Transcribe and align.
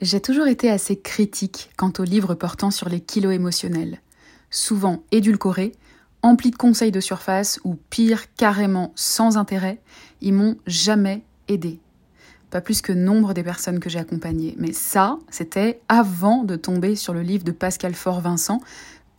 J'ai 0.00 0.20
toujours 0.20 0.46
été 0.46 0.70
assez 0.70 0.98
critique 0.98 1.70
quant 1.76 1.92
aux 1.98 2.04
livres 2.04 2.34
portant 2.34 2.70
sur 2.70 2.88
les 2.88 3.00
kilos 3.00 3.34
émotionnels, 3.34 4.00
souvent 4.48 5.02
édulcorés, 5.12 5.72
emplis 6.22 6.50
de 6.50 6.56
conseils 6.56 6.90
de 6.90 7.00
surface 7.00 7.60
ou 7.64 7.74
pire, 7.74 8.34
carrément 8.34 8.92
sans 8.94 9.36
intérêt, 9.36 9.82
ils 10.22 10.32
m'ont 10.32 10.56
jamais 10.66 11.22
aidé. 11.48 11.80
Pas 12.48 12.62
plus 12.62 12.80
que 12.80 12.92
nombre 12.92 13.34
des 13.34 13.42
personnes 13.42 13.78
que 13.78 13.90
j'ai 13.90 13.98
accompagnées. 13.98 14.54
Mais 14.56 14.72
ça, 14.72 15.18
c'était 15.28 15.82
avant 15.88 16.44
de 16.44 16.56
tomber 16.56 16.96
sur 16.96 17.12
le 17.12 17.20
livre 17.20 17.44
de 17.44 17.52
Pascal 17.52 17.94
Fort-Vincent, 17.94 18.62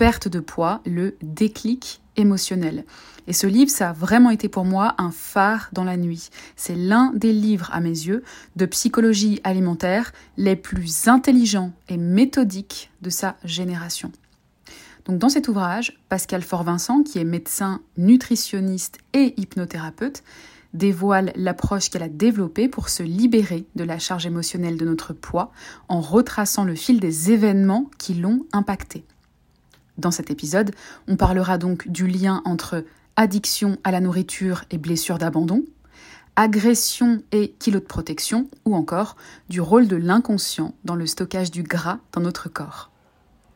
Perte 0.02 0.30
de 0.30 0.40
poids, 0.40 0.82
le 0.88 1.16
déclic 1.22 2.02
émotionnel. 2.18 2.86
Et 3.28 3.34
ce 3.34 3.46
livre, 3.46 3.70
ça 3.70 3.92
a 3.92 3.94
vraiment 3.94 4.32
été 4.32 4.50
pour 4.50 4.66
moi 4.66 4.96
un 4.98 5.12
phare 5.12 5.70
dans 5.74 5.84
la 5.84 5.96
nuit. 5.96 6.30
C'est 6.56 6.74
l'un 6.74 7.12
des 7.14 7.32
livres, 7.32 7.70
à 7.72 7.82
mes 7.82 7.90
yeux, 7.90 8.24
de 8.56 8.66
psychologie 8.66 9.40
alimentaire 9.44 10.12
les 10.38 10.56
plus 10.56 11.08
intelligents 11.08 11.72
et 11.88 11.98
méthodiques 11.98 12.90
de 13.04 13.12
sa 13.12 13.36
génération. 13.44 14.12
Donc 15.06 15.20
dans 15.20 15.30
cet 15.30 15.48
ouvrage, 15.48 16.00
Pascal 16.10 16.42
Fort-Vincent, 16.42 17.04
qui 17.04 17.20
est 17.20 17.24
médecin, 17.24 17.80
nutritionniste 17.96 18.98
et 19.14 19.36
hypnothérapeute, 19.38 20.24
dévoile 20.74 21.32
l'approche 21.36 21.92
qu'elle 21.92 22.02
a 22.02 22.10
développée 22.10 22.70
pour 22.70 22.90
se 22.90 23.04
libérer 23.04 23.68
de 23.76 23.84
la 23.84 24.00
charge 24.00 24.26
émotionnelle 24.26 24.78
de 24.78 24.86
notre 24.86 25.14
poids 25.14 25.52
en 25.90 26.02
retraçant 26.02 26.64
le 26.64 26.74
fil 26.74 27.00
des 27.00 27.32
événements 27.32 27.92
qui 28.00 28.16
l'ont 28.16 28.48
impacté. 28.52 29.06
Dans 30.02 30.10
cet 30.10 30.32
épisode, 30.32 30.72
on 31.08 31.16
parlera 31.16 31.60
donc 31.60 31.88
du 31.88 32.08
lien 32.08 32.42
entre 32.44 32.84
addiction 33.18 33.78
à 33.84 33.92
la 33.92 34.00
nourriture 34.00 34.66
et 34.72 34.80
blessure 34.80 35.20
d'abandon, 35.20 35.64
agression 36.36 37.22
et 37.32 37.52
kilo 37.60 37.80
de 37.80 37.86
protection, 37.86 38.50
ou 38.66 38.74
encore 38.76 39.16
du 39.48 39.62
rôle 39.62 39.88
de 39.88 39.96
l'inconscient 39.96 40.74
dans 40.86 40.96
le 40.96 41.06
stockage 41.06 41.52
du 41.52 41.62
gras 41.62 42.00
dans 42.14 42.22
notre 42.22 42.50
corps. 42.50 42.90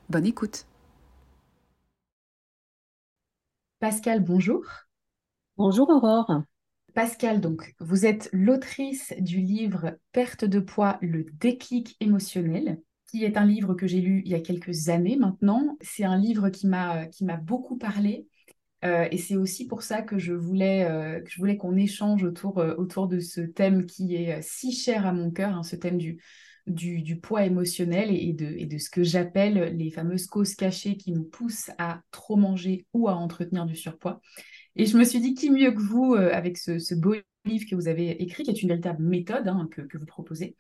Bonne 0.10 0.28
écoute. 0.28 0.68
Pascal, 3.80 4.24
bonjour. 4.24 4.62
Bonjour 5.58 5.90
Aurore. 5.90 6.44
Pascal, 6.94 7.42
donc, 7.42 7.74
vous 7.80 8.06
êtes 8.06 8.30
l'autrice 8.34 9.14
du 9.18 9.40
livre 9.40 9.98
Perte 10.12 10.46
de 10.46 10.60
poids, 10.60 11.00
le 11.02 11.26
déclic 11.40 11.98
émotionnel, 12.02 12.80
qui 13.16 13.24
est 13.24 13.38
un 13.38 13.46
livre 13.46 13.74
que 13.76 13.88
j'ai 13.88 14.02
lu 14.02 14.22
il 14.26 14.32
y 14.32 14.36
a 14.36 14.42
quelques 14.42 14.90
années 14.90 15.16
maintenant. 15.16 15.78
C'est 15.82 16.04
un 16.04 16.18
livre 16.18 16.50
qui 16.50 16.68
m'a 16.68 17.08
beaucoup 17.44 17.78
parlé. 17.78 18.28
Euh, 18.84 19.08
et 19.10 19.18
c'est 19.18 19.38
aussi 19.38 19.68
pour 19.68 19.84
ça 19.84 20.02
que 20.02 20.20
je 20.20 20.34
voulais 20.34 20.84
euh, 20.84 21.22
que 21.22 21.30
je 21.30 21.38
voulais 21.38 21.56
qu'on 21.58 21.78
échange 21.78 22.24
autour, 22.24 22.60
euh, 22.60 22.76
autour 22.76 23.08
de 23.08 23.20
ce 23.20 23.40
thème 23.40 23.86
qui 23.86 24.16
est 24.16 24.42
si 24.42 24.74
cher 24.74 25.08
à 25.08 25.14
mon 25.14 25.32
cœur, 25.32 25.56
hein, 25.56 25.64
ce 25.64 25.78
thème 25.78 25.98
du, 25.98 26.20
du, 26.68 27.20
poids 27.20 27.46
émotionnel 27.46 28.10
de, 28.36 28.46
et 28.46 28.66
de 28.66 28.78
ce 28.78 28.90
que 28.90 29.04
j'appelle 29.04 29.76
les 29.78 29.92
fameuses 29.92 30.28
causes 30.28 30.56
cachées 30.56 30.98
qui 30.98 31.14
nous 31.14 31.24
poussent 31.24 31.72
à 31.78 32.02
trop 32.12 32.36
manger 32.36 32.86
ou 32.94 33.08
à 33.08 33.16
entretenir 33.16 33.66
du 33.66 33.78
surpoids. 33.78 34.22
Et 34.76 34.86
je 34.86 34.98
me 34.98 35.04
suis 35.04 35.20
dit, 35.20 35.34
qui 35.34 35.50
mieux 35.50 35.72
que 35.72 35.82
vous, 35.82 36.16
euh, 36.16 36.30
avec 36.34 36.58
ce, 36.58 36.96
beau 36.96 37.16
livre 37.46 37.66
que 37.70 37.76
vous 37.76 37.88
avez 37.88 38.22
écrit, 38.22 38.44
qui 38.44 38.52
est 38.52 38.62
une 38.62 38.70
véritable 38.70 39.04
méthode 39.04 39.48
hein, 39.48 39.70
que, 39.72 39.98
vous 39.98 40.06
proposez, 40.06 40.56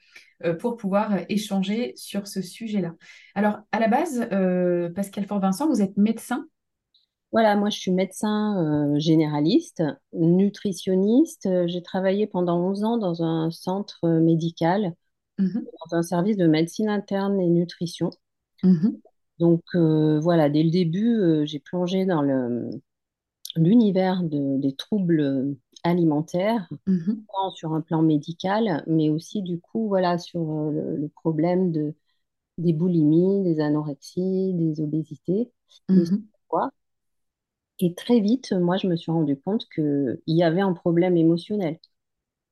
euh, 0.46 0.54
pour 0.54 0.78
pouvoir 0.78 1.14
euh, 1.14 1.20
échanger 1.28 1.94
sur 1.96 2.28
ce 2.28 2.42
sujet-là? 2.42 2.96
Alors, 3.34 3.60
à 3.72 3.80
la 3.80 3.88
base, 3.88 4.20
Pascal 4.96 5.26
Fort-Vincent, 5.26 5.68
vous 5.68 5.82
êtes 5.82 5.98
médecin? 5.98 6.46
Voilà, 7.32 7.58
moi 7.58 7.70
je 7.70 7.78
suis 7.78 7.92
médecin 7.92 8.94
généraliste, 8.98 9.84
nutritionniste. 10.14 11.50
J'ai 11.68 11.82
travaillé 11.82 12.28
pendant 12.28 12.62
11 12.62 12.84
ans 12.86 12.98
dans 12.98 13.24
un 13.24 13.52
centre 13.52 14.08
médical, 14.08 14.94
mmh 15.38 15.60
dans 15.90 15.98
un 15.98 16.02
service 16.02 16.38
de 16.38 16.48
médecine 16.48 16.88
interne 16.88 17.42
et 17.42 17.50
nutrition. 17.50 18.10
Mmh 18.64 18.92
Donc 19.40 19.64
voilà, 19.76 20.50
dès 20.50 20.64
le 20.64 20.72
début, 20.72 21.46
j'ai 21.46 21.60
plongé 21.60 22.06
dans 22.06 22.22
le, 22.22 22.70
l'univers 23.56 24.22
des 24.24 24.76
troubles 24.76 25.56
alimentaires, 25.86 26.68
mhm. 26.88 27.24
sur 27.54 27.74
un 27.74 27.82
plan 27.82 28.02
médical, 28.02 28.84
mais 28.88 29.10
aussi 29.10 29.42
du 29.42 29.60
coup, 29.60 29.88
voilà, 29.88 30.18
sur 30.18 30.42
euh, 30.42 30.96
le, 30.98 31.08
problème 31.10 31.72
de, 31.72 31.94
des 32.58 32.74
boulimies, 32.74 33.44
des 33.44 33.60
anorexies, 33.60 34.54
des 34.54 34.82
obésités, 34.82 35.52
mhm. 35.90 36.26
Et 37.80 37.94
très 37.94 38.22
vite, 38.22 38.54
moi, 38.54 38.78
je 38.78 38.88
me 38.88 38.96
suis 38.96 39.12
rendu 39.12 39.38
compte 39.38 39.68
qu'il 39.76 40.18
y 40.28 40.44
avait 40.44 40.62
un 40.62 40.72
problème 40.72 41.18
émotionnel. 41.18 41.78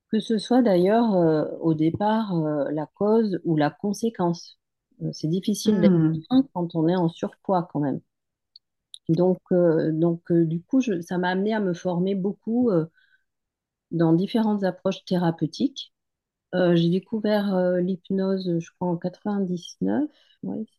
Que 0.09 0.19
ce 0.19 0.37
soit 0.37 0.61
d'ailleurs 0.61 1.15
euh, 1.15 1.45
au 1.61 1.73
départ 1.73 2.35
euh, 2.35 2.69
la 2.71 2.87
cause 2.87 3.39
ou 3.45 3.55
la 3.55 3.69
conséquence. 3.69 4.59
c'est 5.13 5.29
difficile 5.29 5.79
d'être 5.79 5.93
hmm. 5.93 6.43
quand 6.53 6.75
on 6.75 6.89
est 6.89 6.95
en 6.97 7.07
surpoids 7.07 7.69
quand 7.71 7.79
même. 7.79 8.01
Donc, 9.09 9.39
euh, 9.51 9.91
donc 9.91 10.31
euh, 10.31 10.45
du 10.45 10.61
coup, 10.61 10.81
ça 10.81 11.17
m'a 11.17 11.29
amené 11.29 11.53
à 11.53 11.59
me 11.59 11.73
former 11.73 12.15
beaucoup 12.15 12.69
euh, 12.69 12.85
dans 13.91 14.13
différentes 14.13 14.63
approches 14.63 15.03
thérapeutiques. 15.05 15.93
j'ai 16.53 16.89
découvert 16.89 17.77
l'hypnose, 17.79 18.59
je 18.59 18.69
crois, 18.75 18.89
en 18.89 18.97
99. 18.97 20.09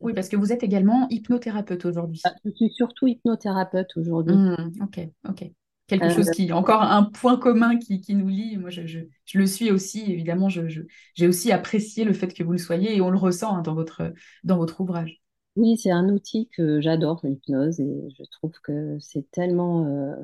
oui, 0.01 0.15
parce 0.15 0.29
que 0.29 0.37
vous 0.37 0.53
êtes 0.53 0.63
également 0.63 1.09
hypnothérapeute 1.11 1.85
aujourd'hui. 1.85 2.21
Ah, 2.25 2.33
je 2.45 2.51
suis 2.51 2.71
surtout 2.71 3.07
hypnothérapeute 3.07 3.97
aujourd'hui. 3.97 4.37
Mmh, 4.37 4.73
ok, 4.83 5.09
ok. 5.29 5.51
Quelque 5.87 6.09
chose 6.09 6.31
qui, 6.31 6.51
encore 6.51 6.81
un 6.81 7.03
point 7.03 7.37
commun 7.37 7.77
qui, 7.77 8.01
qui 8.01 8.15
nous 8.15 8.29
lie. 8.29 8.57
Moi, 8.57 8.71
je, 8.71 8.87
je, 8.87 9.01
je, 9.27 9.39
le 9.39 9.47
suis 9.47 9.71
aussi, 9.71 10.11
évidemment. 10.11 10.49
J'ai 10.49 11.29
aussi 11.29 11.53
apprécié 11.53 12.05
le 12.05 12.15
fait 12.15 12.33
que 12.33 12.43
vous 12.43 12.53
le 12.53 12.59
soyez 12.59 12.97
et 12.97 13.01
on 13.03 13.11
le 13.11 13.19
ressent 13.19 13.55
hein, 13.55 13.63
dans, 13.63 13.75
votre, 13.75 14.15
dans 14.45 14.57
votre 14.57 14.81
ouvrage. 14.81 15.23
Oui, 15.57 15.77
c'est 15.77 15.91
un 15.91 16.09
outil 16.09 16.49
que 16.49 16.81
j'adore, 16.81 17.21
l'hypnose, 17.23 17.79
et 17.79 18.09
je 18.19 18.25
trouve 18.25 18.53
que 18.61 18.99
c'est 18.99 19.31
tellement 19.31 19.87
euh, 19.87 20.17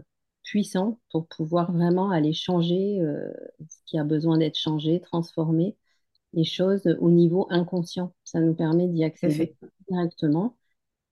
puissant 0.43 0.99
pour 1.11 1.29
pouvoir 1.29 1.71
vraiment 1.73 2.11
aller 2.11 2.33
changer 2.33 3.01
euh, 3.01 3.33
ce 3.69 3.77
qui 3.87 3.97
a 3.99 4.05
besoin 4.05 4.39
d'être 4.39 4.59
changé, 4.59 5.01
transformer 5.01 5.77
les 6.33 6.45
choses 6.45 6.83
au 7.01 7.11
niveau 7.11 7.47
inconscient. 7.51 8.13
Ça 8.25 8.41
nous 8.41 8.55
permet 8.55 8.89
d'y 8.89 9.05
accéder 9.05 9.57
directement. 9.89 10.57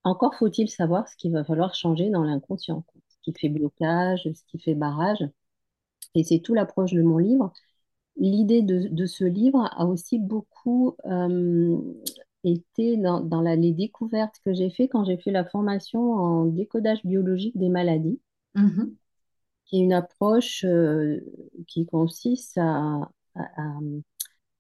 Encore 0.05 0.35
faut-il 0.35 0.69
savoir 0.69 1.09
ce 1.09 1.17
qu'il 1.17 1.33
va 1.33 1.45
falloir 1.45 1.75
changer 1.75 2.11
dans 2.11 2.25
l'inconscient, 2.25 2.85
ce 3.09 3.17
qui 3.23 3.33
fait 3.39 3.49
blocage, 3.49 4.23
ce 4.25 4.43
qui 4.47 4.59
fait 4.59 4.75
barrage. 4.75 5.25
Et 6.15 6.25
c'est 6.25 6.41
tout 6.41 6.55
l'approche 6.55 6.93
de 6.93 7.03
mon 7.03 7.19
livre. 7.19 7.53
L'idée 8.17 8.63
de, 8.63 9.07
ce 9.07 9.25
livre 9.25 9.69
a 9.77 9.87
aussi 9.87 10.19
beaucoup 10.19 10.97
euh, 11.07 11.79
était 12.45 12.97
dans, 12.97 13.21
dans 13.21 13.41
les 13.41 13.73
découvertes 13.73 14.37
que 14.45 14.53
j'ai 14.53 14.71
fait 14.71 14.89
quand 14.89 15.05
j'ai 15.05 15.17
fait 15.17 15.31
la 15.31 15.45
formation 15.45 16.13
en 16.13 16.45
décodage 16.45 17.05
biologique 17.05 17.59
des 17.59 17.69
maladies, 17.69 18.21
mm-hmm. 18.57 18.95
qui 19.67 19.77
est 19.77 19.83
une 19.83 19.93
approche 19.93 20.65
euh, 20.65 21.21
qui 21.67 21.87
consiste 21.87 22.59
à, 22.59 23.11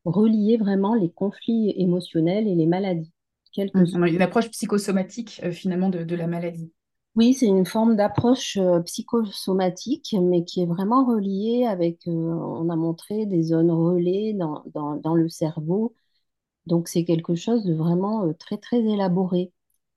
relier 0.04 0.56
vraiment 0.56 0.94
les 0.94 1.10
conflits 1.10 1.74
émotionnels 1.76 2.46
et 2.46 2.54
les 2.54 2.66
maladies. 2.66 3.12
Mm-hmm. 3.56 4.14
Une 4.14 4.22
approche 4.22 4.50
psychosomatique 4.50 5.40
euh, 5.44 5.50
finalement 5.50 5.88
de, 5.88 6.04
de, 6.04 6.14
la 6.14 6.28
maladie. 6.28 6.72
Oui, 7.16 7.34
c'est 7.34 7.46
une 7.46 7.66
forme 7.66 7.96
d'approche 7.96 8.56
euh, 8.56 8.80
psychosomatique, 8.80 10.14
mais 10.20 10.44
qui 10.44 10.62
est 10.62 10.66
vraiment 10.66 11.04
reliée 11.04 11.66
avec, 11.66 12.02
on 12.06 12.70
a 12.70 12.76
montré 12.76 13.26
des 13.26 13.42
zones 13.42 13.72
relais 13.72 14.34
dans, 14.34 14.62
dans, 14.72 14.94
dans 14.94 15.14
le 15.14 15.28
cerveau 15.28 15.94
donc 16.68 16.86
c'est 16.86 17.04
quelque 17.04 17.34
chose 17.34 17.64
de 17.64 17.74
vraiment 17.74 18.26
euh, 18.26 18.32
très 18.34 18.58
très 18.58 18.78
élaboré. 18.78 19.50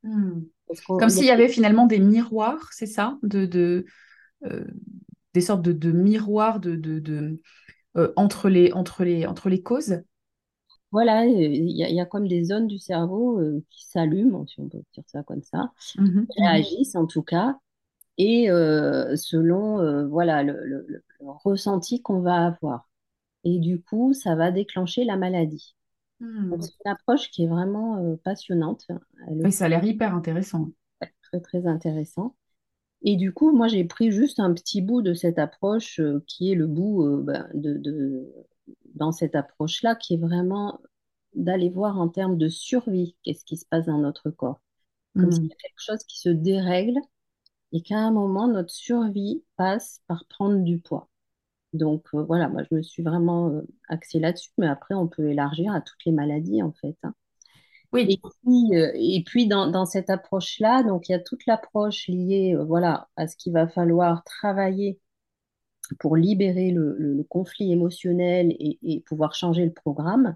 Hmm. 0.03 0.41
Comme 0.87 1.09
s'il 1.09 1.25
y 1.25 1.29
avait 1.29 1.49
finalement 1.49 1.85
des 1.85 1.99
miroirs, 1.99 2.69
c'est 2.71 2.85
ça? 2.85 3.17
De, 3.21 3.85
euh, 4.45 4.65
Des 5.33 5.41
sortes 5.41 5.61
de, 5.61 5.91
miroirs 5.91 6.59
de, 6.59 6.75
de 6.75 7.39
euh, 7.97 8.13
entre, 8.15 8.49
les, 8.49 8.71
entre, 8.71 9.03
les, 9.03 9.25
entre 9.25 9.49
les 9.49 9.61
causes? 9.61 10.01
Voilà, 10.91 11.25
il 11.25 11.69
y, 11.69 11.99
a 12.01 12.05
comme 12.05 12.27
des 12.27 12.43
zones 12.45 12.67
du 12.67 12.79
cerveau 12.79 13.39
qui 13.69 13.85
s'allument, 13.85 14.45
si 14.47 14.59
on 14.59 14.67
peut 14.67 14.81
dire 14.93 15.03
ça 15.07 15.23
comme 15.23 15.41
ça, 15.41 15.71
mmh 15.97 16.25
qui 16.27 16.41
réagissent 16.41 16.95
en 16.95 17.05
tout 17.05 17.21
cas, 17.23 17.57
et 18.17 18.47
selon 18.47 20.07
voilà, 20.07 20.43
le, 20.43 20.65
le 20.65 21.03
ressenti 21.21 22.01
qu'on 22.01 22.21
va 22.21 22.45
avoir. 22.45 22.89
Et 23.43 23.59
du 23.59 23.81
coup, 23.81 24.13
ça 24.13 24.35
va 24.35 24.51
déclencher 24.51 25.03
la 25.03 25.17
maladie. 25.17 25.75
Hmm. 26.21 26.55
C'est 26.61 26.73
une 26.85 26.91
approche 26.91 27.31
qui 27.31 27.43
est 27.43 27.47
vraiment 27.47 27.97
euh, 27.97 28.15
passionnante. 28.23 28.85
oui, 29.27 29.51
ça 29.51 29.65
a 29.65 29.69
l'air 29.69 29.83
hyper 29.83 30.13
intéressant. 30.13 30.69
Très, 31.23 31.41
très 31.41 31.65
intéressant. 31.65 32.35
Et 33.03 33.15
du 33.15 33.33
coup, 33.33 33.51
moi, 33.51 33.67
j'ai 33.67 33.83
pris 33.83 34.11
juste 34.11 34.39
un 34.39 34.53
petit 34.53 34.81
bout 34.81 35.01
de 35.01 35.15
cette 35.15 35.39
approche 35.39 35.99
euh, 35.99 36.23
qui 36.27 36.51
est 36.51 36.55
le 36.55 36.67
bout 36.67 37.03
euh, 37.03 37.21
ben, 37.23 37.49
de, 37.55 38.31
dans 38.93 39.11
cette 39.11 39.35
approche-là, 39.35 39.95
qui 39.95 40.13
est 40.13 40.17
vraiment 40.17 40.79
d'aller 41.33 41.69
voir 41.69 41.99
en 41.99 42.09
termes 42.09 42.37
de 42.37 42.49
survie 42.49 43.15
qu'est-ce 43.23 43.43
qui 43.43 43.57
se 43.57 43.65
passe 43.65 43.87
dans 43.87 43.97
notre 43.97 44.29
corps. 44.29 44.61
Comme 45.15 45.31
s'il 45.31 45.45
y 45.45 45.51
a 45.51 45.55
quelque 45.55 45.79
chose 45.81 46.03
qui 46.03 46.19
se 46.19 46.29
dérègle 46.29 46.99
et 47.73 47.81
qu'à 47.81 47.99
un 47.99 48.11
moment, 48.11 48.47
notre 48.47 48.69
survie 48.69 49.43
passe 49.57 50.01
par 50.07 50.25
prendre 50.27 50.63
du 50.63 50.79
poids. 50.79 51.10
Donc 51.73 52.05
voilà, 52.13 52.49
moi 52.49 52.63
je 52.69 52.75
me 52.75 52.81
suis 52.81 53.03
vraiment 53.03 53.61
axée 53.89 54.19
là-dessus, 54.19 54.51
mais 54.57 54.67
après 54.67 54.95
on 54.95 55.07
peut 55.07 55.29
élargir 55.29 55.73
à 55.73 55.81
toutes 55.81 56.03
les 56.05 56.11
maladies 56.11 56.61
en 56.63 56.73
fait. 56.73 56.97
Hein. 57.03 57.13
Oui. 57.93 58.09
Et 58.09 58.17
puis, 58.17 58.75
euh, 58.77 58.91
et 58.95 59.23
puis 59.25 59.47
dans, 59.47 59.67
dans 59.71 59.85
cette 59.85 60.09
approche-là, 60.09 60.83
donc 60.83 61.09
il 61.09 61.13
y 61.13 61.15
a 61.15 61.19
toute 61.19 61.45
l'approche 61.47 62.07
liée 62.07 62.55
euh, 62.55 62.63
voilà, 62.65 63.09
à 63.17 63.27
ce 63.27 63.35
qu'il 63.37 63.53
va 63.53 63.67
falloir 63.67 64.23
travailler 64.23 64.99
pour 65.99 66.17
libérer 66.17 66.71
le, 66.71 66.95
le- 66.97 67.13
le 67.15 67.23
conflit 67.23 67.71
émotionnel 67.71 68.51
et, 68.59 68.77
et 68.83 68.99
pouvoir 69.01 69.33
changer 69.35 69.65
le 69.65 69.71
programme. 69.73 70.35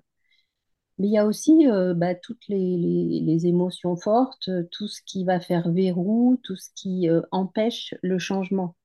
Mais 0.99 1.07
il 1.07 1.13
y 1.13 1.17
a 1.17 1.25
aussi 1.25 1.67
euh, 1.67 1.93
bah, 1.93 2.15
toutes 2.15 2.47
les, 2.49 2.77
les- 2.77 3.21
les 3.21 3.47
émotions 3.47 3.95
fortes, 3.97 4.49
euh, 4.49 4.63
tout 4.71 4.87
ce 4.89 5.01
qui 5.05 5.23
va 5.25 5.39
faire 5.39 5.71
verrou, 5.71 6.37
tout 6.43 6.55
ce 6.57 6.69
qui 6.75 7.09
euh, 7.09 7.21
empêche 7.31 7.93
le 8.03 8.19
changement. 8.19 8.75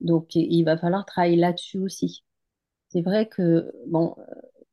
Donc 0.00 0.34
il 0.34 0.62
va 0.64 0.76
falloir 0.78 1.04
travailler 1.06 1.36
là-dessus 1.36 1.78
aussi. 1.78 2.24
C'est 2.90 3.02
vrai 3.02 3.28
que 3.28 3.72
bon, 3.86 4.14
euh, 4.18 4.22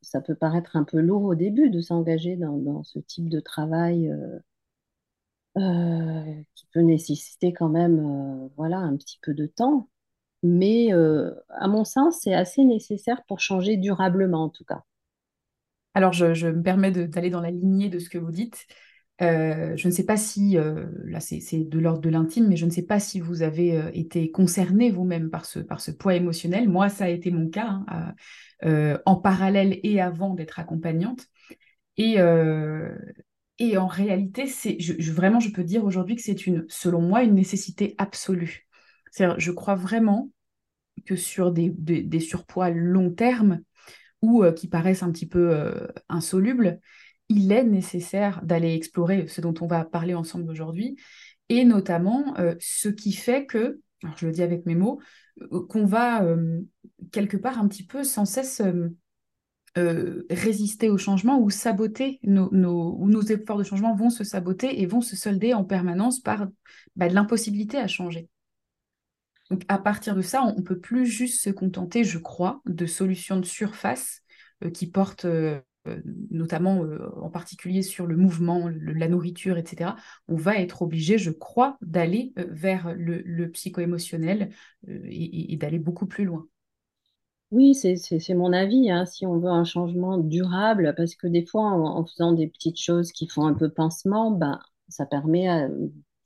ça 0.01 0.21
peut 0.21 0.35
paraître 0.35 0.75
un 0.75 0.83
peu 0.83 0.99
lourd 0.99 1.23
au 1.23 1.35
début 1.35 1.69
de 1.69 1.81
s'engager 1.81 2.35
dans, 2.35 2.83
ce 2.83 2.99
type 2.99 3.29
de 3.29 3.39
travail 3.39 4.09
euh, 4.09 4.39
euh, 5.57 6.33
qui 6.55 6.67
peut 6.73 6.81
nécessiter 6.81 7.53
quand 7.53 7.69
même 7.69 8.49
voilà, 8.57 8.77
un 8.77 8.95
petit 8.97 9.19
peu 9.21 9.33
de 9.33 9.45
temps. 9.45 9.89
Mais 10.43 10.91
à 10.91 11.67
mon 11.67 11.83
sens, 11.83 12.19
c'est 12.21 12.33
assez 12.33 12.63
nécessaire 12.63 13.23
pour 13.27 13.39
changer 13.39 13.75
durablement 13.77 14.43
en 14.45 14.49
tout 14.49 14.65
cas. 14.65 14.83
Alors, 15.95 16.13
je, 16.13 16.47
me 16.47 16.61
permets 16.61 16.91
d'aller 16.91 17.31
dans 17.31 17.41
la 17.41 17.49
lignée 17.49 17.89
de 17.89 17.97
ce 17.97 18.09
que 18.09 18.19
vous 18.19 18.31
dites. 18.31 18.67
Euh, 19.21 19.75
je 19.75 19.87
ne 19.87 19.93
sais 19.93 20.05
pas 20.05 20.17
si, 20.17 20.57
euh, 20.57 20.85
là 21.05 21.19
c'est 21.19 21.41
de 21.63 21.79
l'ordre 21.79 22.01
de 22.01 22.09
l'intime, 22.09 22.47
mais 22.47 22.55
je 22.55 22.65
ne 22.65 22.69
sais 22.71 22.83
pas 22.83 22.99
si 22.99 23.19
vous 23.19 23.41
avez 23.41 23.75
euh, 23.75 23.89
été 23.93 24.29
concerné 24.29 24.91
vous-même 24.91 25.31
par 25.31 25.45
ce, 25.45 25.59
par 25.59 25.81
ce 25.81 25.91
poids 25.91 26.15
émotionnel. 26.15 26.69
Moi, 26.69 26.89
ça 26.89 27.05
a 27.05 27.09
été 27.09 27.31
mon 27.31 27.49
cas, 27.49 27.79
hein, 27.87 28.13
en 29.05 29.15
parallèle 29.15 29.79
et 29.83 30.01
avant 30.01 30.33
d'être 30.33 30.59
accompagnante. 30.59 31.25
Et, 31.97 32.17
et 33.59 33.77
en 33.77 33.87
réalité, 33.87 34.45
vraiment, 35.11 35.39
je 35.39 35.51
peux 35.51 35.63
dire 35.63 35.83
aujourd'hui 35.83 36.15
que 36.15 36.21
c'est 36.21 36.45
une, 36.45 36.65
selon 36.67 37.01
moi, 37.01 37.23
une 37.23 37.33
nécessité 37.33 37.95
absolue. 37.97 38.67
Je 39.37 39.51
crois 39.51 39.75
vraiment 39.75 40.31
que 41.05 41.15
sur 41.15 41.51
des, 41.51 42.19
surpoids 42.19 42.69
long 42.69 43.11
terme, 43.11 43.61
ou 44.21 44.43
qui 44.55 44.67
paraissent 44.67 45.03
un 45.03 45.11
petit 45.11 45.27
peu 45.27 45.71
insolubles, 46.09 46.79
il 47.29 47.51
est 47.51 47.63
nécessaire 47.63 48.41
d'aller 48.43 48.73
explorer 48.73 49.27
ce 49.27 49.41
dont 49.41 49.53
on 49.61 49.67
va 49.67 49.83
parler 49.85 50.13
ensemble 50.13 50.49
aujourd'hui, 50.49 50.97
et 51.49 51.65
notamment 51.65 52.37
euh, 52.39 52.55
ce 52.59 52.89
qui 52.89 53.13
fait 53.13 53.45
que, 53.45 53.79
alors 54.03 54.17
je 54.17 54.25
le 54.27 54.31
dis 54.31 54.43
avec 54.43 54.65
mes 54.65 54.75
mots, 54.75 54.99
euh, 55.51 55.65
qu'on 55.67 55.85
va 55.85 56.23
euh, 56.23 56.61
quelque 57.11 57.37
part 57.37 57.59
un 57.59 57.67
petit 57.67 57.85
peu 57.85 58.03
sans 58.03 58.25
cesse 58.25 58.61
résister 60.31 60.89
au 60.89 60.97
changement 60.97 61.39
ou 61.39 61.51
saboter 61.51 62.19
nos, 62.23 62.49
nos, 62.51 62.97
nos 63.05 63.21
efforts 63.21 63.59
de 63.59 63.63
changement 63.63 63.93
vont 63.93 64.09
se 64.09 64.23
saboter 64.23 64.81
et 64.81 64.87
vont 64.87 65.01
se 65.01 65.15
solder 65.15 65.53
en 65.53 65.63
permanence 65.63 66.19
par 66.19 66.47
bah, 66.95 67.07
de 67.07 67.13
l'impossibilité 67.13 67.77
à 67.77 67.87
changer. 67.87 68.27
Donc 69.51 69.61
à 69.67 69.77
partir 69.77 70.15
de 70.15 70.23
ça, 70.23 70.41
on 70.41 70.55
ne 70.55 70.63
peut 70.63 70.79
plus 70.79 71.05
juste 71.05 71.41
se 71.41 71.51
contenter, 71.51 72.03
je 72.03 72.17
crois, 72.17 72.59
de 72.65 72.87
solutions 72.87 73.39
de 73.39 73.45
surface 73.45 74.23
qui 74.73 74.87
portent 74.87 75.27
notamment 76.29 76.83
euh, 76.83 77.09
en 77.21 77.29
particulier 77.29 77.81
sur 77.81 78.07
le 78.07 78.15
mouvement, 78.17 78.69
la 78.69 79.07
nourriture, 79.07 79.57
etc. 79.57 79.95
On 80.27 80.35
va 80.35 80.57
être 80.57 80.81
obligé, 80.81 81.17
je 81.17 81.31
crois, 81.31 81.77
d'aller 81.81 82.33
euh, 82.37 82.45
vers 82.49 82.93
le, 82.95 83.21
le 83.23 83.51
psycho-émotionnel 83.51 84.49
euh, 84.89 84.99
et, 85.09 85.55
d'aller 85.57 85.79
beaucoup 85.79 86.05
plus 86.05 86.25
loin. 86.25 86.47
Oui, 87.51 87.73
c'est 87.75 88.33
mon 88.33 88.51
avis, 88.51 88.91
hein, 88.91 89.05
si 89.05 89.25
on 89.25 89.39
veut 89.39 89.49
un 89.49 89.63
changement 89.63 90.17
durable, 90.17 90.93
parce 90.97 91.15
que 91.15 91.27
des 91.27 91.45
fois, 91.45 91.63
en, 91.63 91.97
en 91.97 92.05
faisant 92.05 92.33
des 92.33 92.47
petites 92.47 92.79
choses 92.79 93.11
qui 93.13 93.27
font 93.27 93.45
un 93.45 93.53
peu 93.53 93.69
pincement, 93.69 94.31
ben, 94.31 94.59
ça 94.89 95.05
permet 95.05 95.69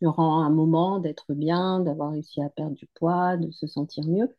durant 0.01 0.41
un 0.41 0.49
moment 0.49 0.99
d'être 0.99 1.33
bien, 1.33 1.79
d'avoir 1.79 2.11
réussi 2.11 2.41
à 2.41 2.49
perdre 2.49 2.75
du 2.75 2.87
poids, 2.95 3.37
de 3.37 3.51
se 3.51 3.67
sentir 3.67 4.03
mieux. 4.07 4.29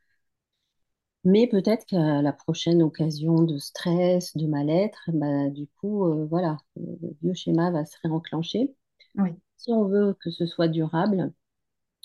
Mais 1.25 1.47
peut-être 1.47 1.87
qu'à 1.87 2.23
la 2.23 2.33
prochaine 2.33 2.83
occasion 2.83 3.43
de 3.43 3.59
stress, 3.59 4.37
de 4.37 4.47
mal-être, 4.47 5.01
bah, 5.15 5.51
du 5.51 5.67
coup, 5.69 6.07
euh, 6.07 6.27
voilà, 6.27 6.59
le 6.77 7.15
vieux 7.23 7.35
schéma 7.35 7.71
va 7.71 7.85
se 7.85 7.97
réenclencher. 8.03 8.75
Oui, 9.15 9.41
Si 9.59 9.73
on 9.73 9.87
veut 9.87 10.15
que 10.23 10.31
ce 10.31 10.47
soit 10.47 10.69
durable, 10.69 11.33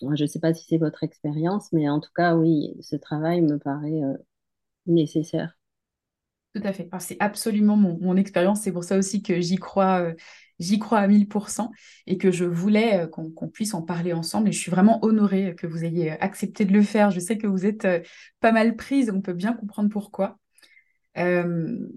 je 0.02 0.08
ne 0.24 0.28
sais 0.28 0.40
pas 0.42 0.54
si 0.54 0.66
c'est 0.66 0.78
votre 0.80 1.04
expérience, 1.04 1.72
mais 1.74 1.90
en 1.90 2.00
tout 2.02 2.12
cas, 2.16 2.36
oui, 2.38 2.76
ce 2.82 2.96
travail 2.98 3.42
me 3.42 3.60
paraît 3.60 4.04
euh, 4.04 4.18
nécessaire. 4.88 5.58
tout 6.54 6.62
à 6.66 6.74
fait. 6.74 6.94
C'est 7.00 7.18
absolument 7.20 7.76
mon, 7.78 7.98
mon 8.02 8.16
expérience. 8.18 8.62
C'est 8.62 8.72
pour 8.72 8.84
ça 8.84 8.98
aussi 8.98 9.22
que 9.22 9.40
j'y 9.42 9.58
crois, 9.58 10.02
euh, 10.02 10.14
j'y 10.60 10.80
crois 10.80 11.00
à 11.00 11.08
1000% 11.08 11.72
et 12.08 12.18
que 12.18 12.32
je 12.32 12.46
voulais 12.46 13.02
euh, 13.06 13.08
qu'on 13.08 13.48
puisse 13.50 13.74
en 13.74 13.82
parler 13.82 14.14
ensemble. 14.14 14.50
Et 14.50 14.52
je 14.52 14.60
suis 14.60 14.72
vraiment 14.72 15.04
honorée 15.06 15.56
que 15.56 15.68
vous 15.68 15.84
ayez 15.86 16.12
euh, 16.14 16.16
accepté 16.20 16.66
de 16.66 16.74
le 16.74 16.82
faire. 16.84 17.12
Je 17.12 17.20
sais 17.20 17.38
que 17.38 17.48
vous 17.48 17.66
êtes 17.66 17.86
euh, 17.86 18.02
pas 18.40 18.52
mal 18.52 18.76
prise, 18.76 19.12
on 19.14 19.22
peut 19.22 19.34
bien 19.34 19.54
comprendre 19.54 19.90
pourquoi. 19.90 20.38
Euh, 21.18 21.90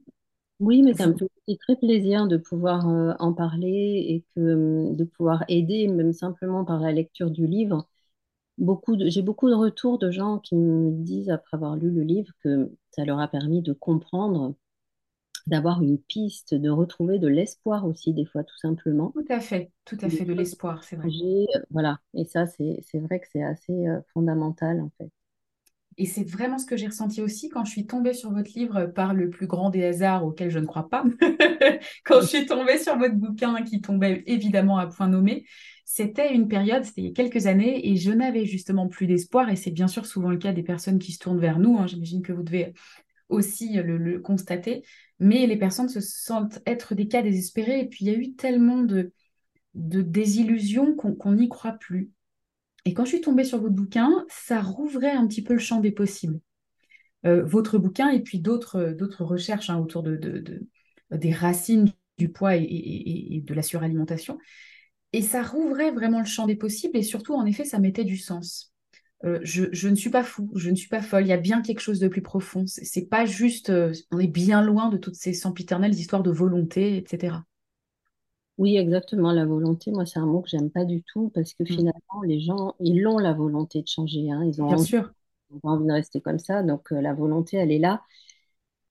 Oui, 0.61 0.83
mais 0.83 0.93
ça 0.95 1.07
me 1.07 1.15
fait 1.15 1.25
aussi 1.25 1.57
très 1.59 1.77
plaisir 1.77 2.29
de 2.29 2.37
pouvoir 2.37 2.87
euh, 2.89 3.15
en 3.19 3.33
parler 3.33 4.05
et 4.09 4.25
que, 4.35 4.41
euh, 4.41 4.95
de 4.95 5.05
pouvoir 5.05 5.43
aider, 5.49 5.89
même 5.89 6.13
simplement 6.13 6.65
par 6.67 6.81
la 6.81 6.93
lecture 6.93 7.31
du 7.31 7.47
livre. 7.47 7.89
Beaucoup 8.59 8.97
j'ai 8.99 9.23
beaucoup 9.23 9.49
de 9.51 9.55
retours 9.55 9.99
de 9.99 10.11
gens 10.11 10.39
qui 10.41 10.57
me 10.57 10.93
disent, 11.05 11.31
après 11.31 11.57
avoir 11.57 11.77
lu 11.77 11.91
le 11.91 12.03
livre, 12.03 12.33
que 12.45 12.73
ça 12.93 13.05
leur 13.05 13.21
a 13.21 13.29
permis 13.29 13.63
de 13.63 13.73
comprendre, 13.75 14.55
d'avoir 15.47 15.83
une 15.83 15.99
piste, 15.99 16.55
de 16.55 16.71
retrouver 16.71 17.19
de 17.19 17.29
l'espoir 17.29 17.87
aussi, 17.87 18.13
des 18.13 18.25
fois, 18.25 18.45
tout 18.45 18.59
simplement. 18.59 19.13
tout 19.15 19.25
à 19.29 19.41
fait, 19.41 19.71
tout 19.85 19.99
à 20.01 20.09
fait 20.09 20.25
de 20.25 20.33
l'espoir, 20.33 20.85
c'est 20.85 20.97
vrai. 20.97 21.09
Euh, 21.09 21.59
voilà. 21.71 21.99
Et 22.15 22.25
ça, 22.25 22.47
c'est, 22.47 22.83
vrai 22.95 23.21
que 23.21 23.27
c'est 23.33 23.43
assez 23.43 23.73
euh, 23.73 24.01
fondamental, 24.13 24.81
en 24.81 24.91
fait. 24.99 25.11
Et 25.97 26.07
c'est 26.07 26.25
vraiment 26.25 26.59
ce 26.59 26.65
que 26.65 26.77
j'ai 26.77 26.87
ressenti 26.87 27.21
aussi 27.21 27.51
quand 27.51 27.65
je 27.65 27.73
suis 27.73 27.87
tombée 27.87 28.15
sur 28.15 28.33
votre 28.33 28.51
livre 28.57 28.87
par 28.87 29.13
le 29.13 29.29
plus 29.29 29.47
grand 29.47 29.69
des 29.69 29.85
hasards 29.85 30.25
auquel 30.25 30.49
je 30.49 30.59
ne 30.59 30.65
crois 30.65 30.89
pas. 30.89 31.05
Quand 32.05 32.23
je 32.23 32.27
suis 32.27 32.47
tombée 32.47 32.79
sur 32.79 32.97
votre 32.97 33.17
bouquin 33.17 33.63
qui 33.63 33.83
tombait 33.83 34.23
évidemment 34.27 34.79
à 34.79 34.87
point 34.87 35.09
nommé, 35.09 35.45
c'était 35.85 36.33
une 36.33 36.49
période, 36.49 36.85
c'était 36.85 37.03
il 37.03 37.09
y 37.09 37.11
a 37.11 37.13
quelques 37.13 37.47
années, 37.47 37.87
et 37.91 37.97
je 37.97 38.13
n'avais 38.13 38.47
justement 38.47 38.89
plus 38.89 39.07
d'espoir. 39.07 39.51
Et 39.51 39.57
c'est 39.57 39.73
bien 39.73 39.89
sûr 39.89 40.07
souvent 40.07 40.31
le 40.31 40.39
cas 40.39 40.53
des 40.53 40.63
personnes 40.63 40.99
qui 40.99 41.13
se 41.13 41.19
tournent 41.19 41.41
vers 41.41 41.59
nous. 41.59 41.77
hein. 41.79 41.87
J'imagine 41.87 42.23
que 42.23 42.33
vous 42.33 42.45
devez 42.45 42.73
aussi 43.29 43.75
le, 43.75 43.99
le 43.99 44.21
constater. 44.21 44.83
Mais 45.21 45.47
les 45.47 45.57
personnes 45.57 45.89
se 45.89 46.01
sentent 46.01 46.61
être 46.67 46.95
des 46.95 47.09
cas 47.09 47.23
désespérés. 47.23 47.81
Et 47.81 47.87
puis 47.87 48.05
il 48.05 48.09
y 48.09 48.15
a 48.15 48.19
eu 48.19 48.35
tellement 48.35 48.79
de, 48.83 49.13
désillusions 49.75 50.95
qu'on 50.97 51.33
n'y 51.35 51.49
croit 51.49 51.73
plus. 51.73 52.11
Et 52.85 52.95
quand 52.95 53.05
je 53.05 53.11
suis 53.11 53.21
tombée 53.21 53.45
sur 53.45 53.61
votre 53.61 53.75
bouquin, 53.75 54.25
ça 54.29 54.61
rouvrait 54.61 55.13
un 55.13 55.27
petit 55.27 55.43
peu 55.43 55.53
le 55.53 55.59
champ 55.61 55.81
des 55.81 55.93
possibles. 55.93 56.41
Euh, 57.27 57.45
votre 57.45 57.79
bouquin 57.79 58.09
et 58.09 58.21
puis 58.21 58.41
d'autres 58.41 58.97
recherches 59.23 59.69
hein, 59.71 59.79
autour 59.79 60.03
de, 60.03 60.17
de- 60.17 60.39
de- 60.39 60.67
des 61.13 61.33
racines 61.33 61.93
du 62.17 62.31
poids 62.31 62.57
et 62.57 63.43
de 63.45 63.55
la 63.55 63.63
suralimentation. 63.63 64.39
Et 65.13 65.23
ça 65.23 65.43
rouvrait 65.43 65.91
vraiment 65.91 66.21
le 66.21 66.25
champ 66.25 66.47
des 66.47 66.57
possibles 66.57 66.97
et 66.97 67.03
surtout, 67.03 67.35
en 67.35 67.45
effet, 67.45 67.65
ça 67.65 67.79
mettait 67.79 68.05
du 68.05 68.17
sens. 68.17 68.70
Euh, 69.25 69.39
je, 69.43 69.65
je 69.73 69.89
ne 69.89 69.95
suis 69.95 70.11
pas 70.11 70.25
fou, 70.25 70.51
je 70.55 70.71
ne 70.71 70.75
suis 70.77 70.89
pas 70.89 71.03
folle, 71.03 71.25
il 71.25 71.29
y 71.29 71.33
a 71.33 71.37
bien 71.37 71.61
quelque 71.63 71.81
chose 71.81 72.01
de 72.01 72.09
plus 72.09 72.23
profond. 72.23 72.65
C'est 72.67 73.07
pas 73.09 73.27
juste, 73.27 73.71
euh, 73.71 73.93
on 74.11 74.19
est 74.19 74.27
bien 74.27 74.63
loin 74.63 74.89
de 74.89 74.97
toutes 74.97 75.17
ces 75.17 75.35
sempiternelles 75.35 75.95
histoires 75.95 76.23
de 76.23 76.31
volonté, 76.31 76.97
etc. 76.99 77.45
Oui, 78.59 78.77
exactement. 78.77 79.33
La 79.33 79.47
volonté, 79.47 79.91
moi, 79.91 80.05
c'est 80.07 80.19
un 80.19 80.27
mot 80.27 80.43
que 80.43 80.49
j'aime 80.51 80.71
pas 80.71 80.85
du 80.85 81.03
tout 81.03 81.31
parce 81.35 81.55
que 81.55 81.65
Mm. 81.69 81.81
finalement, 81.81 82.23
les 82.27 82.41
gens, 82.41 82.75
ils 82.81 83.07
ont 83.07 83.19
la 83.19 83.33
volonté 83.33 83.81
de 83.83 83.89
changer, 83.89 84.31
hein. 84.31 84.45
Ils 84.45 84.61
ont 84.63 84.67
Bien 84.69 84.79
envie, 84.81 84.87
sûr, 84.87 85.13
ils 85.51 85.57
ont 85.57 85.61
pas 85.61 85.71
envie 85.71 85.87
de 85.87 85.93
rester 85.93 86.21
comme 86.21 86.39
ça. 86.41 86.63
Donc, 86.63 86.93
euh, 86.93 87.01
la 87.03 87.15
volonté, 87.15 87.57
elle 87.59 87.73
est 87.73 87.79
là. 87.79 88.03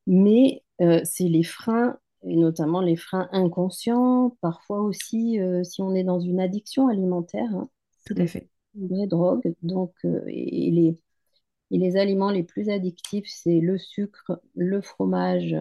Mais 0.08 0.64
c'est 1.06 1.30
les 1.30 1.44
freins, 1.44 1.98
et 2.24 2.36
notamment 2.38 2.82
les 2.82 2.96
freins 2.98 3.30
inconscients, 3.34 4.38
parfois 4.42 4.82
aussi 4.82 5.40
si 5.64 5.82
on 5.82 5.96
est 5.96 6.04
dans 6.06 6.20
une 6.22 6.40
addiction 6.42 6.88
alimentaire, 6.90 7.50
hein, 7.56 7.70
tout 8.06 8.16
à 8.20 8.28
fait. 8.28 8.50
Vraie 8.76 9.08
drogue. 9.08 9.56
Donc, 9.64 9.94
euh, 10.06 10.24
et, 10.28 10.72
les, 10.72 11.00
et 11.72 11.78
les 11.80 11.98
aliments 11.98 12.32
les 12.32 12.44
plus 12.44 12.70
addictifs, 12.70 13.28
c'est 13.28 13.60
le 13.62 13.78
sucre, 13.78 14.42
le 14.56 14.82
fromage, 14.82 15.56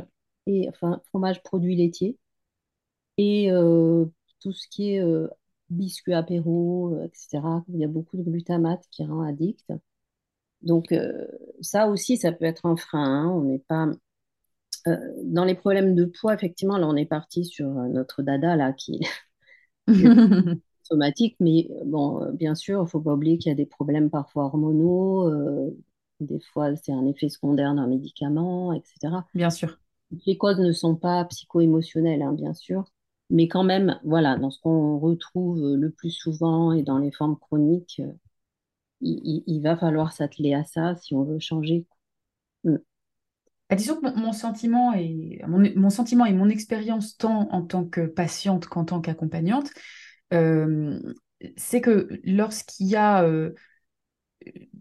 et 0.46 0.68
enfin, 0.70 1.02
fromage 1.10 1.42
produit 1.42 1.76
laitier, 1.76 2.18
et 3.16 3.50
euh, 3.52 4.04
tout 4.40 4.52
ce 4.52 4.66
qui 4.68 4.94
est 4.94 5.00
euh, 5.02 5.28
biscuits 5.70 6.14
apéro, 6.14 6.94
euh, 6.94 7.04
etc. 7.04 7.64
Il 7.68 7.78
y 7.80 7.84
a 7.84 7.88
beaucoup 7.88 8.16
de 8.16 8.22
glutamate 8.22 8.84
qui 8.90 9.04
rend 9.04 9.22
addict. 9.22 9.72
Donc, 10.62 10.94
ça 11.60 11.88
aussi, 11.88 12.16
ça 12.16 12.32
peut 12.32 12.44
être 12.44 12.66
un 12.66 12.76
frein. 12.76 13.04
hein. 13.04 13.28
On 13.30 13.44
n'est 13.44 13.58
pas 13.60 13.86
dans 15.24 15.44
les 15.44 15.54
problèmes 15.54 15.94
de 15.94 16.04
poids, 16.04 16.34
effectivement, 16.34 16.78
là, 16.78 16.86
on 16.88 16.96
est 16.96 17.06
parti 17.06 17.44
sur 17.44 17.68
notre 17.68 18.22
dada, 18.22 18.56
là, 18.56 18.72
qui 18.72 19.00
mais 20.96 21.68
euh, 21.70 21.82
bon, 21.84 22.22
euh, 22.22 22.32
bien 22.32 22.54
sûr, 22.54 22.80
il 22.80 22.82
ne 22.82 22.88
faut 22.88 23.00
pas 23.00 23.14
oublier 23.14 23.38
qu'il 23.38 23.50
y 23.50 23.52
a 23.52 23.56
des 23.56 23.66
problèmes 23.66 24.10
parfois 24.10 24.44
hormonaux, 24.44 25.28
euh, 25.28 25.70
des 26.20 26.40
fois, 26.40 26.74
c'est 26.76 26.92
un 26.92 27.06
effet 27.06 27.28
secondaire 27.28 27.74
d'un 27.74 27.86
médicament, 27.86 28.72
etc. 28.72 29.24
Bien 29.34 29.50
sûr. 29.50 29.78
Les 30.26 30.36
causes 30.36 30.58
ne 30.58 30.72
sont 30.72 30.96
pas 30.96 31.24
psycho-émotionnelles, 31.26 32.22
hein, 32.22 32.32
bien 32.32 32.54
sûr. 32.54 32.84
Mais 33.30 33.46
quand 33.46 33.62
même, 33.62 34.00
voilà, 34.04 34.36
dans 34.38 34.50
ce 34.50 34.58
qu'on 34.60 34.98
retrouve 34.98 35.74
le 35.76 35.90
plus 35.90 36.10
souvent 36.10 36.72
et 36.72 36.82
dans 36.82 36.98
les 36.98 37.12
formes 37.12 37.36
chroniques, 37.36 38.00
il, 39.00 39.60
va 39.62 39.76
falloir 39.76 40.12
s'atteler 40.12 40.54
à 40.54 40.64
ça 40.64 40.96
si 40.96 41.14
on 41.14 41.24
veut 41.24 41.38
changer. 41.38 41.86
Mm. 42.64 42.76
Bah, 43.70 43.76
disons 43.76 44.00
que 44.00 44.18
mon, 44.18 44.32
sentiment 44.32 44.94
et 44.94 45.42
mon, 45.46 45.90
sentiment 45.90 46.24
et 46.24 46.32
mon 46.32 46.48
expérience 46.48 47.18
tant 47.18 47.48
en 47.52 47.62
tant 47.62 47.84
que 47.84 48.06
patiente 48.06 48.66
qu'en 48.66 48.86
tant 48.86 49.00
qu'accompagnante, 49.00 49.70
c'est 50.30 51.80
que 51.80 52.08
lorsqu'il 52.24 52.86
y 52.86 52.96
a, 52.96 53.24
euh, 53.24 53.54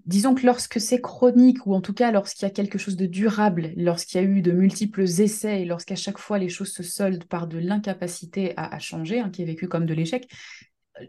disons 0.06 0.36
que 0.36 0.46
lorsque 0.46 0.80
c'est 0.80 1.01
chronique 1.01 1.66
ou 1.66 1.74
en 1.74 1.82
tout 1.82 1.94
cas 1.94 2.12
lorsqu'il 2.12 2.44
y 2.44 2.51
a 2.51 2.54
quelque 2.54 2.77
chose 2.77 2.96
de 2.96 3.06
durable, 3.06 3.74
lorsqu'il 3.75 4.22
y 4.22 4.24
a 4.24 4.27
eu 4.27 4.42
de 4.42 4.51
multiples 4.51 5.04
essais 5.04 5.62
et 5.62 5.66
lorsqu'à 5.66 5.96
chaque 5.96 6.18
fois 6.18 6.38
les 6.38 6.50
choses 6.50 6.72
se 6.72 6.84
soldent 6.84 7.25
par 7.25 7.48
de 7.48 7.58
l'incapacité 7.58 8.54
à, 8.58 8.80
changer, 8.80 9.20
hein, 9.20 9.30
qui 9.30 9.42
est 9.42 9.46
vécu 9.46 9.68
comme 9.68 9.86
de 9.86 9.94
l'échec, 9.94 10.30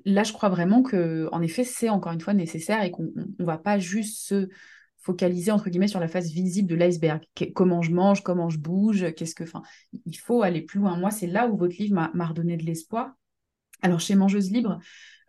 là 0.05 0.23
je 0.23 0.33
crois 0.33 0.49
vraiment 0.49 0.83
que 0.83 1.29
en 1.33 1.43
effet 1.43 1.65
c'est 1.65 1.89
encore 1.89 2.13
une 2.13 2.21
fois 2.21 2.35
nécessaire 2.35 2.83
et 2.83 2.91
qu'on 2.91 3.11
ne 3.15 3.45
va 3.45 3.59
pas 3.59 3.79
juste 3.79 4.27
se 4.27 4.49
focaliser 4.99 5.53
entre 5.53 5.71
guillemets 5.71 5.89
sur 5.89 6.01
la 6.01 6.09
face 6.09 6.31
visible 6.31 6.69
de 6.69 6.75
l'iceberg. 6.75 7.23
Comment 7.55 7.83
je 7.83 7.93
mange, 7.93 8.23
comment 8.23 8.51
je 8.51 8.59
bouge, 8.59 9.15
qu'est-ce 9.15 9.35
que, 9.35 9.45
enfin, 9.45 9.63
il 10.05 10.19
faut 10.19 10.43
aller 10.43 10.61
plus 10.61 10.81
loin. 10.81 10.99
Moi, 10.99 11.11
c'est 11.11 11.29
là 11.29 11.49
où 11.49 11.57
votre 11.57 11.77
livre 11.79 12.11
m'a 12.13 12.27
redonné 12.27 12.57
de 12.57 12.65
l'espoir. 12.65 13.15
Alors 13.83 14.01
chez 14.01 14.15
Mangeuse 14.15 14.51
Libre, 14.51 14.81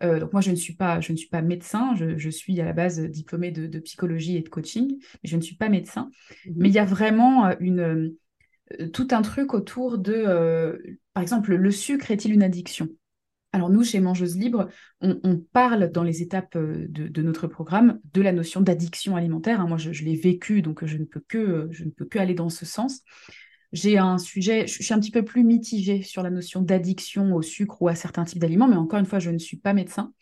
euh, 0.01 0.19
donc 0.19 0.33
moi 0.33 0.41
je 0.41 0.51
ne 0.51 0.55
suis 0.55 0.73
pas, 0.73 1.01
je 1.01 1.11
ne 1.11 1.17
suis 1.17 1.29
pas 1.29 1.41
médecin, 1.41 1.93
je, 1.95 2.29
suis 2.29 2.59
à 2.61 2.65
la 2.65 2.73
base 2.73 2.99
diplômée 2.99 3.51
de, 3.51 3.79
psychologie 3.79 4.37
et 4.37 4.41
de 4.41 4.49
coaching, 4.49 4.97
mais 4.99 5.29
je 5.29 5.35
ne 5.35 5.41
suis 5.41 5.55
pas 5.55 5.69
médecin. 5.69 6.09
Mhm. 6.45 6.53
Mais 6.57 6.69
il 6.69 6.75
y 6.75 6.79
a 6.79 6.85
vraiment 6.85 7.47
euh, 7.47 7.55
une, 7.59 8.15
euh, 8.79 8.89
tout 8.89 9.07
un 9.11 9.21
truc 9.21 9.53
autour 9.53 9.97
de, 9.97 10.99
par 11.13 11.23
exemple, 11.23 11.55
le 11.55 11.71
sucre 11.71 12.11
est-il 12.11 12.33
une 12.33 12.43
addiction? 12.43 12.87
Alors 13.51 13.71
nous, 13.71 13.83
chez 13.83 13.99
Mangeuse 13.99 14.37
Libre, 14.37 14.69
on, 15.01 15.37
parle 15.51 15.91
dans 15.91 16.03
les 16.03 16.21
étapes 16.21 16.55
de, 16.55 17.21
notre 17.23 17.47
programme 17.47 17.99
de 18.13 18.21
la 18.21 18.31
notion 18.31 18.61
d'addiction 18.61 19.15
alimentaire. 19.15 19.59
Hein. 19.59 19.67
Moi, 19.67 19.77
je, 19.79 19.91
je 19.91 20.05
l'ai 20.05 20.15
vécu, 20.15 20.61
donc 20.61 20.85
je 20.85 20.97
ne, 20.97 21.03
peux 21.03 21.23
que, 21.27 21.67
je 21.71 21.83
ne 21.83 21.89
peux 21.89 22.05
que 22.05 22.19
aller 22.19 22.35
dans 22.35 22.49
ce 22.49 22.67
sens 22.67 23.01
j'ai 23.71 23.97
un 23.97 24.17
sujet, 24.17 24.65
je 24.67 24.81
suis 24.81 24.93
un 24.93 24.99
petit 24.99 25.11
peu 25.11 25.23
plus 25.23 25.43
mitigée 25.43 26.01
sur 26.01 26.23
la 26.23 26.29
notion 26.29 26.61
d'addiction 26.61 27.35
au 27.35 27.41
sucre 27.41 27.81
ou 27.81 27.87
à 27.87 27.95
certains 27.95 28.25
types 28.25 28.39
d'aliments, 28.39 28.67
mais 28.67 28.75
encore 28.75 28.99
une 28.99 29.05
fois, 29.05 29.19
je 29.19 29.29
ne 29.29 29.37
suis 29.37 29.57
pas 29.57 29.73
médecin. 29.73 30.13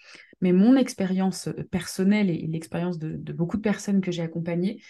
Mais 0.41 0.51
mon 0.51 0.75
expérience 0.75 1.47
euh, 1.47 1.63
personnelle 1.71 2.29
et 2.29 2.45
l'expérience 2.47 2.99
de, 2.99 3.33
beaucoup 3.33 3.57
de 3.57 3.61
personnes 3.61 4.01
que 4.01 4.11
j'ai 4.11 4.21
accompagnées, 4.21 4.81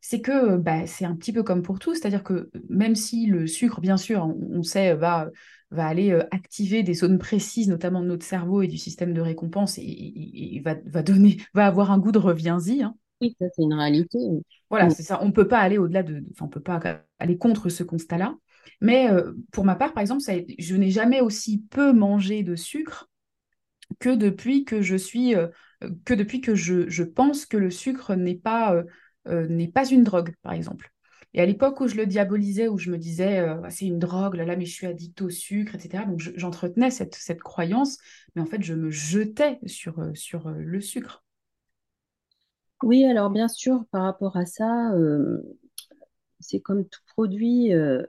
c'est 0.00 0.20
que 0.20 0.56
bah, 0.56 0.86
c'est 0.86 1.04
un 1.04 1.16
petit 1.16 1.32
peu 1.32 1.42
comme 1.42 1.62
pour 1.62 1.78
tout, 1.78 1.94
c'est-à-dire 1.94 2.22
que 2.22 2.50
même 2.68 2.94
si 2.94 3.26
le 3.26 3.46
sucre, 3.46 3.80
bien 3.80 3.96
sûr, 3.96 4.24
on, 4.24 4.62
sait, 4.62 4.94
va, 4.94 5.30
aller 5.76 6.12
euh, 6.12 6.22
activer 6.30 6.82
des 6.82 6.94
zones 6.94 7.18
précises, 7.18 7.68
notamment 7.68 8.00
de 8.00 8.06
notre 8.06 8.24
cerveau 8.24 8.62
et 8.62 8.68
du 8.68 8.78
système 8.78 9.14
de 9.14 9.20
récompense, 9.20 9.78
et, 9.78 10.60
va, 10.64 10.76
va, 10.84 11.02
donner, 11.02 11.38
va 11.54 11.66
avoir 11.66 11.90
un 11.90 11.98
goût 11.98 12.12
de 12.12 12.18
reviens-y. 12.18 12.82
Hein. 12.82 12.94
Oui, 13.20 13.36
ça 13.40 13.46
c'est 13.54 13.62
une 13.62 13.74
réalité. 13.74 14.18
Voilà, 14.70 14.90
c'est 14.90 15.02
ça. 15.02 15.22
On 15.22 15.26
ne 15.26 15.32
peut 15.32 15.48
pas 15.48 15.60
aller 15.60 15.78
au-delà 15.78 16.02
de, 16.02 16.24
enfin, 16.32 16.46
on 16.46 16.48
peut 16.48 16.60
pas 16.60 16.80
aller 17.18 17.38
contre 17.38 17.68
ce 17.68 17.82
constat-là. 17.82 18.36
Mais 18.80 19.10
euh, 19.10 19.32
pour 19.52 19.64
ma 19.64 19.76
part, 19.76 19.92
par 19.92 20.00
exemple, 20.00 20.22
ça, 20.22 20.32
je 20.58 20.76
n'ai 20.76 20.90
jamais 20.90 21.20
aussi 21.20 21.62
peu 21.70 21.92
mangé 21.92 22.42
de 22.42 22.56
sucre 22.56 23.10
que 23.98 24.14
depuis 24.14 24.64
que 24.64 24.82
je 24.82 24.96
suis, 24.96 25.34
euh, 25.34 25.48
que 26.04 26.14
depuis 26.14 26.40
que 26.40 26.54
je, 26.54 26.88
je, 26.88 27.02
pense 27.02 27.46
que 27.46 27.56
le 27.56 27.70
sucre 27.70 28.14
n'est 28.14 28.34
pas, 28.34 28.82
euh, 29.28 29.46
n'est 29.48 29.68
pas 29.68 29.86
une 29.86 30.02
drogue, 30.02 30.34
par 30.42 30.52
exemple. 30.52 30.90
Et 31.34 31.40
à 31.40 31.46
l'époque 31.46 31.80
où 31.80 31.88
je 31.88 31.96
le 31.96 32.06
diabolisais, 32.06 32.68
où 32.68 32.78
je 32.78 32.90
me 32.90 32.98
disais 32.98 33.44
c'est 33.68 33.86
une 33.86 33.98
drogue, 33.98 34.36
là, 34.36 34.44
là, 34.44 34.54
mais 34.56 34.66
je 34.66 34.72
suis 34.72 34.86
addict 34.86 35.20
au 35.20 35.30
sucre, 35.30 35.74
etc. 35.74 36.04
Donc 36.04 36.20
j'entretenais 36.36 36.92
cette, 36.92 37.16
cette 37.16 37.42
croyance, 37.42 37.98
mais 38.34 38.42
en 38.42 38.46
fait 38.46 38.62
je 38.62 38.72
me 38.72 38.88
jetais 38.90 39.58
sur, 39.66 40.00
sur 40.14 40.48
le 40.50 40.80
sucre. 40.80 41.23
Oui, 42.82 43.04
alors 43.04 43.30
bien 43.30 43.48
sûr, 43.48 43.84
par 43.90 44.02
rapport 44.02 44.36
à 44.36 44.46
ça, 44.46 44.92
euh, 44.94 45.40
c'est 46.40 46.60
comme 46.60 46.84
tout 46.84 47.00
produit. 47.14 47.72
Euh, 47.72 48.02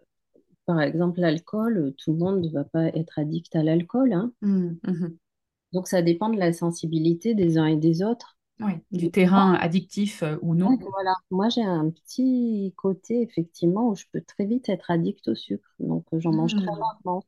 par 0.66 0.82
exemple, 0.82 1.20
l'alcool, 1.20 1.94
tout 1.98 2.12
le 2.12 2.18
monde 2.18 2.42
ne 2.42 2.50
va 2.50 2.64
pas 2.64 2.88
être 2.88 3.20
addict 3.20 3.56
à 3.56 3.64
l'alcool. 3.64 4.14
Hein. 4.14 4.32
Mmh, 4.42 4.72
mmh. 4.84 5.08
Donc, 5.74 5.88
ça 5.88 6.02
dépend 6.02 6.30
de 6.30 6.40
la 6.40 6.54
sensibilité 6.54 7.36
des 7.36 7.58
uns 7.58 7.68
et 7.68 7.78
des 7.78 8.02
autres. 8.04 8.38
Oui, 8.62 8.72
du 8.92 9.12
terrain 9.12 9.54
addictif 9.56 10.24
euh, 10.24 10.38
ou 10.42 10.56
non. 10.56 10.78
voilà. 10.92 11.14
Moi, 11.30 11.50
j'ai 11.50 11.64
un 11.64 11.90
petit 11.90 12.74
côté, 12.78 13.22
effectivement, 13.22 13.90
où 13.90 13.96
je 13.96 14.06
peux 14.12 14.22
très 14.22 14.46
vite 14.46 14.70
être 14.70 14.90
addict 14.90 15.28
au 15.28 15.36
sucre. 15.36 15.70
Donc, 15.80 16.06
j'en 16.14 16.32
mange 16.32 16.56
très 16.56 16.66
mmh. 16.66 16.70
rarement. 16.70 17.24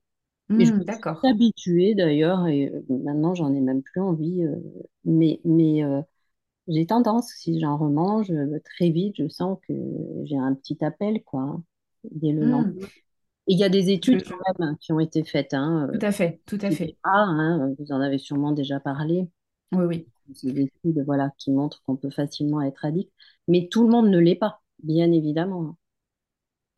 Et 0.58 0.66
je 0.66 0.74
me 0.74 0.82
suis 0.82 1.28
habituée 1.28 1.94
d'ailleurs, 1.94 2.48
et 2.48 2.72
maintenant, 2.90 3.36
j'en 3.36 3.54
ai 3.54 3.60
même 3.60 3.84
plus 3.84 4.00
envie. 4.00 4.46
mais 5.04 5.42
mais 5.44 5.84
j'ai 6.68 6.86
tendance, 6.86 7.30
si 7.30 7.60
j'en 7.60 7.78
remange, 7.78 8.32
euh, 8.32 8.60
très 8.64 8.90
vite, 8.90 9.16
je 9.18 9.28
sens 9.28 9.58
que 9.68 9.74
j'ai 10.24 10.38
un 10.38 10.54
petit 10.54 10.84
appel, 10.84 11.24
quoi, 11.24 11.62
dès 12.12 12.32
le 12.32 12.46
lendemain. 12.46 12.88
il 13.48 13.58
y 13.58 13.64
a 13.64 13.70
des 13.70 13.90
études 13.92 14.24
quand 14.24 14.38
même 14.60 14.78
qui 14.78 14.92
ont 14.92 15.00
été 15.00 15.24
faites. 15.24 15.54
Hein, 15.54 15.90
tout 15.94 16.06
à 16.06 16.12
fait, 16.12 16.42
tout 16.46 16.60
à 16.62 16.72
fait. 16.72 16.98
Ah, 17.04 17.26
hein, 17.28 17.74
vous 17.80 17.92
en 17.92 18.02
avez 18.02 18.18
sûrement 18.18 18.52
déjà 18.52 18.80
parlé. 18.80 19.28
Oui, 19.72 19.86
oui. 19.86 20.08
Des 20.44 20.64
études 20.64 21.04
voilà, 21.06 21.32
qui 21.38 21.52
montrent 21.52 21.82
qu'on 21.84 21.96
peut 21.96 22.10
facilement 22.10 22.62
être 22.62 22.84
addict. 22.84 23.12
Mais 23.48 23.70
tout 23.72 23.84
le 23.84 23.90
monde 23.90 24.10
ne 24.10 24.20
l'est 24.20 24.36
pas, 24.36 24.62
bien 24.84 25.12
évidemment. 25.12 25.78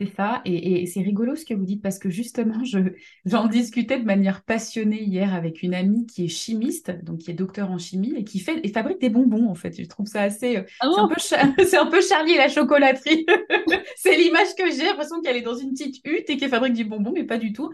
C'est 0.01 0.15
ça, 0.15 0.41
et, 0.45 0.85
c'est 0.85 1.01
rigolo 1.01 1.35
ce 1.35 1.43
que 1.43 1.53
vous 1.53 1.65
dites 1.65 1.81
parce 1.81 1.99
que 1.99 2.09
justement, 2.09 2.63
je, 2.63 2.79
j'en 3.25 3.47
discutais 3.47 3.99
de 3.99 4.05
manière 4.05 4.43
passionnée 4.43 5.03
hier 5.03 5.33
avec 5.33 5.61
une 5.61 5.73
amie 5.73 6.05
qui 6.05 6.23
est 6.23 6.29
chimiste, 6.29 6.91
donc 7.03 7.19
qui 7.19 7.31
est 7.31 7.33
docteur 7.33 7.69
en 7.69 7.77
chimie 7.77 8.13
et 8.15 8.23
qui 8.23 8.39
fait 8.39 8.61
et 8.63 8.69
fabrique 8.69 9.01
des 9.01 9.09
bonbons 9.09 9.49
en 9.49 9.55
fait. 9.55 9.77
Je 9.77 9.85
trouve 9.85 10.05
ça 10.05 10.21
assez, 10.21 10.55
euh, 10.55 10.63
ah 10.79 10.87
c'est, 11.17 11.37
un 11.37 11.51
peu 11.51 11.63
c'est 11.65 11.77
un 11.77 11.87
peu 11.87 12.01
Charlie 12.01 12.31
et 12.31 12.37
la 12.37 12.47
chocolaterie. 12.47 13.25
c'est 13.97 14.15
l'image 14.15 14.55
que 14.57 14.71
j'ai, 14.71 14.85
l'impression 14.85 15.19
qu'elle 15.21 15.35
est 15.35 15.41
dans 15.41 15.57
une 15.57 15.71
petite 15.71 15.97
hutte 16.05 16.29
et 16.29 16.37
qu'elle 16.37 16.49
fabrique 16.49 16.73
du 16.75 16.85
bonbon, 16.85 17.11
mais 17.13 17.25
pas 17.25 17.37
du 17.37 17.51
tout. 17.51 17.69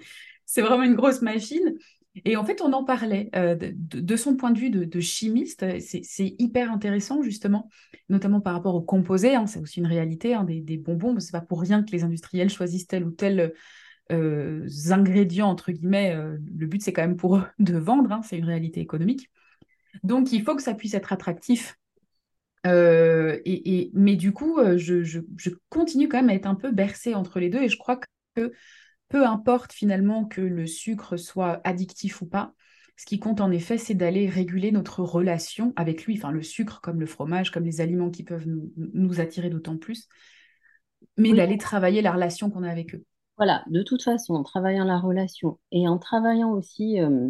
C'est 0.48 0.62
vraiment 0.62 0.84
une 0.84 0.96
grosse 0.96 1.22
machine. 1.22 1.78
Et 2.24 2.38
en 2.38 2.46
fait, 2.46 2.62
on 2.62 2.72
en 2.72 2.86
parlait 2.86 3.30
euh, 3.36 3.56
de, 3.60 4.16
son 4.16 4.38
point 4.38 4.52
de 4.52 4.60
vue 4.60 4.70
de, 4.70 5.00
chimiste. 5.02 5.66
C'est 5.80 6.36
hyper 6.40 6.72
intéressant, 6.72 7.22
justement, 7.22 7.70
notamment 8.08 8.40
par 8.40 8.54
rapport 8.54 8.76
aux 8.76 8.82
composés. 8.82 9.36
Hein, 9.36 9.48
c'est 9.48 9.60
aussi 9.60 9.80
une 9.80 9.88
réalité 9.88 10.34
hein, 10.34 10.46
des, 10.46 10.78
bonbons. 10.78 11.20
Ce 11.20 11.26
n'est 11.26 11.40
pas 11.40 11.46
pour 11.46 11.60
rien 11.60 11.84
que 11.84 11.92
les 11.92 12.04
industriels 12.04 12.50
choisissent 12.50 12.88
tel 12.88 13.04
ou 13.04 13.12
tel 13.12 13.54
euh, 14.12 14.68
ingrédient, 14.90 15.50
entre 15.50 15.74
guillemets. 15.74 16.16
Euh, 16.16 16.38
le 16.58 16.68
but, 16.68 16.82
c'est 16.82 16.94
quand 16.94 17.02
même 17.02 17.18
pour 17.18 17.38
eux 17.38 17.44
de 17.60 17.78
vendre. 17.78 18.12
Hein, 18.12 18.22
c'est 18.24 18.38
une 18.38 18.46
réalité 18.46 18.80
économique. 18.80 19.30
Donc, 20.04 20.32
il 20.32 20.44
faut 20.44 20.56
que 20.56 20.64
ça 20.64 20.74
puisse 20.74 20.94
être 20.94 21.12
attractif. 21.12 21.78
Et, 22.68 23.92
mais 23.94 24.16
du 24.16 24.32
coup, 24.32 24.58
je, 24.76 25.04
je, 25.04 25.50
continue 25.70 26.08
quand 26.08 26.18
même 26.18 26.30
à 26.30 26.34
être 26.34 26.48
un 26.48 26.56
peu 26.56 26.72
bercée 26.72 27.14
entre 27.14 27.40
les 27.40 27.50
deux. 27.50 27.62
Et 27.62 27.70
je 27.70 27.78
crois 27.78 28.00
que 28.36 28.52
peu 29.10 29.26
importe 29.26 29.74
finalement 29.74 30.26
que 30.26 30.42
le 30.42 30.68
sucre 30.68 31.18
soit 31.18 31.62
addictif 31.64 32.22
ou 32.22 32.26
pas, 32.26 32.54
ce 32.98 33.06
qui 33.06 33.20
compte 33.20 33.42
en 33.42 33.52
effet, 33.52 33.78
c'est 33.78 33.94
d'aller 33.94 34.30
réguler 34.30 34.72
notre 34.72 35.02
relation 35.04 35.74
avec 35.76 36.06
lui, 36.06 36.18
enfin 36.18 36.32
le 36.32 36.42
sucre 36.42 36.80
comme 36.82 37.00
le 37.00 37.06
fromage, 37.06 37.52
comme 37.52 37.66
les 37.66 37.82
aliments 37.82 38.10
qui 38.10 38.24
peuvent 38.24 38.48
nous, 38.48 39.20
attirer 39.20 39.50
d'autant 39.50 39.78
plus, 39.78 40.08
mais 41.18 41.34
d'aller 41.34 41.58
travailler 41.58 42.02
la 42.02 42.14
relation 42.14 42.50
qu'on 42.50 42.64
a 42.64 42.70
avec 42.70 42.96
eux. 42.96 43.04
Voilà, 43.38 43.64
de 43.68 43.84
toute 43.84 44.02
façon, 44.02 44.34
en 44.36 44.44
travaillant 44.44 44.86
la 44.86 44.98
relation 44.98 45.60
et 45.74 45.90
en 45.90 45.98
travaillant 45.98 46.52
aussi 46.52 47.02
euh, 47.02 47.30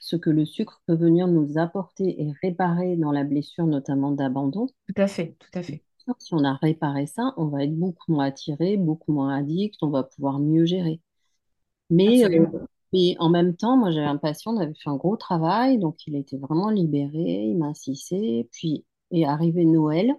ce 0.00 0.16
que 0.16 0.30
le 0.30 0.46
sucre 0.46 0.80
peut 0.86 0.96
venir 0.96 1.28
nous 1.28 1.58
apporter 1.58 2.22
et 2.22 2.32
réparer 2.42 2.96
dans 2.96 3.12
la 3.12 3.24
blessure, 3.24 3.66
notamment 3.66 4.12
d'abandon. 4.12 4.66
Tout 4.88 5.02
à 5.02 5.06
fait, 5.06 5.36
tout 5.38 5.58
à 5.58 5.62
fait. 5.62 5.85
Si 6.18 6.34
on 6.34 6.44
a 6.44 6.54
réparé 6.54 7.06
ça, 7.06 7.34
on 7.36 7.46
va 7.46 7.64
être 7.64 7.76
beaucoup 7.76 8.12
moins 8.12 8.26
attiré, 8.26 8.76
beaucoup 8.76 9.12
moins 9.12 9.36
addict, 9.36 9.82
on 9.82 9.90
va 9.90 10.04
pouvoir 10.04 10.38
mieux 10.38 10.64
gérer. 10.64 11.00
Mais, 11.90 12.24
euh, 12.24 12.46
mais 12.92 13.16
en 13.18 13.28
même 13.28 13.56
temps, 13.56 13.76
moi 13.76 13.90
j'avais 13.90 14.06
un 14.06 14.16
patient, 14.16 14.54
on 14.54 14.60
avait 14.60 14.74
fait 14.74 14.90
un 14.90 14.96
gros 14.96 15.16
travail, 15.16 15.78
donc 15.78 16.06
il 16.06 16.16
était 16.16 16.38
vraiment 16.38 16.70
libéré, 16.70 17.44
il 17.48 17.56
m'insistait. 17.58 18.48
Puis 18.52 18.84
est 19.10 19.24
arrivé 19.24 19.64
Noël, 19.64 20.14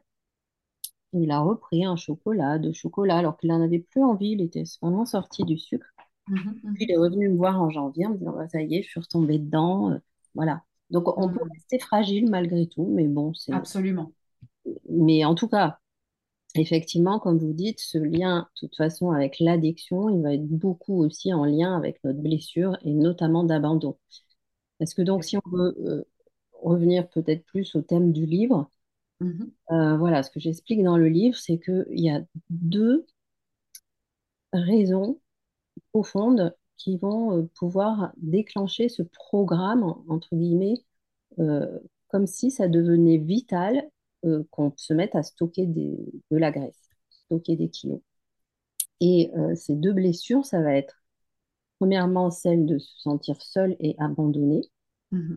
il 1.14 1.32
a 1.32 1.40
repris 1.40 1.86
un 1.86 1.96
chocolat, 1.96 2.60
de 2.60 2.72
chocolat, 2.72 3.18
alors 3.18 3.38
qu'il 3.38 3.50
n'en 3.50 3.62
avait 3.62 3.80
plus 3.80 4.04
envie, 4.04 4.32
il 4.32 4.42
était 4.42 4.64
vraiment 4.82 5.06
sorti 5.06 5.44
du 5.44 5.58
sucre. 5.58 5.88
Mmh 6.28 6.36
mmh 6.36 6.74
Puis 6.74 6.86
il 6.86 6.92
est 6.92 6.98
revenu 6.98 7.30
me 7.30 7.38
voir 7.38 7.62
en 7.62 7.70
janvier 7.70 8.06
en 8.06 8.10
me 8.12 8.18
disant 8.18 8.34
bah, 8.34 8.48
Ça 8.50 8.62
y 8.62 8.76
est, 8.76 8.84
je 8.84 8.90
suis 8.90 9.00
retombée 9.00 9.40
dedans. 9.40 9.92
Euh, 9.92 9.98
voilà. 10.36 10.64
Donc 10.90 11.18
on 11.18 11.30
peut 11.30 11.44
mmh. 11.44 11.52
rester 11.54 11.80
fragile 11.80 12.30
malgré 12.30 12.68
tout, 12.68 12.90
mais 12.94 13.08
bon, 13.08 13.34
c'est. 13.34 13.54
Absolument. 13.54 14.12
Mais 14.90 15.26
en 15.26 15.36
tout 15.36 15.48
cas, 15.48 15.80
effectivement, 16.56 17.20
comme 17.20 17.38
vous 17.38 17.54
dites, 17.54 17.80
ce 17.80 17.98
lien, 17.98 18.48
de 18.56 18.68
toute 18.68 18.76
façon, 18.76 19.12
avec 19.12 19.40
l'addiction, 19.40 20.10
il 20.10 20.22
va 20.22 20.34
être 20.34 20.48
beaucoup 20.48 21.04
aussi 21.04 21.34
en 21.34 21.46
lien 21.46 21.76
avec 21.76 22.04
notre 22.04 22.20
blessure 22.20 22.78
et 22.84 22.94
notamment 22.94 23.44
d'abandon. 23.44 23.98
Parce 24.80 24.94
que 24.94 25.02
donc, 25.02 25.24
si 25.24 25.38
on 25.38 25.50
veut 25.50 25.76
euh, 25.86 26.04
revenir 26.54 27.08
peut-être 27.10 27.46
plus 27.46 27.76
au 27.76 27.82
thème 27.82 28.12
du 28.12 28.26
livre, 28.26 28.70
mm-hmm. 29.22 29.50
euh, 29.72 29.98
voilà, 29.98 30.24
ce 30.24 30.32
que 30.32 30.40
j'explique 30.40 30.84
dans 30.84 30.98
le 30.98 31.08
livre, 31.08 31.38
c'est 31.38 31.60
qu'il 31.60 31.86
y 32.00 32.10
a 32.10 32.22
deux 32.50 33.06
raisons 34.54 35.20
profondes 35.92 36.56
qui 36.78 36.98
vont 36.98 37.50
pouvoir 37.56 38.12
déclencher 38.18 38.88
ce 38.88 39.02
programme, 39.02 39.96
entre 40.08 40.36
guillemets, 40.36 40.84
comme 42.10 42.28
si 42.28 42.52
ça 42.52 42.68
devenait 42.68 43.18
vital 43.18 43.90
qu'on 44.52 44.74
se 44.76 44.94
mette 44.94 45.16
à 45.16 45.24
stocker 45.24 45.66
de 45.66 46.22
la 46.32 46.52
graisse, 46.52 46.90
stocker 47.10 47.56
des 47.56 47.70
kilos. 47.70 48.02
Et 49.00 49.32
ces 49.56 49.76
deux 49.76 49.94
blessures, 49.94 50.46
ça 50.46 50.62
va 50.62 50.74
être 50.74 51.04
premièrement 51.80 52.32
celle 52.32 52.66
de 52.66 52.80
se 52.80 53.00
sentir 53.00 53.42
seul 53.42 53.76
et 53.80 53.96
abandonné. 54.00 54.62
Mmh 55.12 55.36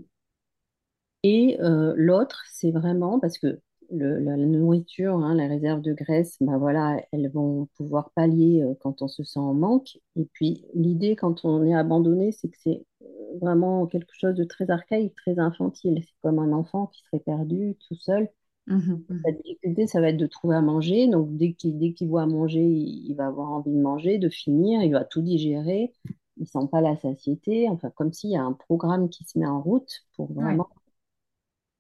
et 1.23 1.59
l'autre, 1.61 2.43
c'est 2.51 2.71
vraiment 2.71 3.21
parce 3.21 3.37
que 3.37 3.61
la, 3.91 4.37
nourriture, 4.37 5.15
hein, 5.17 5.35
la 5.35 5.47
réserve 5.49 5.81
de 5.83 5.93
graisse, 5.93 6.37
ben 6.41 6.59
voilà, 6.59 7.03
elles 7.13 7.31
vont 7.31 7.69
pouvoir 7.77 8.11
pallier 8.13 8.63
euh, 8.63 8.75
quand 8.81 9.03
on 9.03 9.09
se 9.09 9.25
sent 9.25 9.39
en 9.39 9.55
manque. 9.55 9.99
Et 10.17 10.27
puis 10.33 10.65
l'idée 10.75 11.17
quand 11.17 11.45
on 11.45 11.65
est 11.65 11.75
abandonné, 11.75 12.33
c'est 12.33 12.49
que 12.49 12.57
c'est 12.63 12.85
euh, 13.03 13.07
vraiment 13.41 13.87
quelque 13.87 14.13
chose 14.13 14.35
de 14.35 14.45
très 14.45 14.71
archaïque, 14.71 15.15
très 15.17 15.39
infantile. 15.39 16.03
C'est 16.05 16.15
comme 16.23 16.39
un 16.39 16.53
enfant 16.53 16.87
qui 16.87 17.03
serait 17.05 17.21
perdu 17.21 17.77
tout 17.89 17.97
seul. 17.97 18.29
Mmh 18.67 18.77
mmh 18.77 19.23
la 19.25 19.33
difficulté, 19.33 19.87
ça 19.87 20.01
va 20.01 20.11
être 20.11 20.17
de 20.17 20.27
trouver 20.27 20.57
à 20.57 20.61
manger. 20.61 21.09
Donc 21.09 21.37
dès 21.37 21.53
qu'il 21.53 21.79
dès 21.79 21.93
qu'il 21.93 22.09
voit 22.09 22.23
à 22.23 22.27
manger, 22.27 22.65
il, 22.65 23.15
va 23.15 23.27
avoir 23.27 23.51
envie 23.51 23.73
de 23.73 23.81
manger, 23.81 24.19
de 24.19 24.29
finir, 24.29 24.83
il 24.83 24.93
va 24.93 25.05
tout 25.05 25.23
digérer. 25.23 25.93
Il 26.37 26.47
sent 26.47 26.69
pas 26.71 26.81
la 26.81 26.97
satiété. 26.97 27.69
Enfin, 27.69 27.91
comme 27.91 28.13
s'il 28.13 28.31
y 28.31 28.37
a 28.37 28.43
un 28.43 28.53
programme 28.53 29.09
qui 29.09 29.25
se 29.25 29.39
met 29.39 29.47
en 29.47 29.61
route 29.61 30.07
pour 30.15 30.33
vraiment 30.33 30.69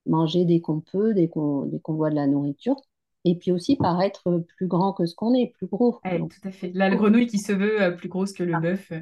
manger 0.07 0.45
dès 0.45 0.61
qu'on 0.61 0.81
peut, 0.81 1.15
dès 1.15 1.29
qu'on 1.29 1.69
voit 1.89 2.11
de 2.11 2.17
la 2.17 2.27
nourriture. 2.27 2.77
Et 3.25 3.37
puis 3.37 3.53
aussi 3.53 3.77
paraître 3.77 4.43
plus 4.57 4.67
grand 4.67 4.93
que 4.93 5.05
ce 5.05 5.15
qu'on 5.15 5.35
est, 5.35 5.53
plus 5.59 5.67
gros. 5.67 6.01
tout 6.03 6.49
à 6.49 6.51
fait. 6.51 6.73
La 6.75 6.95
grenouille 6.95 7.27
qui 7.27 7.39
se 7.39 7.53
veut 7.53 7.83
euh, 7.83 7.91
plus 7.91 8.09
grosse 8.09 8.33
que 8.33 8.43
le 8.43 8.55
ah. 8.55 8.61
bœuf. 8.61 8.93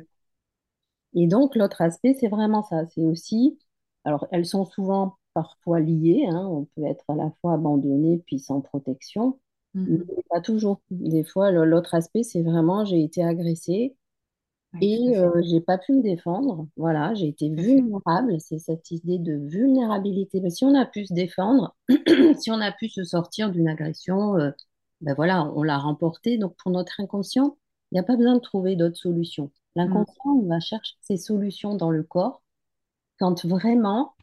Et 1.15 1.27
donc, 1.27 1.55
l'autre 1.55 1.81
aspect, 1.81 2.15
c'est 2.19 2.29
vraiment 2.29 2.63
ça. 2.63 2.87
C'est 2.89 3.05
aussi, 3.05 3.59
alors 4.05 4.27
elles 4.33 4.47
sont 4.47 4.65
souvent 4.65 5.18
parfois 5.39 5.79
liées. 5.79 6.27
Hein. 6.29 6.49
On 6.51 6.65
peut 6.65 6.85
être 6.85 7.05
à 7.09 7.15
la 7.15 7.31
fois 7.41 7.55
abandonné 7.55 8.23
puis 8.27 8.41
sans 8.41 8.61
protection, 8.61 9.39
mmh. 9.75 9.97
mais 10.09 10.23
pas 10.29 10.41
toujours. 10.41 10.81
Des 10.91 11.23
fois, 11.23 11.53
l'autre 11.53 11.95
aspect, 11.95 12.25
c'est 12.25 12.43
vraiment 12.43 12.85
j'ai 12.85 13.03
été 13.03 13.23
agressée, 13.23 13.95
et 14.83 15.17
euh, 15.17 15.41
j'ai 15.43 15.61
pas 15.61 15.79
pu 15.79 15.93
me 15.93 16.03
défendre. 16.03 16.67
Voilà, 16.77 17.15
j'ai 17.15 17.29
été 17.29 17.49
vulnérable. 17.49 18.41
C'est 18.41 18.59
cette 18.59 18.91
idée 18.91 19.19
de 19.19 19.35
vulnérabilité. 19.35 20.41
Mais 20.41 20.51
si 20.51 20.65
on 20.65 20.75
a 20.75 20.85
pu 20.85 21.07
se 21.07 21.15
défendre, 21.15 21.77
si 22.39 22.51
on 22.51 22.61
a 22.61 22.73
pu 22.73 22.89
se 22.89 23.05
sortir 23.05 23.51
d'une 23.51 23.69
agression, 23.69 24.37
euh, 24.37 24.51
ben 25.01 25.15
voilà, 25.15 25.51
on 25.55 25.63
l'a 25.63 25.79
remporté. 25.79 26.37
Donc 26.37 26.55
pour 26.57 26.73
notre 26.73 27.01
inconscient, 27.01 27.57
il 27.91 27.95
n'y 27.95 28.01
a 28.01 28.03
pas 28.03 28.17
besoin 28.17 28.35
de 28.35 28.41
trouver 28.41 28.77
d'autres 28.77 28.99
solutions. 28.99 29.51
L'inconscient, 29.75 30.33
on 30.33 30.47
va 30.47 30.61
chercher 30.61 30.97
ses 31.01 31.17
solutions 31.17 31.75
dans 31.75 31.91
le 31.91 32.03
corps 32.03 32.43
quand 33.19 33.47
vraiment 33.47 34.15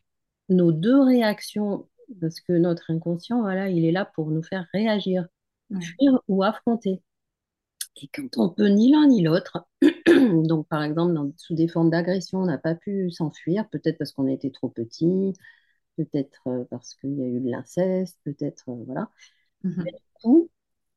nos 0.50 0.72
deux 0.72 1.02
réactions, 1.02 1.88
parce 2.22 2.40
que 2.40 2.54
notre 2.54 2.92
inconscient, 2.92 3.42
voilà, 3.42 3.70
il 3.70 3.86
est 3.86 3.92
là 3.92 4.06
pour 4.06 4.30
nous 4.32 4.44
faire 4.44 4.68
réagir, 4.74 5.28
fuir 5.82 6.22
ou 6.28 6.44
affronter. 6.44 7.02
Et 8.02 8.10
quand 8.14 8.38
on 8.38 8.50
peut 8.50 8.68
ni 8.68 8.92
l'un 8.92 9.08
ni 9.08 9.24
l'autre, 9.24 9.68
donc 10.48 10.68
par 10.68 10.84
exemple 10.84 11.32
sous 11.38 11.56
des 11.56 11.68
formes 11.68 11.90
d'agression, 11.90 12.40
on 12.40 12.46
n'a 12.46 12.58
pas 12.58 12.76
pu 12.76 13.10
s'enfuir, 13.10 13.70
peut-être 13.70 13.98
parce 13.98 14.12
qu'on 14.12 14.28
a 14.28 14.32
été 14.32 14.52
trop 14.52 14.70
petit, 14.70 15.34
peut-être 15.96 16.42
euh, 16.48 16.66
parce 16.70 16.94
qu'il 16.96 17.18
y 17.18 17.24
a 17.24 17.28
eu 17.28 17.40
de 17.40 17.50
l'inceste, 17.50 18.20
peut-être 18.24 18.70
euh, 18.70 18.84
voilà. 18.86 19.10
Mhm. 19.64 19.84
du 19.84 19.92
coup, 20.22 20.50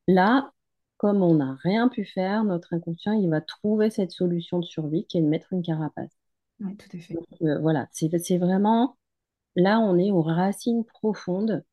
là, 0.08 0.52
comme 0.96 1.22
on 1.22 1.36
n'a 1.36 1.56
rien 1.62 1.88
pu 1.88 2.04
faire, 2.04 2.44
notre 2.44 2.74
inconscient, 2.74 3.12
il 3.12 3.30
va 3.30 3.40
trouver 3.40 3.90
cette 3.90 4.10
solution 4.10 4.58
de 4.58 4.64
survie 4.64 5.06
qui 5.06 5.18
est 5.18 5.22
de 5.22 5.28
mettre 5.28 5.52
une 5.52 5.62
carapace. 5.62 6.10
Oui, 6.60 6.76
tout 6.76 6.96
à 6.96 7.00
fait. 7.00 7.16
Euh, 7.42 7.60
voilà, 7.60 7.88
c'est 7.92 8.38
vraiment, 8.38 8.96
là, 9.58 9.80
on 9.80 9.98
est 9.98 10.10
aux 10.10 10.22
racines 10.22 10.84
profondes 10.84 11.64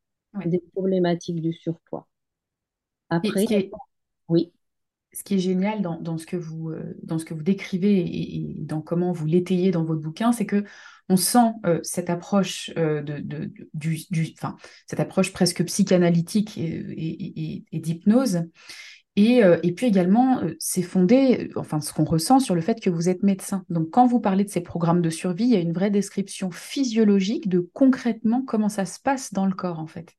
des 0.45 0.61
problématiques 0.73 1.41
du 1.41 1.53
surpoids. 1.53 2.07
Après, 3.09 3.69
oui 4.27 4.51
ce 5.15 5.23
qui 5.23 5.35
est 5.35 5.39
génial 5.39 5.81
dans, 5.81 6.17
ce, 6.17 6.25
que 6.25 6.35
vous, 6.35 6.71
euh, 6.71 6.93
dans 7.01 7.17
ce 7.17 7.25
que 7.25 7.33
vous 7.33 7.41
décrivez 7.41 7.99
et, 7.99 8.55
dans 8.59 8.81
comment 8.81 9.13
vous 9.13 9.25
l'étayez 9.25 9.71
dans 9.71 9.85
votre 9.85 10.01
bouquin, 10.01 10.33
c'est 10.33 10.45
que 10.45 10.65
on 11.07 11.15
sent 11.15 11.53
euh, 11.65 11.79
cette 11.83 12.09
approche 12.09 12.69
euh, 12.77 13.01
de, 13.01 13.51
du, 13.73 14.33
enfin, 14.33 14.57
cette 14.87 14.99
approche 14.99 15.31
presque 15.31 15.63
psychanalytique 15.63 16.57
et, 16.57 17.63
d'hypnose. 17.71 18.41
Et, 19.17 19.41
puis 19.75 19.85
également, 19.85 20.41
c'est 20.59 20.81
fondé, 20.81 21.49
enfin 21.55 21.79
ce 21.79 21.93
qu'on 21.93 22.03
ressent 22.03 22.39
sur 22.39 22.53
le 22.53 22.59
fait 22.59 22.81
que 22.81 22.89
vous 22.89 23.07
êtes 23.07 23.23
médecin. 23.23 23.63
Donc 23.69 23.89
quand 23.91 24.05
vous 24.05 24.19
parlez 24.19 24.43
de 24.43 24.49
ces 24.49 24.59
programmes 24.61 25.01
de 25.01 25.09
survie, 25.09 25.45
il 25.45 25.51
y 25.51 25.55
a 25.55 25.61
une 25.61 25.71
vraie 25.71 25.89
description 25.89 26.51
physiologique 26.51 27.47
de 27.47 27.59
concrètement 27.73 28.41
comment 28.41 28.67
ça 28.67 28.85
se 28.85 28.99
passe 28.99 29.33
dans 29.33 29.45
le 29.45 29.53
corps 29.53 29.79
en 29.79 29.87
fait. 29.87 30.15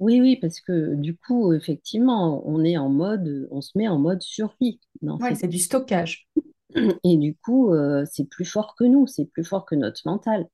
Oui, 0.00 0.18
oui, 0.18 0.36
parce 0.36 0.60
que 0.60 0.94
du 0.94 1.14
coup, 1.14 1.52
effectivement, 1.52 2.42
on 2.46 2.64
est 2.64 2.78
en 2.78 2.88
mode, 2.88 3.46
on 3.50 3.60
se 3.60 3.76
met 3.76 3.86
en 3.86 3.98
mode 3.98 4.22
survie. 4.22 4.80
Oui, 5.02 5.36
c'est 5.36 5.46
du 5.46 5.58
stockage. 5.58 6.26
Et 7.04 7.18
du 7.18 7.36
coup, 7.36 7.74
euh, 7.74 8.04
c'est 8.10 8.24
plus 8.24 8.46
fort 8.46 8.74
que 8.76 8.84
nous, 8.84 9.06
c'est 9.06 9.26
plus 9.26 9.44
fort 9.44 9.66
que 9.66 9.74
notre 9.74 10.00
mental. 10.06 10.46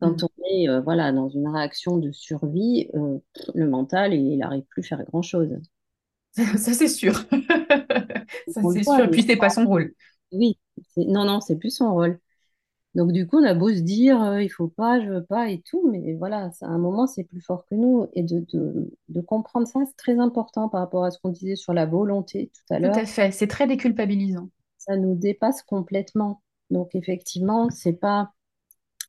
Quand 0.00 0.22
mm. 0.22 0.26
on 0.26 0.44
est 0.50 0.68
euh, 0.70 0.80
voilà, 0.80 1.12
dans 1.12 1.28
une 1.28 1.48
réaction 1.48 1.98
de 1.98 2.12
survie, 2.12 2.88
euh, 2.94 3.18
le 3.54 3.68
mental, 3.68 4.14
il 4.14 4.38
n'arrive 4.38 4.64
plus 4.70 4.82
à 4.84 4.96
faire 4.96 5.04
grand-chose. 5.04 5.50
Ça, 6.56 6.72
c'est 6.72 6.88
sûr. 6.88 7.14
ça, 8.48 8.60
c'est 8.72 8.82
sûr. 8.84 9.00
Et 9.00 9.10
puis, 9.10 9.22
c'est 9.22 9.36
pas 9.36 9.50
son 9.50 9.66
rôle. 9.66 9.94
Oui, 10.32 10.58
non, 10.96 11.24
non, 11.24 11.40
c'est 11.40 11.56
plus 11.56 11.74
son 11.74 11.92
rôle. 11.92 12.18
Donc 12.94 13.12
du 13.12 13.26
coup, 13.26 13.38
on 13.38 13.44
a 13.44 13.54
beau 13.54 13.70
se 13.70 13.80
dire, 13.80 14.22
euh, 14.22 14.42
il 14.42 14.50
faut 14.50 14.68
pas, 14.68 15.00
je 15.00 15.08
veux 15.08 15.24
pas 15.24 15.48
et 15.48 15.62
tout, 15.62 15.90
mais 15.90 16.14
voilà, 16.14 16.50
à 16.60 16.66
un 16.66 16.78
moment, 16.78 17.06
c'est 17.06 17.24
plus 17.24 17.40
fort 17.40 17.64
que 17.64 17.74
nous. 17.74 18.06
Et 18.12 18.22
de, 18.22 18.44
de, 19.08 19.20
comprendre 19.22 19.66
ça, 19.66 19.80
c'est 19.86 19.96
très 19.96 20.18
important 20.18 20.68
par 20.68 20.80
rapport 20.80 21.04
à 21.04 21.10
ce 21.10 21.18
qu'on 21.18 21.30
disait 21.30 21.56
sur 21.56 21.72
la 21.72 21.86
volonté 21.86 22.50
tout 22.54 22.74
à 22.74 22.78
l'heure. 22.78 22.92
Tout 22.92 23.00
à 23.00 23.06
fait, 23.06 23.30
c'est 23.30 23.46
très 23.46 23.66
déculpabilisant. 23.66 24.50
Ça 24.76 24.96
nous 24.96 25.14
dépasse 25.14 25.62
complètement. 25.62 26.42
Donc 26.68 26.94
effectivement, 26.94 27.70
c'est 27.70 27.94
pas, 27.94 28.32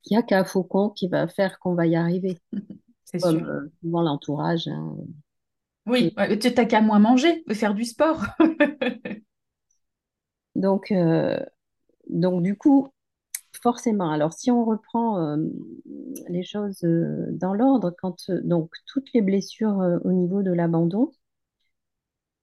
il 0.05 0.13
n'y 0.13 0.17
a 0.17 0.23
qu'un 0.23 0.45
faucon 0.45 0.89
qui 0.89 1.09
va 1.09 1.27
faire 1.27 1.59
qu'on 1.59 1.73
va 1.73 1.85
y 1.85 1.95
arriver. 1.95 2.39
c'est 3.03 3.19
sûr. 3.19 3.45
Euh, 3.45 3.69
souvent 3.81 4.01
l'entourage. 4.01 4.67
Hein. 4.69 4.95
Oui, 5.85 6.13
tu 6.39 6.49
n'as 6.49 6.65
qu'à 6.65 6.81
moins 6.81 6.99
manger, 6.99 7.43
faire 7.53 7.73
du 7.73 7.83
sport. 7.83 8.23
donc, 10.55 10.91
euh, 10.91 11.39
donc 12.09 12.43
du 12.43 12.57
coup, 12.57 12.89
forcément. 13.61 14.11
Alors, 14.11 14.33
si 14.33 14.51
on 14.51 14.65
reprend 14.65 15.19
euh, 15.19 15.37
les 16.29 16.43
choses 16.43 16.83
euh, 16.83 17.27
dans 17.31 17.53
l'ordre, 17.53 17.93
quand 17.97 18.31
donc 18.43 18.71
toutes 18.87 19.11
les 19.13 19.21
blessures 19.21 19.99
au 20.05 20.11
niveau 20.11 20.41
de 20.41 20.51
l'abandon, 20.51 21.11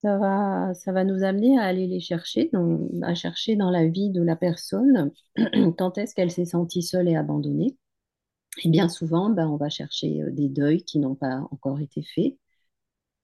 ça 0.03 0.17
va, 0.19 0.73
ça 0.75 0.93
va 0.93 1.05
nous 1.05 1.25
amener 1.25 1.59
à 1.59 1.65
aller 1.65 1.87
les 1.87 2.01
chercher, 2.01 2.49
donc, 2.53 2.81
à 3.03 3.15
chercher 3.15 3.57
dans 3.57 3.71
la 3.71 3.87
vie 3.87 4.11
de 4.11 4.23
la 4.23 4.37
personne 4.37 5.13
quand 5.79 5.99
est-ce 5.99 6.15
qu'elle 6.15 6.31
s'est 6.31 6.47
sentie 6.47 6.83
seule 6.83 7.09
et 7.09 7.17
abandonnée? 7.17 7.77
Et 8.65 8.69
bien 8.69 8.89
souvent, 8.89 9.31
ben, 9.31 9.49
on 9.49 9.57
va 9.57 9.69
chercher 9.69 10.23
des 10.31 10.49
deuils 10.49 10.85
qui 10.85 10.99
n'ont 10.99 11.15
pas 11.15 11.47
encore 11.51 11.81
été 11.81 12.03
faits, 12.03 12.37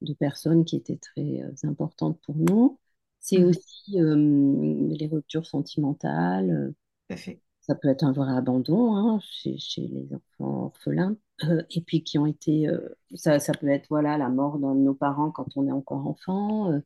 de 0.02 0.12
personnes 0.14 0.64
qui 0.64 0.76
étaient 0.76 0.98
très 0.98 1.42
importantes 1.64 2.20
pour 2.22 2.37
nous. 2.37 2.78
C'est 3.20 3.38
mmh. 3.38 3.44
aussi 3.44 3.96
les 3.96 5.09
ruptures 5.09 5.46
sentimentales. 5.46 6.74
Fait 7.11 7.40
ça 7.66 7.74
peut 7.74 7.88
être 7.88 8.04
un 8.04 8.12
vrai 8.12 8.32
abandon 8.32 8.94
hein, 8.94 9.20
chez, 9.22 9.59
les 9.76 10.09
enfants 10.14 10.66
orphelins, 10.66 11.16
euh, 11.44 11.62
et 11.70 11.80
puis 11.80 12.04
qui 12.04 12.18
ont 12.18 12.26
été, 12.26 12.68
euh, 12.68 12.96
ça, 13.14 13.40
ça, 13.40 13.52
peut 13.52 13.68
être 13.68 13.88
voilà 13.90 14.16
la 14.18 14.28
mort 14.28 14.59
d'un 14.59 14.74
de 14.74 14.80
nos 14.80 14.94
parents 14.94 15.30
quand 15.32 15.48
on 15.56 15.66
est 15.66 15.72
encore 15.72 16.06
enfant. 16.06 16.72
Euh. 16.72 16.80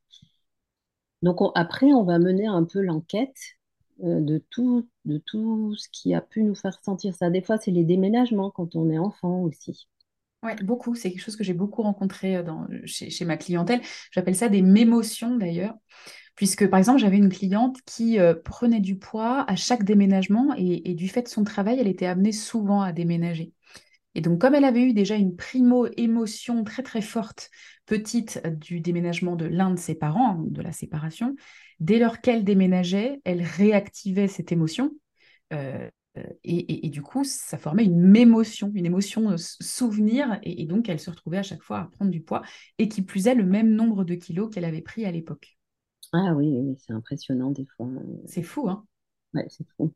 Donc 1.22 1.38
après, 1.54 1.92
on 1.92 2.04
va 2.04 2.18
mener 2.18 2.46
un 2.46 2.64
peu 2.64 2.80
l'enquête 2.80 3.36
de 3.98 4.42
tout, 4.48 4.88
de 5.04 5.18
tout 5.18 5.74
ce 5.76 5.88
qui 5.92 6.14
a 6.14 6.22
pu 6.22 6.42
nous 6.42 6.54
faire 6.54 6.82
sentir 6.82 7.14
ça. 7.14 7.28
Des 7.28 7.42
fois, 7.42 7.58
c'est 7.58 7.70
les 7.70 7.84
déménagements 7.84 8.50
quand 8.50 8.74
on 8.74 8.88
est 8.88 8.98
enfant 8.98 9.42
aussi. 9.42 9.88
Oui, 10.42 10.52
beaucoup. 10.62 10.94
C'est 10.94 11.10
quelque 11.10 11.22
chose 11.22 11.36
que 11.36 11.44
j'ai 11.44 11.52
beaucoup 11.52 11.82
rencontré 11.82 12.42
dans, 12.42 12.66
chez, 12.86 13.24
ma 13.24 13.36
clientèle. 13.36 13.80
J'appelle 14.10 14.36
ça 14.36 14.48
des 14.48 14.62
mémotions 14.62 15.36
d'ailleurs 15.36 15.74
puisque 16.40 16.66
par 16.68 16.78
exemple 16.78 17.00
j'avais 17.00 17.18
une 17.18 17.28
cliente 17.28 17.82
qui 17.84 18.18
euh, 18.18 18.32
prenait 18.32 18.80
du 18.80 18.96
poids 18.96 19.44
à 19.46 19.56
chaque 19.56 19.84
déménagement 19.84 20.54
et, 20.56 20.94
du 20.94 21.06
fait 21.06 21.22
de 21.22 21.28
son 21.28 21.44
travail, 21.44 21.78
elle 21.78 21.86
était 21.86 22.06
amenée 22.06 22.32
souvent 22.32 22.80
à 22.80 22.92
déménager. 22.92 23.52
Et 24.14 24.22
donc 24.22 24.40
comme 24.40 24.54
elle 24.54 24.64
avait 24.64 24.82
eu 24.82 24.94
déjà 24.94 25.16
une 25.16 25.36
primo-émotion 25.36 26.64
très 26.64 26.82
très 26.82 27.02
forte, 27.02 27.50
petite, 27.84 28.40
du 28.58 28.80
déménagement 28.80 29.36
de 29.36 29.44
l'un 29.44 29.70
de 29.70 29.78
ses 29.78 29.94
parents, 29.94 30.30
hein, 30.30 30.44
de 30.46 30.62
la 30.62 30.72
séparation, 30.72 31.36
dès 31.78 31.98
lors 31.98 32.22
qu'elle 32.22 32.42
déménageait, 32.42 33.20
elle 33.24 33.42
réactivait 33.42 34.28
cette 34.28 34.50
émotion. 34.50 34.92
Euh, 35.52 35.90
et, 36.44 36.88
du 36.90 37.02
coup, 37.02 37.24
ça 37.24 37.58
formait 37.58 37.84
une 37.84 38.00
mémotion, 38.00 38.70
une 38.74 38.86
émotion 38.86 39.36
souvenir, 39.36 40.38
et, 40.42 40.62
et, 40.62 40.66
donc 40.66 40.88
elle 40.88 41.00
se 41.00 41.10
retrouvait 41.10 41.38
à 41.38 41.42
chaque 41.42 41.62
fois 41.62 41.78
à 41.80 41.84
prendre 41.86 42.10
du 42.10 42.22
poids, 42.22 42.42
et 42.78 42.88
qui 42.88 43.02
plus 43.02 43.26
est 43.26 43.34
le 43.34 43.44
même 43.44 43.70
nombre 43.74 44.04
de 44.04 44.14
kilos 44.14 44.50
qu'elle 44.52 44.64
avait 44.64 44.82
pris 44.82 45.04
à 45.04 45.10
l'époque. 45.10 45.58
Ah 46.12 46.34
oui, 46.34 46.58
oui, 46.58 46.76
c'est 46.78 46.92
impressionnant 46.92 47.50
des 47.50 47.66
fois. 47.76 47.88
C'est 48.26 48.42
fou, 48.42 48.68
hein 48.68 48.84
Ouais, 49.34 49.46
c'est 49.48 49.66
fou. 49.76 49.92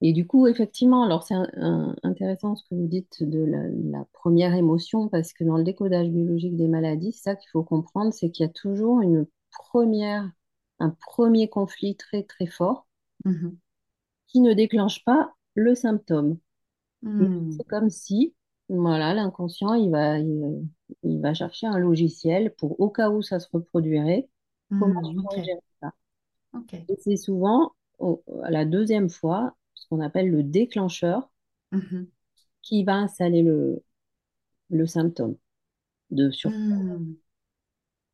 Et 0.00 0.12
du 0.12 0.26
coup, 0.26 0.46
effectivement, 0.46 1.04
alors 1.04 1.22
c'est 1.22 1.34
intéressant 2.02 2.56
ce 2.56 2.64
que 2.64 2.74
vous 2.74 2.88
dites 2.88 3.22
de 3.22 3.44
la, 3.44 4.04
première 4.12 4.54
émotion, 4.54 5.08
parce 5.08 5.32
que 5.32 5.44
dans 5.44 5.56
le 5.56 5.64
décodage 5.64 6.08
biologique 6.08 6.56
des 6.56 6.68
maladies, 6.68 7.12
c'est 7.12 7.30
ça 7.30 7.36
qu'il 7.36 7.48
faut 7.50 7.62
comprendre, 7.62 8.12
c'est 8.12 8.30
qu'il 8.30 8.44
y 8.44 8.48
a 8.48 8.52
toujours 8.52 9.00
une 9.00 9.26
première, 9.50 10.30
un 10.78 10.90
premier 10.90 11.48
conflit 11.48 11.96
très 11.96 12.22
très 12.22 12.46
fort 12.46 12.86
mm-hmm. 13.24 13.54
qui 14.26 14.40
ne 14.40 14.52
déclenche 14.52 15.04
pas 15.04 15.34
le 15.54 15.74
symptôme. 15.74 16.38
Mm. 17.02 17.52
C'est 17.52 17.66
comme 17.66 17.90
si, 17.90 18.34
voilà, 18.68 19.14
l'inconscient, 19.14 19.74
il 19.74 19.90
va, 19.90 20.18
il, 20.18 21.20
va 21.20 21.34
chercher 21.34 21.66
un 21.66 21.78
logiciel 21.78 22.54
pour, 22.54 22.80
au 22.80 22.90
cas 22.90 23.10
où 23.10 23.22
ça 23.22 23.40
se 23.40 23.48
reproduirait, 23.52 24.28
comment 24.68 25.12
mm, 25.12 25.26
je 25.36 25.42
gérer 25.42 25.60
ça. 25.80 25.92
Et 26.88 26.96
c'est 27.00 27.16
souvent, 27.16 27.72
à 28.42 28.50
la 28.50 28.64
deuxième 28.64 29.10
fois, 29.10 29.56
ce 29.74 29.86
qu'on 29.88 30.00
appelle 30.00 30.30
le 30.30 30.42
déclencheur, 30.42 31.30
mm-hmm. 31.72 32.06
qui 32.62 32.84
va 32.84 32.94
installer 32.94 33.42
le, 33.42 33.82
le 34.70 34.86
symptôme 34.86 35.36
de 36.10 36.30
surpoids. 36.30 36.98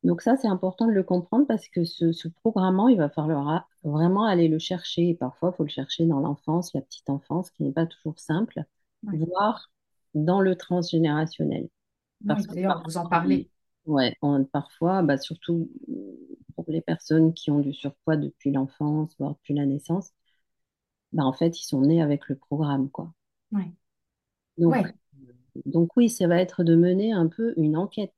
Donc 0.03 0.21
ça, 0.21 0.35
c'est 0.37 0.47
important 0.47 0.87
de 0.87 0.91
le 0.91 1.03
comprendre 1.03 1.45
parce 1.47 1.67
que 1.67 1.83
ce, 1.83 2.11
ce 2.11 2.27
programmement, 2.27 2.87
il 2.87 2.97
va 2.97 3.09
falloir 3.09 3.69
vraiment 3.83 4.25
aller 4.25 4.47
le 4.47 4.57
chercher. 4.59 5.09
Et 5.09 5.15
parfois, 5.15 5.51
il 5.53 5.57
faut 5.57 5.63
le 5.63 5.69
chercher 5.69 6.05
dans 6.05 6.19
l'enfance, 6.19 6.73
la 6.73 6.81
petite 6.81 7.09
enfance, 7.09 7.51
qui 7.51 7.63
n'est 7.63 7.71
pas 7.71 7.85
toujours 7.85 8.17
simple, 8.19 8.63
voire 9.03 9.71
dans 10.15 10.41
le 10.41 10.55
transgénérationnel. 10.55 11.69
D'ailleurs, 12.21 12.83
vous 12.85 12.97
en 12.97 13.07
parlez. 13.07 13.49
Ouais, 13.85 14.15
parfois, 14.51 15.01
bah, 15.03 15.17
surtout 15.17 15.69
pour 16.55 16.65
les 16.67 16.81
personnes 16.81 17.33
qui 17.33 17.51
ont 17.51 17.59
du 17.59 17.73
surpoids 17.73 18.17
depuis 18.17 18.51
l'enfance, 18.51 19.15
voire 19.19 19.35
depuis 19.35 19.53
la 19.53 19.65
naissance, 19.65 20.11
bah, 21.13 21.23
en 21.23 21.33
fait, 21.33 21.59
ils 21.59 21.65
sont 21.65 21.81
nés 21.81 22.01
avec 22.01 22.27
le 22.27 22.35
programme, 22.35 22.89
quoi. 22.89 23.13
Ouais. 23.51 23.71
Donc, 24.57 24.75
donc 25.65 25.97
oui, 25.97 26.09
ça 26.09 26.27
va 26.27 26.37
être 26.41 26.63
de 26.63 26.75
mener 26.75 27.13
un 27.13 27.27
peu 27.27 27.53
une 27.57 27.77
enquête. 27.77 28.13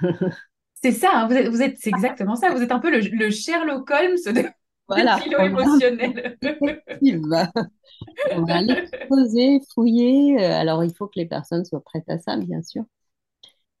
C'est 0.84 0.92
ça, 0.92 1.08
hein, 1.14 1.26
vous 1.26 1.32
êtes, 1.32 1.48
vous 1.48 1.62
êtes, 1.62 1.78
c'est 1.78 1.88
exactement 1.88 2.36
ça. 2.36 2.52
Vous 2.52 2.60
êtes 2.60 2.70
un 2.70 2.78
peu 2.78 2.90
le, 2.90 3.30
Sherlock 3.30 3.90
Holmes 3.90 4.18
de, 4.26 4.44
voilà, 4.86 5.16
philo 5.22 5.38
émotionnel. 5.38 6.36
on 8.32 8.42
va 8.44 8.56
aller 8.56 8.86
poser, 9.08 9.60
fouiller. 9.72 10.38
Euh, 10.38 10.60
alors, 10.60 10.84
il 10.84 10.94
faut 10.94 11.06
que 11.06 11.18
les 11.18 11.24
personnes 11.24 11.64
soient 11.64 11.82
prêtes 11.82 12.10
à 12.10 12.18
ça, 12.18 12.36
bien 12.36 12.60
sûr. 12.60 12.84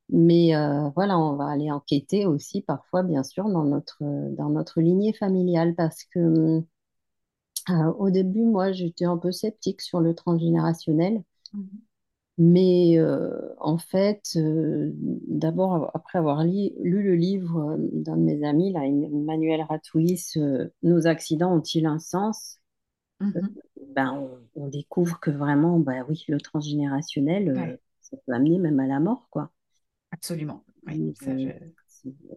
Mais 0.08 0.56
euh, 0.56 0.88
voilà, 0.96 1.18
on 1.18 1.36
va 1.36 1.48
aller 1.48 1.70
enquêter 1.70 2.24
aussi 2.24 2.62
parfois, 2.62 3.02
bien 3.02 3.22
sûr, 3.22 3.50
dans 3.50 3.64
notre, 3.64 3.98
dans 4.00 4.48
notre 4.48 4.80
lignée 4.80 5.12
familiale 5.12 5.74
parce 5.74 6.04
que 6.04 6.62
euh, 7.68 7.92
au 7.98 8.08
début, 8.08 8.44
moi, 8.44 8.72
j'étais 8.72 9.04
un 9.04 9.18
peu 9.18 9.30
sceptique 9.30 9.82
sur 9.82 10.00
le 10.00 10.14
transgénérationnel. 10.14 11.22
Mhm. 11.52 11.68
Mais 12.36 12.98
euh, 12.98 13.54
en 13.58 13.78
fait, 13.78 14.32
euh, 14.36 14.90
d'abord, 14.92 15.90
après 15.94 16.18
avoir 16.18 16.42
lu 16.42 16.72
le 16.80 17.14
livre 17.14 17.58
euh, 17.58 17.76
d'un 17.92 18.16
de 18.16 18.22
mes 18.22 18.44
amis, 18.44 18.72
là, 18.72 18.84
Emmanuel 18.84 19.62
Ratouis, 19.62 20.20
Nos 20.82 21.06
accidents 21.06 21.56
ont-ils 21.56 21.86
un 21.86 22.00
sens 22.00 22.58
mhm. 23.20 23.54
ben, 23.94 24.28
on, 24.56 24.66
découvre 24.66 25.20
que 25.20 25.30
vraiment, 25.30 25.78
ben, 25.78 26.04
oui, 26.08 26.24
le 26.26 26.40
transgénérationnel, 26.40 27.78
ça 28.00 28.16
peut 28.26 28.32
amener 28.32 28.58
même 28.58 28.80
à 28.80 28.86
la 28.88 28.98
mort, 28.98 29.28
quoi. 29.30 29.52
Absolument. 30.10 30.64
Oui, 30.88 31.14
ça, 31.20 31.30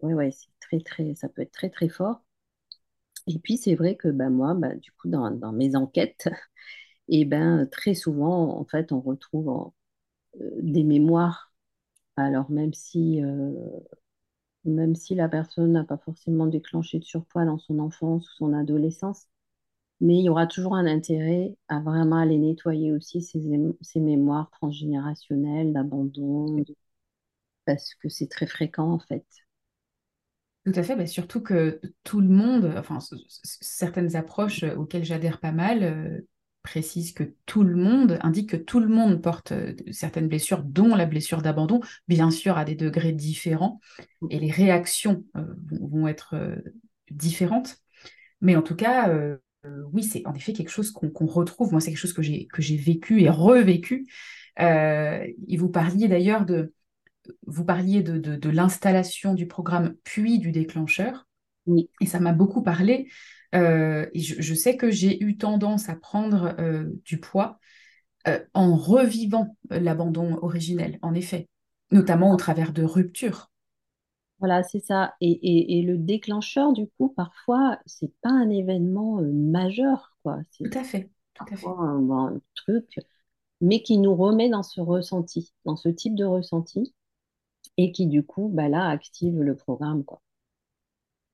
ouais, 0.02 0.30
c'est 0.30 0.48
très, 0.60 0.80
très, 0.80 1.14
ça 1.16 1.28
peut 1.28 1.42
être 1.42 1.52
très, 1.52 1.70
très 1.70 1.88
fort. 1.88 2.22
Et 3.26 3.40
puis, 3.40 3.56
c'est 3.56 3.74
vrai 3.74 3.96
que 3.96 4.08
ben, 4.08 4.30
moi, 4.30 4.54
ben, 4.54 4.78
du 4.78 4.92
coup, 4.92 5.08
dans, 5.08 5.32
dans 5.32 5.52
mes 5.52 5.74
enquêtes, 5.74 6.28
et 7.08 7.24
ben, 7.24 7.66
très 7.66 7.94
souvent, 7.94 8.56
en 8.56 8.64
fait, 8.64 8.92
on 8.92 9.00
retrouve 9.00 9.48
en, 9.48 9.74
des 10.62 10.84
mémoires. 10.84 11.52
Alors 12.16 12.50
même 12.50 12.74
si, 12.74 13.22
euh, 13.24 13.52
même 14.64 14.94
si 14.94 15.14
la 15.16 15.28
personne 15.28 15.72
n'a 15.72 15.82
pas 15.84 15.98
forcément 15.98 16.46
déclenché 16.46 16.98
de 17.00 17.04
surpoids 17.04 17.44
dans 17.44 17.58
son 17.58 17.78
enfance 17.80 18.28
ou 18.30 18.34
son 18.36 18.52
adolescence, 18.52 19.26
mais 20.00 20.18
il 20.18 20.24
y 20.24 20.30
aura 20.30 20.46
toujours 20.48 20.76
un 20.76 20.86
intérêt 20.86 21.56
à 21.68 21.80
vraiment 21.80 22.16
aller 22.18 22.38
nettoyer 22.38 22.92
aussi 22.92 23.22
ces, 23.22 23.40
ces 23.82 24.00
mémoires 24.00 24.50
transgénérationnelles 24.52 25.72
d'abandon, 25.74 26.64
parce 27.64 27.94
que 27.94 28.08
c'est 28.08 28.26
très 28.28 28.46
fréquent 28.48 28.90
en 28.92 28.98
fait. 28.98 29.24
Tout 30.64 30.72
à 30.74 30.82
fait, 30.82 31.06
surtout 31.06 31.40
que 31.40 31.80
tout 32.04 32.20
le 32.20 32.28
monde, 32.28 32.74
enfin 32.76 32.98
certaines 33.42 34.16
approches 34.16 34.64
auxquelles 34.64 35.04
j'adhère 35.04 35.40
pas 35.40 35.52
mal, 35.52 35.82
euh, 35.82 36.20
précise 36.62 37.12
que 37.12 37.24
tout 37.46 37.62
le 37.62 37.76
monde, 37.76 38.18
indique 38.22 38.50
que 38.50 38.56
tout 38.56 38.80
le 38.80 38.88
monde 38.88 39.22
porte 39.22 39.52
euh, 39.52 39.74
certaines 39.90 40.28
blessures, 40.28 40.62
dont 40.62 40.94
la 40.94 41.06
blessure 41.06 41.42
d'abandon, 41.42 41.80
bien 42.08 42.30
sûr 42.30 42.58
à 42.58 42.64
des 42.64 42.74
degrés 42.74 43.12
différents, 43.12 43.80
et 44.30 44.38
les 44.38 44.50
réactions 44.50 45.24
euh, 45.36 45.44
vont, 45.80 46.08
être 46.08 46.34
euh, 46.34 46.56
différentes. 47.10 47.76
Mais 48.40 48.56
en 48.56 48.62
tout 48.62 48.76
cas, 48.76 49.12
oui, 49.92 50.04
c'est 50.04 50.24
en 50.24 50.32
effet 50.34 50.52
quelque 50.52 50.70
chose 50.70 50.92
qu'on 50.92 51.26
retrouve. 51.26 51.72
Moi, 51.72 51.80
c'est 51.80 51.90
quelque 51.90 51.98
chose 51.98 52.12
que 52.12 52.22
j'ai 52.22 52.46
que 52.46 52.62
j'ai 52.62 52.76
vécu 52.76 53.20
et 53.20 53.28
revécu. 53.28 54.06
et 54.56 55.56
vous 55.56 55.68
parliez 55.68 56.06
d'ailleurs 56.06 56.46
de 56.46 56.72
vous 57.48 57.64
parliez 57.64 58.02
de, 58.04 58.16
de 58.18 58.48
l'installation 58.48 59.34
du 59.34 59.48
programme 59.48 59.96
puis 60.04 60.38
du 60.38 60.52
déclencheur. 60.52 61.26
Oui. 61.66 61.90
Et 62.00 62.06
ça 62.06 62.20
m'a 62.20 62.32
beaucoup 62.32 62.62
parlé 62.62 63.08
euh, 63.54 64.06
je, 64.14 64.54
sais 64.54 64.76
que 64.76 64.90
j'ai 64.90 65.22
eu 65.22 65.36
tendance 65.36 65.88
à 65.88 65.96
prendre 65.96 66.54
euh, 66.58 66.84
du 67.04 67.18
poids 67.18 67.58
euh, 68.26 68.40
en 68.52 68.76
revivant 68.76 69.56
l'abandon 69.70 70.38
originel, 70.42 70.98
en 71.02 71.14
effet, 71.14 71.48
notamment 71.90 72.32
au 72.32 72.36
travers 72.36 72.72
de 72.72 72.82
ruptures. 72.82 73.50
Voilà, 74.38 74.62
c'est 74.62 74.80
ça. 74.80 75.14
Et, 75.20 75.82
le 75.82 75.96
déclencheur, 75.96 76.72
du 76.72 76.86
coup, 76.86 77.08
parfois, 77.08 77.78
c'est 77.86 78.12
pas 78.20 78.30
un 78.30 78.50
événement 78.50 79.20
majeur, 79.22 80.14
quoi. 80.22 80.38
Tout 80.56 80.78
à 80.78 80.84
fait. 80.84 81.10
Tout 81.34 81.44
à 81.50 81.56
fait. 81.56 81.66
Un, 81.66 82.40
truc, 82.54 83.00
mais 83.60 83.82
qui 83.82 83.98
nous 83.98 84.14
remet 84.14 84.48
dans 84.48 84.62
ce 84.62 84.80
ressenti, 84.80 85.52
dans 85.64 85.76
ce 85.76 85.88
type 85.88 86.14
de 86.14 86.24
ressenti, 86.24 86.94
et 87.78 87.90
qui, 87.90 88.06
du 88.06 88.22
coup, 88.22 88.48
bah 88.52 88.68
là, 88.68 88.88
active 88.88 89.40
le 89.40 89.56
programme, 89.56 90.04
quoi. 90.04 90.20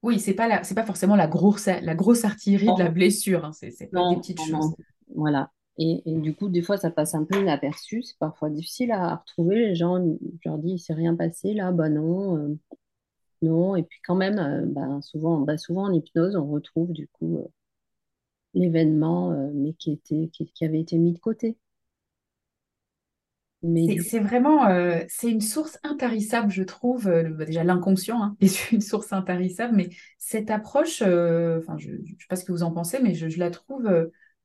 Oui, 0.04 0.20
c'est 0.20 0.34
pas 0.34 0.62
c'est 0.64 0.74
pas 0.74 0.84
forcément 0.84 1.16
la 1.16 1.26
grosse, 1.26 1.64
la 1.64 1.94
grosse 1.94 2.26
artillerie 2.26 2.66
de 2.66 2.82
la 2.82 2.90
blessure. 2.90 3.46
Hein. 3.46 3.52
C'est 3.54 3.90
pas 3.90 4.10
des 4.10 4.16
petites 4.16 4.42
choses. 4.42 4.74
Voilà. 5.14 5.50
Et, 5.78 6.02
du 6.06 6.34
coup, 6.34 6.50
des 6.50 6.60
fois, 6.60 6.76
ça 6.76 6.90
passe 6.90 7.14
un 7.14 7.24
peu 7.24 7.40
inaperçu. 7.40 8.02
C'est 8.02 8.18
parfois 8.18 8.50
difficile 8.50 8.92
à 8.92 9.16
retrouver. 9.16 9.56
Les 9.56 9.74
gens, 9.74 9.96
je 9.96 10.48
leur 10.48 10.58
dis, 10.58 10.72
il 10.72 10.78
s'est 10.78 10.92
rien 10.92 11.16
passé 11.16 11.54
là. 11.54 11.72
Bah 11.72 11.88
non, 11.88 12.36
euh, 12.36 12.54
non. 13.40 13.76
Et 13.76 13.82
puis 13.82 13.98
quand 14.04 14.14
même, 14.14 14.38
euh, 14.38 14.66
bah, 14.66 15.00
souvent, 15.00 15.40
bah, 15.40 15.56
souvent 15.56 15.84
en 15.84 15.92
hypnose, 15.92 16.36
on 16.36 16.46
retrouve 16.50 16.92
du 16.92 17.08
coup 17.08 17.38
euh, 17.38 17.48
l'événement, 18.52 19.30
mais 19.54 19.72
qui 19.72 19.92
était, 19.92 20.28
qui, 20.30 20.64
avait 20.64 20.80
été 20.80 20.98
mis 20.98 21.14
de 21.14 21.18
côté. 21.18 21.56
C'est 24.02 24.18
vraiment, 24.18 24.68
euh, 24.68 25.00
c'est 25.08 25.30
une 25.30 25.40
source 25.40 25.78
intarissable, 25.82 26.50
je 26.50 26.62
trouve. 26.62 27.08
Euh, 27.08 27.30
bah, 27.30 27.46
déjà, 27.46 27.64
l'inconscient 27.64 28.22
hein, 28.22 28.36
est 28.40 28.72
une 28.72 28.82
source 28.82 29.12
intarissable, 29.12 29.74
mais 29.74 29.88
cette 30.18 30.50
approche, 30.50 31.02
euh, 31.02 31.60
enfin, 31.60 31.78
je 31.78 31.92
ne 31.92 31.96
sais 31.96 32.26
pas 32.28 32.36
ce 32.36 32.44
que 32.44 32.52
vous 32.52 32.62
en 32.62 32.72
pensez, 32.72 33.00
mais 33.00 33.14
je, 33.14 33.38
la 33.38 33.50
trouve, 33.50 33.90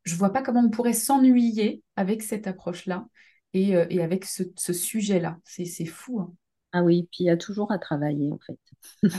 je 0.03 0.15
vois 0.15 0.31
pas 0.31 0.41
comment 0.41 0.61
on 0.61 0.69
pourrait 0.69 0.93
s'ennuyer 0.93 1.83
avec 1.97 2.21
cette 2.21 2.47
approche-là 2.47 3.07
et, 3.53 3.75
avec 3.75 4.25
ce, 4.25 4.73
sujet-là. 4.73 5.37
C'est 5.43 5.85
fou. 5.85 6.21
Hein. 6.21 6.33
Ah 6.71 6.83
oui, 6.83 7.07
puis 7.11 7.23
il 7.23 7.27
y 7.27 7.31
a 7.31 7.37
toujours 7.37 7.71
à 7.71 7.79
travailler, 7.79 8.31
en 8.31 8.39
fait. 8.39 8.59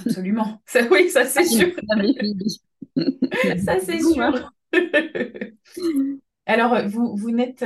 Absolument. 0.07 0.63
Ça, 0.67 0.81
oui, 0.91 1.11
ça 1.11 1.27
c'est 1.27 1.45
sûr. 1.47 1.69
ça 3.59 3.81
c'est 3.81 4.01
sûr. 4.01 4.53
Alors, 6.47 6.89
vous, 6.89 7.17
vous 7.17 7.31
n'êtes 7.31 7.65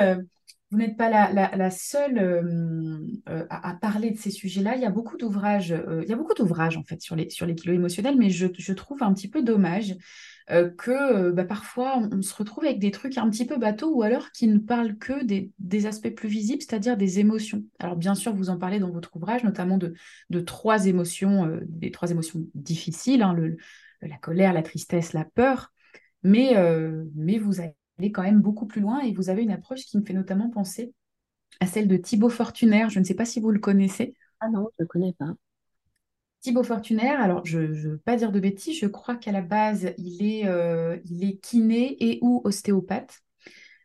vous 0.75 0.81
n'êtes 0.81 0.97
pas 0.97 1.09
la, 1.09 1.71
seule 1.71 2.19
euh, 2.19 2.99
euh, 3.29 3.47
à, 3.49 3.75
parler 3.75 4.11
de 4.11 4.19
ces 4.19 4.33
sujets-là. 4.33 4.75
Il 4.75 4.83
y 4.83 4.85
a 4.85 4.91
beaucoup 4.91 5.17
d'ouvrages, 5.17 5.71
euh, 5.71 6.01
il 6.03 6.09
y 6.09 6.13
a 6.13 6.17
beaucoup 6.17 6.35
d'ouvrages 6.35 6.77
en 6.77 6.83
fait 6.83 7.01
sur 7.01 7.15
les, 7.15 7.31
sur 7.31 7.47
les 7.47 7.55
kilos 7.55 7.77
émotionnels, 7.77 8.17
mais 8.19 8.29
je, 8.29 8.73
trouve 8.73 9.05
un 9.05 9.15
petit 9.15 9.29
peu 9.29 9.43
dommage 9.43 9.95
que 10.49 11.31
bah, 11.31 11.45
parfois 11.45 11.97
on, 12.11 12.21
se 12.23 12.35
retrouve 12.35 12.65
avec 12.65 12.81
des 12.81 12.91
trucs 12.91 13.17
un 13.19 13.31
petit 13.31 13.47
peu 13.47 13.57
bateaux 13.57 13.95
ou 13.95 14.03
alors 14.03 14.33
qui 14.33 14.49
ne 14.49 14.59
parlent 14.59 14.99
que 14.99 15.23
des, 15.25 15.87
aspects 15.87 16.13
plus 16.13 16.29
visibles, 16.29 16.61
c'est-à-dire 16.61 16.97
des 16.97 17.21
émotions. 17.21 17.63
Alors 17.79 17.95
bien 17.95 18.17
sûr, 18.17 18.35
vous 18.35 18.51
en 18.51 18.59
parlez 18.59 18.81
dans 18.81 18.91
votre 18.91 19.15
ouvrage, 19.15 19.45
notamment 19.45 19.79
de, 19.79 20.41
trois 20.41 20.87
émotions, 20.87 21.57
des 21.69 21.93
trois 21.93 22.11
émotions 22.11 22.41
difficiles, 22.55 23.23
hein, 23.23 23.37
la 24.03 24.17
colère, 24.17 24.53
la 24.53 24.63
tristesse, 24.63 25.13
la 25.13 25.25
peur, 25.25 25.73
mais, 26.25 26.57
mais 27.15 27.39
vous 27.39 27.61
avez 27.61 27.77
aller 27.99 28.13
quand 28.13 28.23
même 28.23 28.41
beaucoup 28.41 28.67
plus 28.67 28.81
loin 28.81 29.01
et 29.01 29.13
vous 29.13 29.31
avez 29.31 29.43
une 29.43 29.51
approche 29.51 29.85
qui 29.85 29.99
me 29.99 30.05
fait 30.05 30.13
notamment 30.13 30.51
penser 30.51 30.93
à 31.61 31.67
celle 31.67 31.89
de 31.89 31.97
Thibaut 31.97 32.29
Fortunaire. 32.29 32.91
Je 32.91 32.99
ne 32.99 33.05
sais 33.05 33.15
pas 33.15 33.25
si 33.25 33.41
vous 33.41 33.51
le 33.51 33.61
connaissez. 33.61 34.15
Ah 34.41 34.49
non, 34.49 34.69
je 34.77 34.83
ne 34.83 34.85
le 34.85 34.87
connais 34.87 35.13
pas. 35.13 35.35
Thibaut 36.41 36.63
Fortunaire, 36.63 37.21
alors 37.21 37.47
je 37.47 37.61
ne 37.61 37.73
veux 37.73 37.99
pas 37.99 38.17
dire 38.17 38.31
de 38.31 38.39
bêtises, 38.39 38.79
je 38.79 38.87
crois 38.87 39.17
qu'à 39.17 39.33
la 39.33 39.41
base, 39.41 39.95
il 39.97 40.23
est, 40.23 40.47
euh, 40.47 40.99
il 41.07 41.25
est 41.25 41.39
kiné 41.39 41.97
et 42.01 42.19
ou 42.21 42.43
ostéopathe. 42.45 43.23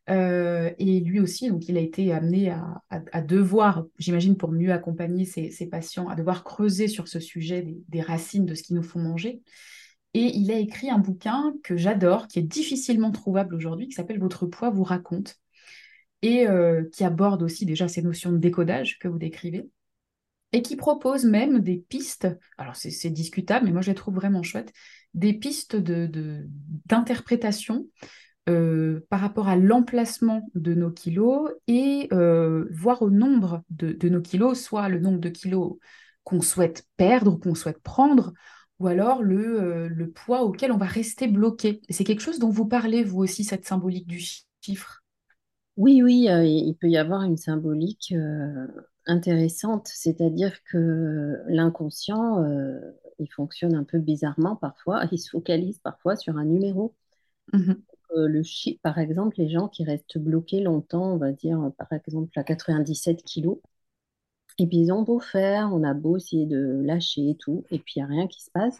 Euh, 0.09 0.71
et 0.79 0.99
lui 0.99 1.19
aussi, 1.19 1.49
donc 1.49 1.69
il 1.69 1.77
a 1.77 1.81
été 1.81 2.11
amené 2.11 2.51
à, 2.89 3.21
devoir, 3.21 3.85
j'imagine 3.97 4.35
pour 4.37 4.51
mieux 4.51 4.71
accompagner 4.71 5.23
ses, 5.23 5.67
patients, 5.67 6.09
à 6.09 6.15
devoir 6.15 6.43
creuser 6.43 6.87
sur 6.87 7.07
ce 7.07 7.19
sujet 7.19 7.65
des, 7.87 8.01
racines 8.01 8.45
de 8.45 8.55
ce 8.55 8.63
qui 8.63 8.73
nous 8.73 8.83
font 8.83 8.99
manger. 8.99 9.41
Et 10.13 10.37
il 10.37 10.51
a 10.51 10.57
écrit 10.57 10.89
un 10.89 10.97
bouquin 10.97 11.53
que 11.63 11.77
j'adore, 11.77 12.27
qui 12.27 12.39
est 12.39 12.43
difficilement 12.43 13.11
trouvable 13.11 13.55
aujourd'hui, 13.55 13.87
qui 13.87 13.93
s'appelle 13.93 14.19
Votre 14.19 14.47
poids 14.47 14.69
vous 14.69 14.83
raconte, 14.83 15.35
et 16.21 16.47
euh, 16.47 16.83
qui 16.91 17.03
aborde 17.03 17.43
aussi 17.43 17.65
déjà 17.65 17.87
ces 17.87 18.01
notions 18.01 18.31
de 18.31 18.37
décodage 18.37 18.99
que 18.99 19.07
vous 19.07 19.19
décrivez, 19.19 19.69
et 20.51 20.61
qui 20.61 20.75
propose 20.75 21.25
même 21.25 21.59
des 21.59 21.77
pistes, 21.77 22.27
alors 22.57 22.75
c'est 22.75 23.11
discutable, 23.11 23.67
mais 23.67 23.71
moi 23.71 23.81
je 23.81 23.91
les 23.91 23.95
trouve 23.95 24.15
vraiment 24.15 24.43
chouettes, 24.43 24.73
des 25.13 25.33
pistes 25.33 25.75
d'interprétation 25.75 27.75
de, 27.75 27.87
euh, 28.49 29.05
par 29.09 29.19
rapport 29.19 29.47
à 29.47 29.55
l'emplacement 29.55 30.49
de 30.55 30.73
nos 30.73 30.89
kilos 30.89 31.51
et 31.67 32.07
euh, 32.13 32.65
voir 32.71 33.03
au 33.03 33.11
nombre 33.11 33.63
de, 33.69 34.09
nos 34.09 34.21
kilos, 34.21 34.59
soit 34.59 34.89
le 34.89 34.99
nombre 34.99 35.19
de 35.19 35.29
kilos 35.29 35.77
qu'on 36.23 36.41
souhaite 36.41 36.87
perdre, 36.97 37.39
qu'on 37.39 37.53
souhaite 37.53 37.81
prendre, 37.83 38.33
ou 38.79 38.87
alors 38.87 39.21
le, 39.21 39.61
euh, 39.61 39.89
le, 39.89 40.09
poids 40.09 40.43
auquel 40.43 40.71
on 40.71 40.77
va 40.77 40.85
rester 40.85 41.27
bloqué. 41.27 41.81
C'est 41.89 42.03
quelque 42.03 42.21
chose 42.21 42.39
dont 42.39 42.49
vous 42.49 42.67
parlez, 42.67 43.03
vous 43.03 43.19
aussi, 43.19 43.43
cette 43.43 43.65
symbolique 43.65 44.07
du 44.07 44.19
chiffre? 44.61 45.03
Oui, 45.77 46.01
oui, 46.03 46.27
il 46.27 46.75
peut 46.75 46.89
y 46.89 46.97
avoir 46.97 47.23
une 47.23 47.37
symbolique 47.37 48.13
intéressante, 49.05 49.87
c'est-à-dire 49.87 50.61
que 50.63 51.41
l'inconscient, 51.47 52.43
il 53.17 53.31
fonctionne 53.31 53.75
un 53.75 53.85
peu 53.85 53.99
bizarrement 53.99 54.57
parfois, 54.57 55.03
il 55.13 55.19
se 55.19 55.29
focalise 55.29 55.79
parfois 55.79 56.17
sur 56.17 56.37
un 56.37 56.45
numéro. 56.45 56.95
Mmh 57.53 57.73
euh, 58.15 58.27
le 58.27 58.43
chiffre, 58.43 58.79
par 58.81 58.97
exemple, 58.97 59.35
les 59.37 59.49
gens 59.49 59.67
qui 59.67 59.83
restent 59.83 60.17
bloqués 60.17 60.61
longtemps, 60.61 61.13
on 61.13 61.17
va 61.17 61.31
dire 61.31 61.71
par 61.77 61.87
exemple 61.93 62.37
à 62.39 62.43
97 62.43 63.23
kilos, 63.23 63.59
et 64.59 64.67
puis 64.67 64.77
ils 64.77 64.91
ont 64.91 65.03
beau 65.03 65.19
faire, 65.19 65.69
on 65.73 65.83
a 65.83 65.93
beau 65.93 66.17
essayer 66.17 66.45
de 66.45 66.81
lâcher 66.83 67.29
et 67.29 67.35
tout, 67.35 67.65
et 67.71 67.79
puis 67.79 67.93
il 67.95 67.99
n'y 67.99 68.03
a 68.03 68.07
rien 68.07 68.27
qui 68.27 68.43
se 68.43 68.51
passe. 68.51 68.77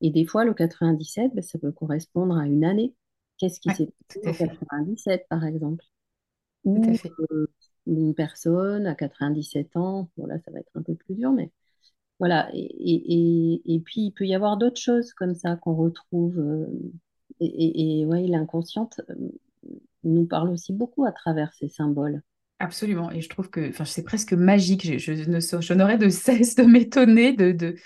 Et 0.00 0.10
des 0.10 0.26
fois, 0.26 0.44
le 0.44 0.54
97, 0.54 1.34
ben, 1.34 1.42
ça 1.42 1.58
peut 1.58 1.72
correspondre 1.72 2.36
à 2.36 2.46
une 2.46 2.64
année. 2.64 2.94
Qu'est-ce 3.38 3.60
qui 3.60 3.70
s'est 3.70 3.88
passé 4.22 4.44
en 4.44 4.48
97, 4.48 5.26
par 5.28 5.44
exemple? 5.44 5.84
Ou 6.64 6.82
euh, 7.30 7.46
une 7.86 8.14
personne 8.14 8.86
à 8.86 8.94
97 8.94 9.76
ans, 9.76 10.10
bon 10.16 10.26
là, 10.26 10.38
ça 10.44 10.50
va 10.50 10.60
être 10.60 10.70
un 10.74 10.82
peu 10.82 10.94
plus 10.94 11.14
dur, 11.14 11.32
mais 11.32 11.50
voilà. 12.18 12.48
Et, 12.54 13.82
puis, 13.84 14.02
il 14.02 14.12
peut 14.12 14.26
y 14.26 14.34
avoir 14.34 14.56
d'autres 14.56 14.80
choses 14.80 15.12
comme 15.12 15.34
ça 15.34 15.56
qu'on 15.56 15.74
retrouve. 15.74 16.38
Euh, 16.38 16.66
et, 17.40 18.04
ouais, 18.06 18.26
l'inconsciente 18.28 19.00
euh, 19.10 19.30
nous 20.04 20.26
parle 20.26 20.50
aussi 20.50 20.72
beaucoup 20.72 21.04
à 21.04 21.12
travers 21.12 21.52
ces 21.54 21.68
symboles. 21.68 22.22
Absolument. 22.62 23.10
Et 23.10 23.20
je 23.20 23.28
trouve 23.28 23.50
que 23.50 23.72
c'est 23.84 24.04
presque 24.04 24.32
magique. 24.32 24.84
Je, 24.84 24.98
je, 24.98 25.60
je 25.60 25.74
n'aurais 25.74 25.98
de 25.98 26.08
cesse 26.10 26.54
de 26.54 26.62
m'étonner 26.62 27.32
de, 27.32 27.52
de, 27.52 27.76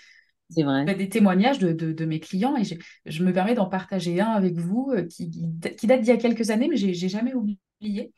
vrai. 0.62 0.95
des 0.95 1.09
témoignages 1.09 1.59
de, 1.59 1.73
de, 1.73 2.05
mes 2.05 2.21
clients. 2.21 2.57
Et 2.57 2.65
je, 2.65 2.75
je 3.07 3.25
me 3.25 3.33
permets 3.33 3.55
d'en 3.55 3.67
partager 3.67 4.21
un 4.21 4.31
avec 4.31 4.57
vous 4.57 4.93
euh, 4.95 5.07
qui, 5.07 5.31
qui 5.31 5.87
date 5.87 6.01
d'il 6.01 6.09
y 6.09 6.12
a 6.12 6.17
quelques 6.17 6.51
années, 6.51 6.69
mais 6.69 6.77
j'ai 6.77 7.09
jamais 7.09 7.35
oublié. 7.35 8.12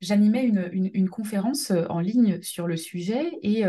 J'animais 0.00 0.44
une, 0.44 0.68
une, 0.72 0.90
une, 0.92 1.08
conférence 1.08 1.70
euh, 1.70 1.84
en 1.88 2.00
ligne 2.00 2.42
sur 2.42 2.66
le 2.66 2.76
sujet 2.76 3.30
et 3.42 3.64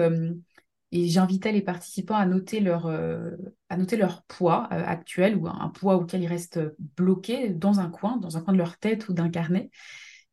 et 0.93 1.07
j'invitais 1.07 1.51
les 1.51 1.63
participants 1.63 2.15
à 2.15 2.27
noter 2.27 2.59
leur, 2.59 2.85
euh, 2.85 3.31
à 3.67 3.77
noter 3.77 3.97
leur 3.97 4.21
poids 4.25 4.69
euh, 4.71 4.83
actuel 4.85 5.35
ou 5.35 5.47
un, 5.47 5.69
poids 5.69 5.95
auquel 5.95 6.21
ils 6.21 6.27
restent 6.27 6.59
bloqués 6.95 7.49
dans 7.49 7.79
un 7.79 7.89
coin, 7.89 8.17
dans 8.17 8.37
un 8.37 8.41
coin 8.41 8.53
de 8.53 8.59
leur 8.59 8.77
tête 8.77 9.09
ou 9.09 9.13
d'un 9.13 9.31
carnet. 9.31 9.71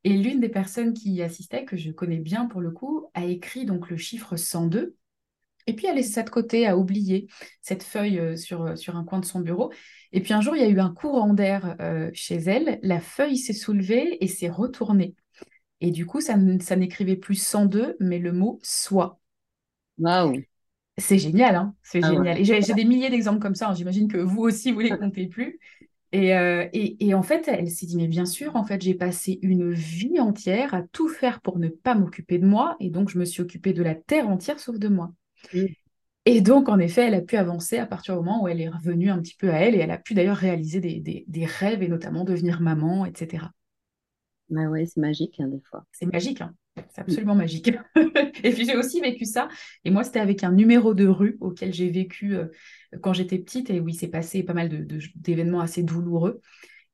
Et 0.05 0.17
l'une 0.17 0.41
des 0.41 0.49
personnes 0.49 0.95
qui 0.95 1.13
y 1.13 1.23
assistait, 1.23 1.65
que 1.65 1.77
je 1.77 1.91
connais 1.91 2.19
bien 2.19 2.47
pour 2.47 2.61
le 2.61 2.71
coup, 2.71 3.07
a 3.15 3.25
écrit 3.25 3.65
donc 3.65 3.91
le 3.91 3.97
chiffre 3.97 4.37
102. 4.37 4.97
Et 5.67 5.75
puis 5.75 5.87
elle 5.87 5.93
a 5.93 5.95
laissé 5.97 6.13
ça 6.13 6.23
de 6.23 6.31
côté, 6.31 6.67
a 6.67 6.77
oublié 6.77 7.29
cette 7.61 7.83
feuille 7.83 8.19
euh, 8.19 8.37
sur, 8.37 8.77
sur 8.79 8.97
un 8.97 9.05
coin 9.05 9.21
de 9.21 9.27
son 9.27 9.41
bureau. 9.41 9.73
Et 10.13 10.21
puis 10.21 10.33
un 10.33 10.41
jour, 10.41 10.57
il 10.57 10.63
y 10.63 10.65
a 10.65 10.69
eu 10.69 10.81
un 10.81 10.93
courant 10.93 11.35
d'air 11.35 11.77
chez 12.13 12.37
elle. 12.37 12.81
La 12.83 13.01
feuille 13.01 13.37
s'est 13.37 13.53
soulevée 13.53 14.23
et 14.25 14.27
s'est 14.27 14.49
retournée. 14.49 15.15
Et 15.81 15.93
du 15.93 16.05
coup, 16.05 16.21
ça, 16.21 16.35
ça 16.61 16.77
n'écrivait 16.77 17.17
plus 17.17 17.37
102, 17.37 17.97
mais 18.01 18.19
le 18.19 18.33
mot 18.33 18.59
soi. 18.63 19.21
Waouh 19.99 20.43
c'est 21.01 21.19
génial, 21.19 21.57
hein 21.57 21.75
c'est 21.83 22.01
ah 22.03 22.11
génial. 22.11 22.39
Et 22.39 22.45
j'ai 22.45 22.75
des 22.75 22.85
milliers 22.85 23.11
d'exemples 23.11 23.41
comme 23.41 23.55
ça. 23.55 23.69
Hein. 23.71 23.75
J'imagine 23.75 24.09
que 24.09 24.19
vous 24.19 24.43
aussi, 24.43 24.71
vous 24.71 24.81
les 24.81 24.91
comptez 24.91 25.27
plus. 25.27 25.59
Euh, 26.15 26.69
et, 26.73 27.07
et, 27.07 27.15
en 27.15 27.23
fait, 27.23 27.47
elle 27.49 27.71
s'est 27.71 27.87
dit, 27.87 27.97
mais 27.97 28.09
bien 28.09 28.27
sûr, 28.27 28.57
en 28.57 28.65
fait, 28.65 28.83
j'ai 28.83 28.95
passé 28.95 29.39
une 29.43 29.73
vie 29.73 30.19
entière 30.21 30.75
à 30.75 30.83
tout 30.83 31.09
faire 31.09 31.41
pour 31.41 31.59
ne 31.59 31.69
pas 31.69 31.95
m'occuper 31.95 32.39
de 32.39 32.47
moi. 32.47 32.77
Et 32.81 32.91
donc, 32.91 33.11
je 33.11 33.19
me 33.19 33.25
suis 33.25 33.43
occupée 33.43 33.73
de 33.73 33.83
la 33.83 33.95
terre 33.95 34.29
entière 34.29 34.59
sauf 34.59 34.79
de 34.79 34.89
moi. 34.89 35.13
Et 36.27 36.41
donc, 36.41 36.69
en 36.69 36.79
effet, 36.79 37.03
elle 37.09 37.15
a 37.15 37.21
pu 37.23 37.37
avancer 37.37 37.79
à 37.79 37.87
partir 37.87 38.15
du 38.15 38.21
moment 38.25 38.43
où 38.43 38.49
elle 38.49 38.61
est 38.61 38.69
revenue 38.69 39.11
un 39.11 39.21
petit 39.21 39.37
peu 39.37 39.51
à 39.51 39.59
elle. 39.59 39.75
Et 39.75 39.79
elle 39.79 39.91
a 39.91 39.99
pu 39.99 40.15
d'ailleurs 40.15 40.37
réaliser 40.37 40.81
des, 40.81 41.25
des 41.27 41.47
rêves 41.47 41.83
et 41.83 41.89
notamment 41.89 42.25
devenir 42.25 42.61
maman, 42.61 43.05
etc. 43.07 43.53
Bah 44.51 44.67
ouais, 44.69 44.87
c'est 44.87 45.01
magique, 45.01 45.41
hein, 45.41 45.49
des 45.49 45.61
fois. 45.61 45.85
C'est 45.93 46.07
magique, 46.07 46.41
hein. 46.41 46.55
C'est 46.91 47.01
absolument 47.01 47.35
magique. 47.35 47.73
et 48.45 48.51
puis 48.53 48.65
j'ai 48.65 48.77
aussi 48.77 49.01
vécu 49.01 49.25
ça. 49.25 49.49
Et 49.85 49.91
moi, 49.91 50.05
c'était 50.05 50.21
avec 50.21 50.45
un 50.45 50.53
numéro 50.53 50.95
de 50.95 51.07
rue 51.07 51.37
auquel 51.41 51.73
j'ai 51.73 51.91
vécu 51.91 52.35
euh, 52.35 52.47
quand 53.03 53.13
j'étais 53.13 53.39
petite 53.39 53.71
et 53.71 53.81
où 53.81 53.89
il 53.89 53.95
s'est 53.95 54.09
passé 54.09 54.43
pas 54.43 54.55
mal 54.55 54.87
d'événements 55.15 55.61
assez 55.61 55.83
douloureux. 55.83 56.41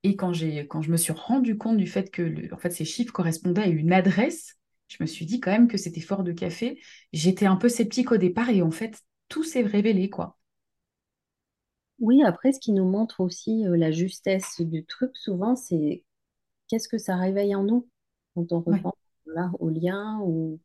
Et 0.03 0.17
quand, 0.17 0.33
quand 0.69 0.83
je 0.83 0.91
me 0.91 0.97
suis 0.97 1.13
rendu 1.13 1.57
compte 1.57 1.77
du 1.77 1.87
fait 1.87 2.11
que 2.11 2.53
en 2.55 2.59
fait, 2.59 2.71
ces 2.71 2.85
chiffres 2.85 3.13
correspondaient 3.13 3.63
à 3.63 3.67
une 3.67 3.93
adresse, 3.93 4.57
je 4.89 4.99
me 5.01 5.07
suis 5.07 5.27
dit 5.27 5.41
quand 5.41 5.51
même 5.51 5.69
que 5.69 5.79
c'était 5.79 6.01
fort 6.01 6.23
de 6.23 6.33
café. 6.33 6.81
J'étais 7.13 7.47
un 7.47 7.57
peu 7.57 7.69
sceptique 7.69 8.13
au 8.13 8.17
départ 8.17 8.51
et 8.51 8.63
en 8.63 8.71
fait, 8.71 9.01
tout 9.29 9.43
s'est 9.43 9.63
révélé, 9.63 10.11
quoi. 10.11 10.39
Oui, 11.99 12.23
après, 12.23 12.53
ce 12.53 12.61
qui 12.61 12.73
nous 12.73 12.85
montre 12.85 13.21
aussi 13.21 13.67
euh, 13.67 13.77
la 13.77 13.91
justesse 13.91 14.61
du 14.61 14.85
truc, 14.85 15.17
souvent, 15.17 15.57
c'est 15.57 16.05
qu'est-ce 16.69 16.89
que 16.89 16.99
ça 16.99 17.17
réveille 17.17 17.55
en 17.55 17.65
nous 17.65 17.89
quand 18.35 18.53
on 18.53 18.61
repense 18.61 18.93
au 19.59 19.69
lien 19.69 20.21
ou 20.23 20.61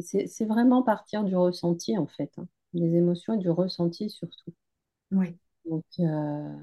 c'est 0.00 0.44
vraiment 0.44 0.82
partir 0.82 1.24
du 1.24 1.34
ressenti 1.34 1.98
en 1.98 2.06
fait, 2.06 2.30
hein. 2.38 2.46
des 2.72 2.94
émotions 2.94 3.34
et 3.34 3.38
du 3.38 3.50
ressenti 3.50 4.10
surtout. 4.10 4.52
Oui. 5.10 5.36
Donc, 5.64 5.84
euh, 5.98 6.56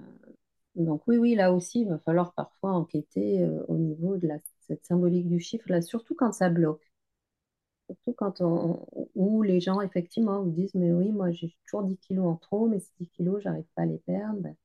donc 0.75 1.03
oui, 1.07 1.17
oui, 1.17 1.35
là 1.35 1.53
aussi, 1.53 1.81
il 1.81 1.89
va 1.89 1.99
falloir 1.99 2.33
parfois 2.33 2.71
enquêter 2.71 3.41
euh, 3.41 3.63
au 3.67 3.77
niveau 3.77 4.17
de 4.17 4.27
la, 4.27 4.37
cette 4.61 4.85
symbolique 4.85 5.27
du 5.27 5.39
chiffre, 5.39 5.69
là, 5.69 5.81
surtout 5.81 6.15
quand 6.15 6.31
ça 6.31 6.49
bloque. 6.49 6.91
Surtout 7.87 8.13
quand 8.13 8.41
on, 8.41 8.87
où 9.13 9.43
les 9.43 9.59
gens, 9.59 9.81
effectivement, 9.81 10.41
vous 10.41 10.51
disent, 10.51 10.73
mais 10.73 10.93
oui, 10.93 11.11
moi 11.11 11.31
j'ai 11.31 11.53
toujours 11.65 11.83
10 11.83 11.97
kilos 11.97 12.25
en 12.25 12.35
trop, 12.37 12.67
mais 12.67 12.79
ces 12.79 12.91
10 12.99 13.09
kilos, 13.09 13.41
j'arrive 13.43 13.67
pas 13.75 13.83
à 13.83 13.85
les 13.85 13.97
perdre. 13.99 14.39
Ben, 14.41 14.55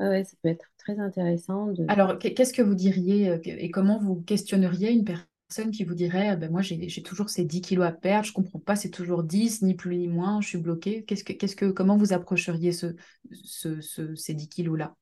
oui, 0.00 0.24
ça 0.24 0.34
peut 0.42 0.48
être 0.48 0.72
très 0.78 0.98
intéressant. 0.98 1.66
De... 1.66 1.84
Alors, 1.88 2.18
qu'est-ce 2.18 2.54
que 2.54 2.62
vous 2.62 2.74
diriez 2.74 3.28
euh, 3.28 3.38
et 3.44 3.70
comment 3.70 3.98
vous 3.98 4.22
questionneriez 4.22 4.90
une 4.90 5.04
personne 5.04 5.26
qui 5.70 5.84
vous 5.84 5.94
dirait 5.94 6.28
ah 6.28 6.36
ben 6.36 6.50
Moi, 6.50 6.62
j'ai 6.62 7.02
toujours 7.02 7.30
ces 7.30 7.44
10 7.44 7.60
kilos 7.60 7.86
à 7.86 7.92
perdre, 7.92 8.26
je 8.26 8.30
ne 8.30 8.34
comprends 8.34 8.58
pas, 8.58 8.76
c'est 8.76 8.90
toujours 8.90 9.22
10, 9.22 9.62
ni 9.62 9.74
plus 9.74 9.96
ni 9.96 10.08
moins, 10.08 10.40
je 10.40 10.48
suis 10.48 10.58
bloquée. 10.58 11.04
Qu'est-ce 11.04 11.24
que, 11.24 11.32
qu'est-ce 11.32 11.56
que, 11.56 11.70
comment 11.70 11.96
vous 11.96 12.12
approcheriez 12.12 12.72
ce, 12.72 12.94
ce, 13.32 13.80
ces 14.14 14.34
10 14.34 14.48
kilos-là? 14.48 14.96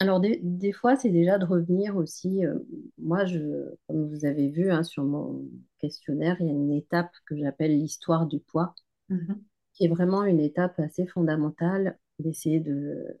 Alors, 0.00 0.20
des, 0.20 0.38
des 0.42 0.72
fois, 0.72 0.96
c'est 0.96 1.10
déjà 1.10 1.38
de 1.38 1.44
revenir 1.44 1.96
aussi. 1.96 2.46
Euh, 2.46 2.58
moi, 2.98 3.24
je, 3.24 3.38
comme 3.86 4.08
vous 4.08 4.24
avez 4.24 4.48
vu 4.48 4.70
hein, 4.70 4.82
sur 4.82 5.04
mon 5.04 5.44
questionnaire, 5.78 6.36
il 6.40 6.46
y 6.46 6.50
a 6.50 6.52
une 6.52 6.72
étape 6.72 7.10
que 7.26 7.36
j'appelle 7.36 7.76
l'histoire 7.76 8.26
du 8.26 8.40
poids, 8.40 8.74
mmh 9.08 9.34
qui 9.74 9.84
est 9.84 9.88
vraiment 9.88 10.24
une 10.24 10.40
étape 10.40 10.80
assez 10.80 11.06
fondamentale 11.06 11.96
d'essayer 12.18 12.58
de 12.58 13.20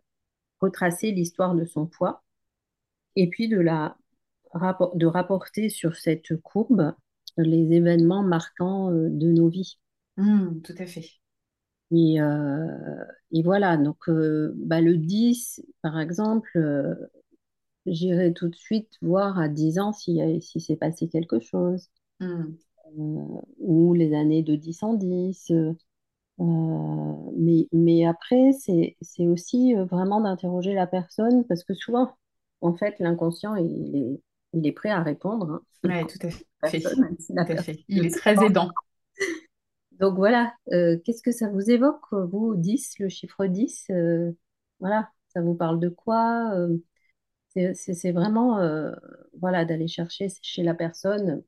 retracer 0.60 1.12
l'histoire 1.12 1.54
de 1.54 1.64
son 1.64 1.86
poids 1.86 2.24
et 3.16 3.28
puis 3.28 3.48
de, 3.48 3.58
la, 3.58 3.97
de 4.94 5.06
rapporter 5.06 5.68
sur 5.68 5.96
cette 5.96 6.36
courbe 6.42 6.94
les 7.36 7.72
événements 7.72 8.22
marquants 8.22 8.90
euh, 8.90 9.08
de 9.10 9.30
nos 9.30 9.48
vies. 9.48 9.78
Mmh, 10.16 10.60
tout 10.62 10.74
à 10.78 10.86
fait. 10.86 11.04
Et, 11.90 12.20
euh, 12.20 13.04
et 13.32 13.42
voilà, 13.42 13.76
donc 13.76 14.08
euh, 14.08 14.52
bah, 14.56 14.80
le 14.80 14.96
10, 14.96 15.62
par 15.82 15.98
exemple, 15.98 16.58
j'irai 17.86 18.32
tout 18.34 18.48
de 18.48 18.54
suite 18.54 18.92
voir 19.00 19.38
à 19.38 19.48
10 19.48 19.78
ans 19.78 19.92
si, 19.92 20.20
si 20.42 20.60
s'est 20.60 20.76
passé 20.76 21.08
quelque 21.08 21.40
chose. 21.40 21.88
Mmh. 22.20 23.38
ou 23.60 23.94
les 23.94 24.12
années 24.14 24.42
de 24.42 24.56
10 24.56 24.82
en 24.82 24.94
10. 24.94 25.52
Euh, 26.40 26.44
mais, 27.36 27.68
mais 27.72 28.06
après, 28.06 28.52
c'est 28.52 29.26
aussi 29.26 29.74
vraiment 29.74 30.20
d'interroger 30.20 30.74
la 30.74 30.86
personne 30.86 31.44
parce 31.44 31.64
que 31.64 31.74
souvent, 31.74 32.12
en 32.60 32.74
fait, 32.74 32.98
l'inconscient, 32.98 33.54
il 33.56 33.96
est, 33.96 34.20
il 34.54 34.66
est 34.66 34.72
prêt 34.72 34.90
à 34.90 35.02
répondre. 35.02 35.50
Hein. 35.50 35.62
Oui, 35.84 36.06
tout 36.06 36.26
à 36.26 36.30
fait. 37.56 37.84
Il 37.88 38.06
est 38.06 38.16
très 38.16 38.44
aidant. 38.44 38.70
Donc 39.98 40.16
voilà, 40.16 40.54
euh, 40.72 40.96
qu'est-ce 41.04 41.22
que 41.22 41.32
ça 41.32 41.48
vous 41.48 41.70
évoque, 41.70 42.12
vous, 42.12 42.54
10, 42.54 43.00
le 43.00 43.08
chiffre 43.08 43.46
10 43.46 43.86
euh, 43.90 44.30
voilà, 44.78 45.10
ça 45.28 45.40
vous 45.40 45.54
parle 45.54 45.80
de 45.80 45.88
quoi? 45.88 46.52
euh, 46.54 46.78
c'est 47.74 48.12
vraiment 48.12 48.60
voilà, 49.40 49.64
d'aller 49.64 49.88
chercher 49.88 50.28
chez 50.42 50.62
la 50.62 50.74
personne, 50.74 51.42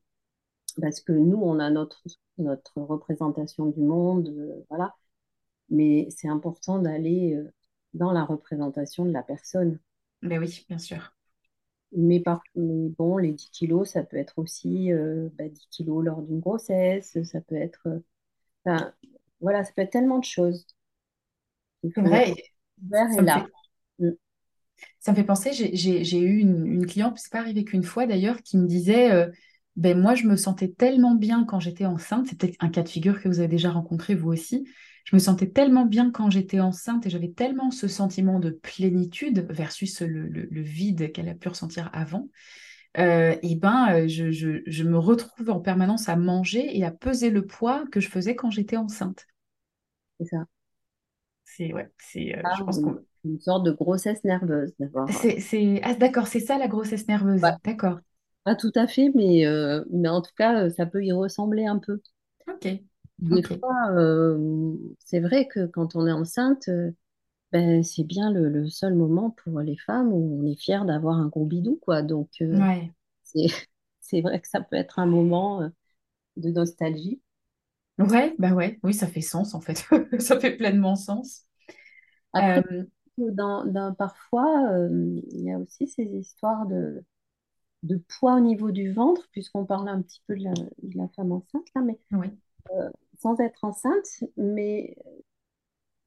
parce 0.81 0.99
que 0.99 1.13
nous, 1.13 1.37
on 1.37 1.59
a 1.59 1.69
notre, 1.69 2.03
notre 2.37 2.81
représentation 2.81 3.67
du 3.67 3.79
monde, 3.79 4.33
voilà, 4.69 4.93
mais 5.69 6.09
c'est 6.09 6.27
important 6.27 6.79
d'aller 6.79 7.41
dans 7.93 8.11
la 8.11 8.25
représentation 8.25 9.05
de 9.05 9.11
la 9.11 9.23
personne. 9.23 9.79
Ben 10.21 10.37
oui, 10.37 10.65
bien 10.67 10.79
sûr. 10.79 11.13
Mais, 11.93 12.19
par, 12.21 12.41
mais 12.55 12.89
bon, 12.89 13.17
les 13.17 13.33
10 13.33 13.49
kilos, 13.51 13.89
ça 13.89 14.03
peut 14.03 14.17
être 14.17 14.37
aussi 14.39 14.91
euh, 14.93 15.29
bah, 15.37 15.47
10 15.49 15.67
kilos 15.69 16.03
lors 16.05 16.21
d'une 16.21 16.39
grossesse, 16.39 17.21
ça 17.23 17.41
peut 17.41 17.55
être, 17.55 17.81
euh, 17.87 17.99
enfin, 18.65 18.93
voilà, 19.41 19.63
ça 19.65 19.73
peut 19.75 19.83
être 19.83 19.91
tellement 19.91 20.19
de 20.19 20.25
choses. 20.25 20.65
Ça 21.95 22.01
me 22.01 22.09
là. 22.09 22.23
fait, 22.25 22.35
ça 24.99 25.11
me 25.11 25.15
fait 25.17 25.23
penser, 25.23 25.51
j'ai 25.53 26.19
eu 26.19 26.39
une, 26.39 26.65
une 26.65 26.85
cliente, 26.85 27.17
c'est 27.19 27.31
pas 27.31 27.39
arrivé 27.39 27.63
qu'une 27.63 27.83
fois 27.83 28.05
d'ailleurs, 28.05 28.41
qui 28.43 28.57
me 28.57 28.67
disait, 28.67 29.11
euh, 29.11 29.29
ben 29.75 29.99
moi 29.99 30.15
je 30.15 30.27
me 30.27 30.35
sentais 30.35 30.69
tellement 30.69 31.15
bien 31.15 31.45
quand 31.45 31.59
j'étais 31.59 31.85
enceinte, 31.85 32.27
c'est 32.27 32.37
peut-être 32.37 32.57
un 32.59 32.69
cas 32.69 32.83
de 32.83 32.89
figure 32.89 33.21
que 33.21 33.27
vous 33.29 33.39
avez 33.39 33.47
déjà 33.47 33.71
rencontré 33.71 34.15
vous 34.15 34.29
aussi, 34.31 34.67
je 35.05 35.15
me 35.15 35.19
sentais 35.19 35.49
tellement 35.49 35.85
bien 35.85 36.11
quand 36.11 36.29
j'étais 36.29 36.59
enceinte 36.59 37.05
et 37.05 37.09
j'avais 37.09 37.31
tellement 37.31 37.71
ce 37.71 37.87
sentiment 37.87 38.39
de 38.39 38.51
plénitude 38.51 39.47
versus 39.49 40.01
le, 40.01 40.27
le- 40.27 40.47
le 40.51 40.61
vide 40.61 41.11
qu'elle 41.11 41.29
a 41.29 41.35
pu 41.35 41.49
ressentir 41.49 41.89
avant, 41.93 42.29
euh, 42.97 43.35
et 43.43 43.55
ben 43.55 43.87
euh, 43.93 44.07
je, 44.07 44.31
je- 44.31 44.61
je 44.67 44.83
me 44.83 44.97
retrouve 44.99 45.49
en 45.49 45.59
permanence 45.61 46.09
à 46.09 46.15
manger 46.17 46.77
et 46.77 46.85
à 46.85 46.91
peser 46.91 47.29
le 47.29 47.45
poids 47.45 47.85
que 47.91 47.99
je 48.01 48.09
faisais 48.09 48.35
quand 48.35 48.51
j'étais 48.51 48.77
enceinte. 48.77 49.27
C'est 50.19 50.25
ça. 50.27 50.45
C'est 51.45 51.73
ouais, 51.73 51.89
c'est, 51.99 52.35
euh, 52.37 52.43
Ah, 52.43 52.49
je 52.51 52.63
pense 52.63 52.79
une, 52.79 52.79
qu'on 52.79 53.03
une 53.25 53.39
sorte 53.39 53.65
de 53.65 53.71
grossesse 53.71 54.23
nerveuse 54.23 54.73
d'abord. 54.79 55.11
C'est, 55.11 55.39
c'est... 55.39 55.79
Ah, 55.83 55.93
d'accord, 55.95 56.27
c'est 56.27 56.39
ça 56.39 56.57
la 56.57 56.67
grossesse 56.67 57.07
nerveuse. 57.07 57.43
Ouais, 57.43 57.51
D'accord. 57.63 57.99
Pas 58.43 58.55
tout 58.55 58.71
à 58.75 58.87
fait, 58.87 59.09
mais, 59.15 59.45
euh, 59.45 59.83
mais 59.91 60.09
en 60.09 60.21
tout 60.21 60.33
cas, 60.37 60.65
euh, 60.65 60.69
ça 60.69 60.85
peut 60.85 61.03
y 61.03 61.11
ressembler 61.11 61.65
un 61.65 61.79
peu. 61.79 62.01
Ok. 62.47 62.65
Des 63.19 63.43
Ok. 63.43 63.51
fois, 63.59 63.91
euh, 63.91 64.75
c'est 64.99 65.19
vrai 65.19 65.47
que 65.47 65.65
quand 65.67 65.95
on 65.95 66.07
est 66.07 66.11
enceinte, 66.11 66.67
euh, 66.69 66.91
ben, 67.51 67.83
c'est 67.83 68.03
bien 68.05 68.31
le, 68.31 68.49
le 68.49 68.69
seul 68.69 68.95
moment 68.95 69.31
pour 69.31 69.61
les 69.61 69.77
femmes 69.77 70.13
où 70.13 70.41
on 70.41 70.45
est 70.47 70.55
fier 70.61 70.85
d'avoir 70.85 71.17
un 71.17 71.27
gros 71.27 71.45
bidou, 71.45 71.77
quoi. 71.81 72.01
Donc, 72.03 72.29
Ouais. 72.51 72.93
c'est, 73.23 73.47
c'est 74.01 74.21
vrai 74.21 74.41
que 74.41 74.47
ça 74.49 74.61
peut 74.61 74.75
être 74.77 74.99
un 74.99 75.05
moment 75.07 75.69
de 76.37 76.51
nostalgie. 76.51 77.21
Ouais, 77.99 78.35
bah 78.39 78.51
ouais. 78.53 78.79
Oui, 78.83 78.93
ça 78.93 79.07
fait 79.07 79.21
sens 79.21 79.53
en 79.53 79.61
fait. 79.61 79.85
Ça 80.19 80.39
fait 80.39 80.55
pleinement 80.57 80.95
sens. 80.95 81.43
Après, 82.33 82.61
dans, 83.17 83.65
dans- 83.65 83.93
parfois, 83.95 84.47
il 84.91 85.41
y 85.43 85.51
a 85.51 85.57
aussi 85.59 85.87
ces 85.87 86.03
histoires 86.05 86.65
de, 86.67 87.03
de 87.83 87.97
poids 87.97 88.35
au 88.37 88.39
niveau 88.41 88.71
du 88.71 88.91
ventre, 88.93 89.27
puisqu'on 89.31 89.65
parle 89.65 89.89
un 89.89 90.01
petit 90.01 90.21
peu 90.27 90.35
de 90.37 90.43
la, 90.43 90.53
de 90.53 90.97
la 90.97 91.07
femme 91.09 91.31
enceinte, 91.31 91.67
là, 91.75 91.81
mais 91.81 91.99
oui. 92.11 92.31
sans 93.19 93.39
être 93.39 93.63
enceinte. 93.63 94.23
Mais 94.37 94.95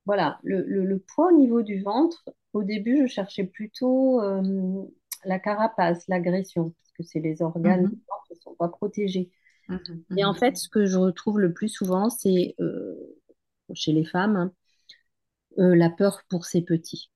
voilà, 0.06 0.38
le, 0.42 0.62
le- 0.64 0.84
le 0.84 0.98
poids 0.98 1.28
au 1.32 1.36
niveau 1.36 1.62
du 1.62 1.82
ventre, 1.82 2.24
au 2.52 2.62
début, 2.62 3.06
je 3.06 3.12
cherchais 3.12 3.44
plutôt 3.44 4.20
euh, 4.20 4.84
la 5.24 5.38
carapace, 5.38 6.06
l'agression, 6.08 6.70
parce 6.82 6.92
que 6.92 7.02
c'est 7.02 7.20
les 7.20 7.40
organes 7.42 7.86
du 7.86 7.88
Mhm, 7.88 8.04
ventre 8.08 8.24
qui 8.28 8.34
ne 8.34 8.38
sont 8.40 8.54
pas 8.56 8.68
protégés. 8.68 9.30
mhm, 9.68 10.04
Et 10.16 10.24
en 10.24 10.34
fait, 10.34 10.56
ce 10.58 10.68
que 10.68 10.86
je 10.86 10.98
retrouve 10.98 11.40
le 11.40 11.52
plus 11.54 11.68
souvent, 11.70 12.10
c'est 12.10 12.56
euh, 12.60 12.96
chez 13.74 13.92
les 13.92 14.04
femmes, 14.04 14.36
hein, 14.36 14.52
euh, 15.58 15.74
la 15.74 15.90
peur 15.90 16.22
pour 16.28 16.44
ses 16.44 16.62
petits. 16.62 17.10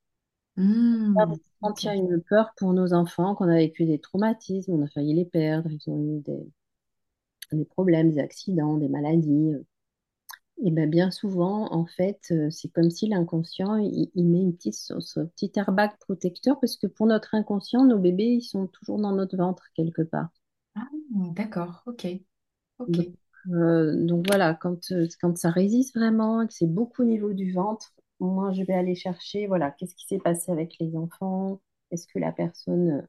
Quand 1.60 1.70
ok. 1.70 1.82
il 1.82 1.86
y 1.86 1.88
a 1.88 1.94
une 1.94 2.20
peur 2.22 2.52
pour 2.56 2.72
nos 2.72 2.92
enfants, 2.92 3.34
qu'on 3.34 3.48
a 3.48 3.56
vécu 3.56 3.84
des 3.84 3.98
traumatismes, 3.98 4.72
on 4.72 4.82
a 4.84 4.88
failli 4.88 5.14
les 5.14 5.24
perdre, 5.24 5.70
ils 5.70 5.90
ont 5.90 6.02
eu 6.02 6.20
des, 6.20 6.52
des 7.52 7.64
problèmes, 7.64 8.10
des 8.10 8.18
accidents, 8.18 8.76
des 8.78 8.88
maladies. 8.88 9.54
Et 10.64 10.72
ben 10.72 10.90
bien 10.90 11.10
souvent, 11.12 11.72
en 11.72 11.86
fait, 11.86 12.20
euh, 12.32 12.50
c'est 12.50 12.68
comme 12.68 12.90
si 12.90 13.08
l'inconscient, 13.08 13.76
il, 13.76 14.10
il 14.14 14.26
met 14.26 14.40
une 14.40 14.56
petite, 14.56 14.74
son 14.74 15.26
petit 15.28 15.52
airbag 15.54 15.92
protecteur, 16.00 16.58
parce 16.58 16.76
que 16.76 16.88
pour 16.88 17.06
notre 17.06 17.34
inconscient, 17.36 17.84
nos 17.84 17.98
bébés, 17.98 18.24
ils 18.24 18.42
sont 18.42 18.66
toujours 18.66 18.98
dans 18.98 19.12
notre 19.12 19.36
ventre 19.36 19.64
quelque 19.74 20.02
part. 20.02 20.28
Ah, 20.74 20.88
d'accord. 21.32 21.82
Ok. 21.86 22.06
Ok. 22.78 22.96
Donc, 22.96 23.06
euh, 23.50 24.04
donc 24.04 24.26
voilà, 24.26 24.54
quand, 24.54 24.90
euh, 24.90 25.06
quand 25.20 25.36
ça 25.38 25.50
résiste 25.50 25.94
vraiment, 25.96 26.46
que 26.46 26.52
c'est 26.52 26.66
beaucoup 26.66 27.02
au 27.02 27.06
niveau 27.06 27.32
du 27.32 27.52
ventre, 27.52 27.92
moi, 28.20 28.52
je 28.52 28.62
vais 28.62 28.74
aller 28.74 28.94
chercher, 28.94 29.46
voilà, 29.46 29.70
qu'est-ce 29.72 29.94
qui 29.94 30.06
s'est 30.06 30.18
passé 30.18 30.52
avec 30.52 30.76
les 30.80 30.96
enfants? 30.96 31.60
Est-ce 31.90 32.06
que 32.06 32.18
la 32.18 32.32
personne 32.32 32.90
euh, 32.90 33.02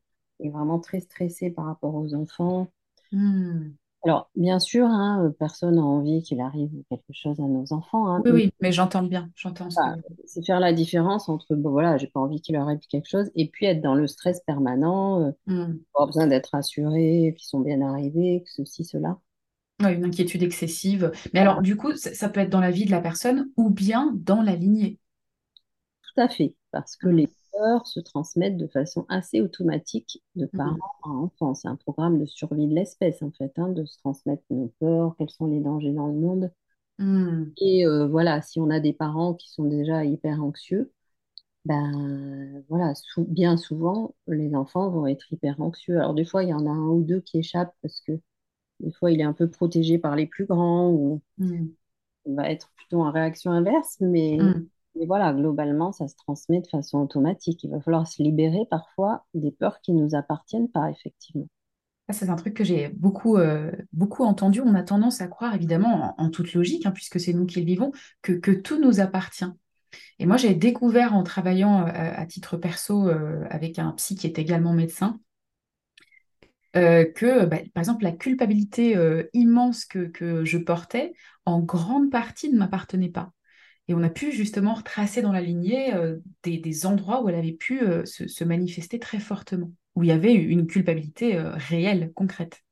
est 0.45 0.49
vraiment 0.49 0.79
très 0.79 0.99
stressée 1.01 1.49
par 1.51 1.65
rapport 1.65 1.95
aux 1.95 2.13
enfants? 2.15 2.71
Hmm. 3.11 3.77
Alors, 4.03 4.29
bien 4.35 4.59
sûr, 4.59 4.85
hein, 4.87 5.23
euh, 5.25 5.29
personne 5.31 5.75
n'a 5.75 5.81
envie 5.83 6.21
qu'il 6.23 6.41
arrive 6.41 6.69
quelque 6.89 7.13
chose 7.13 7.39
à 7.39 7.43
nos 7.43 7.71
enfants, 7.73 8.07
hein, 8.09 8.23
Oui, 8.23 8.31
oui, 8.31 8.51
mais 8.61 8.71
j'entends 8.71 9.01
bien. 9.03 9.31
J'entends. 9.35 9.69
Voilà, 9.75 9.97
c'est 10.25 10.45
faire 10.45 10.59
la 10.59 10.73
différence 10.73 11.29
entre, 11.29 11.55
bon, 11.55 11.71
voilà, 11.71 11.97
j'ai 11.97 12.07
pas 12.07 12.19
envie 12.19 12.41
qu'il 12.41 12.55
leur 12.55 12.63
arrive 12.67 12.79
quelque 12.89 13.07
chose, 13.09 13.29
et 13.35 13.49
puis 13.49 13.65
être 13.65 13.81
dans 13.81 13.95
le 13.95 14.07
stress 14.07 14.41
permanent, 14.41 15.21
euh, 15.21 15.31
Hmm. 15.47 15.79
avoir 15.95 16.07
besoin 16.07 16.27
d'être 16.27 16.55
assuré, 16.55 17.35
qu'ils 17.37 17.47
sont 17.47 17.61
bien 17.61 17.81
arrivés, 17.81 18.43
que 18.45 18.51
ceci, 18.51 18.85
cela. 18.85 19.19
Ouais, 19.81 19.93
une 19.95 20.05
inquiétude 20.05 20.43
excessive. 20.43 21.11
Mais 21.33 21.39
alors, 21.39 21.61
du 21.61 21.75
coup, 21.77 21.95
ça, 21.95 22.13
ça 22.13 22.29
peut 22.29 22.39
être 22.41 22.49
dans 22.49 22.59
la 22.61 22.71
vie 22.71 22.85
de 22.85 22.91
la 22.91 23.01
personne 23.01 23.49
ou 23.57 23.69
bien 23.69 24.11
dans 24.15 24.41
la 24.41 24.55
lignée. 24.55 24.99
Tout 26.13 26.21
à 26.21 26.27
fait, 26.27 26.55
parce 26.71 26.97
que 26.97 27.07
les 27.07 27.33
peurs 27.53 27.87
se 27.87 27.99
transmettent 28.01 28.57
de 28.57 28.67
façon 28.67 29.05
assez 29.07 29.39
automatique 29.41 30.21
de 30.35 30.45
parents 30.45 30.75
Hmm. 30.75 30.79
à 31.03 31.07
enfants. 31.09 31.55
C'est 31.55 31.67
un 31.69 31.77
programme 31.77 32.19
de 32.19 32.25
survie 32.25 32.67
de 32.67 32.75
l'espèce, 32.75 33.21
en 33.23 33.31
fait, 33.31 33.53
hein, 33.57 33.69
de 33.69 33.85
se 33.85 33.97
transmettre 33.99 34.43
nos 34.49 34.67
peurs, 34.79 35.15
quels 35.17 35.29
sont 35.29 35.47
les 35.47 35.61
dangers 35.61 35.93
dans 35.93 36.07
le 36.07 36.13
monde. 36.19 36.51
Hmm. 36.99 37.55
Et 37.57 37.85
euh, 37.85 38.07
voilà, 38.07 38.41
si 38.41 38.59
on 38.59 38.69
a 38.69 38.79
des 38.79 38.93
parents 38.93 39.33
qui 39.33 39.49
sont 39.51 39.65
déjà 39.65 40.05
hyper 40.05 40.41
anxieux, 40.43 40.91
Ben 41.65 42.63
voilà, 42.69 42.95
sou- 42.95 43.25
bien 43.29 43.57
souvent, 43.57 44.15
les 44.27 44.55
enfants 44.55 44.89
vont 44.91 45.07
être 45.07 45.31
hyper 45.33 45.61
anxieux. 45.61 45.97
Alors 45.99 46.13
des 46.15 46.25
fois, 46.25 46.43
il 46.43 46.49
y 46.49 46.53
en 46.53 46.65
a 46.67 46.71
un 46.71 46.89
ou 46.89 47.03
deux 47.03 47.21
qui 47.21 47.39
échappent 47.39 47.75
parce 47.83 48.01
que 48.01 48.13
des 48.79 48.91
fois, 48.93 49.11
il 49.11 49.19
est 49.21 49.23
un 49.23 49.33
peu 49.33 49.49
protégé 49.49 49.97
par 49.99 50.15
les 50.15 50.27
plus 50.27 50.45
grands 50.45 50.89
ou 50.91 51.21
il 52.25 52.35
va 52.35 52.49
être 52.49 52.71
plutôt 52.75 53.01
en 53.03 53.11
réaction 53.11 53.51
inverse. 53.51 53.97
Mais, 54.01 54.37
Hmm. 54.37 54.69
mais 54.95 55.05
voilà, 55.05 55.33
globalement, 55.33 55.91
ça 55.91 56.07
se 56.07 56.15
transmet 56.15 56.61
de 56.61 56.67
façon 56.67 56.99
automatique. 56.99 57.63
Il 57.63 57.71
va 57.71 57.81
falloir 57.81 58.07
se 58.07 58.21
libérer 58.23 58.65
parfois 58.69 59.25
des 59.33 59.51
peurs 59.51 59.81
qui 59.81 59.91
ne 59.93 60.03
nous 60.03 60.15
appartiennent 60.15 60.69
pas, 60.69 60.89
effectivement. 60.91 61.47
C'est 62.11 62.29
un 62.29 62.35
truc 62.35 62.55
que 62.55 62.63
j'ai 62.63 62.89
beaucoup, 62.89 63.37
euh, 63.37 63.71
beaucoup 63.93 64.23
entendu. 64.23 64.61
On 64.61 64.73
a 64.73 64.81
tendance 64.81 65.21
à 65.21 65.27
croire, 65.27 65.53
évidemment, 65.53 66.15
en, 66.17 66.25
en 66.25 66.29
toute 66.31 66.53
logique, 66.53 66.87
hein, 66.87 66.91
puisque 66.91 67.19
c'est 67.19 67.33
nous 67.33 67.45
qui 67.45 67.59
le 67.59 67.65
vivons, 67.67 67.91
que, 68.23 68.31
que 68.33 68.49
tout 68.51 68.79
nous 68.81 68.99
appartient. 68.99 69.45
Et 70.19 70.25
moi, 70.27 70.37
j'ai 70.37 70.55
découvert 70.55 71.15
en 71.15 71.23
travaillant 71.23 71.87
euh, 71.87 71.91
à 71.93 72.25
titre 72.27 72.57
perso 72.57 73.09
euh, 73.09 73.45
avec 73.49 73.79
un 73.79 73.91
psy 73.93 74.15
qui 74.15 74.27
est 74.27 74.39
également 74.39 74.73
médecin, 74.73 75.19
euh, 76.75 77.05
que, 77.05 77.45
bah, 77.45 77.57
par 77.73 77.81
exemple, 77.81 78.03
la 78.03 78.11
culpabilité 78.11 78.95
euh, 78.95 79.23
immense 79.33 79.85
que, 79.85 80.07
que 80.07 80.45
je 80.45 80.57
portais, 80.57 81.13
en 81.45 81.59
grande 81.61 82.11
partie, 82.11 82.49
ne 82.51 82.57
m'appartenait 82.57 83.09
pas. 83.09 83.31
Et 83.87 83.93
on 83.95 84.03
a 84.03 84.09
pu 84.09 84.31
justement 84.31 84.75
retracer 84.75 85.21
dans 85.21 85.31
la 85.31 85.41
lignée 85.41 85.93
euh, 85.95 86.17
des, 86.43 86.57
des 86.59 86.85
endroits 86.85 87.23
où 87.23 87.29
elle 87.29 87.35
avait 87.35 87.53
pu 87.53 87.81
se, 88.05 88.27
se 88.27 88.43
manifester 88.43 88.99
très 88.99 89.19
fortement, 89.19 89.71
où 89.95 90.03
il 90.03 90.09
y 90.09 90.11
avait 90.11 90.33
une 90.33 90.67
culpabilité 90.67 91.37
réelle, 91.39 92.11
concrète. 92.15 92.63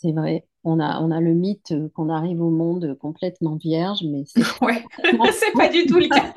C'est 0.00 0.12
vrai, 0.12 0.46
on 0.62 0.78
a, 0.78 1.00
on 1.00 1.10
a 1.10 1.20
le 1.20 1.34
mythe 1.34 1.74
qu'on 1.94 2.08
arrive 2.08 2.40
au 2.40 2.50
monde 2.50 2.96
complètement 3.00 3.56
vierge, 3.56 4.04
mais 4.04 4.22
c'est 4.26 4.40
Ouais, 4.62 4.84
c'est 5.32 5.52
pas 5.56 5.68
du 5.68 5.86
tout 5.86 5.98
le 5.98 6.08
cas. 6.08 6.32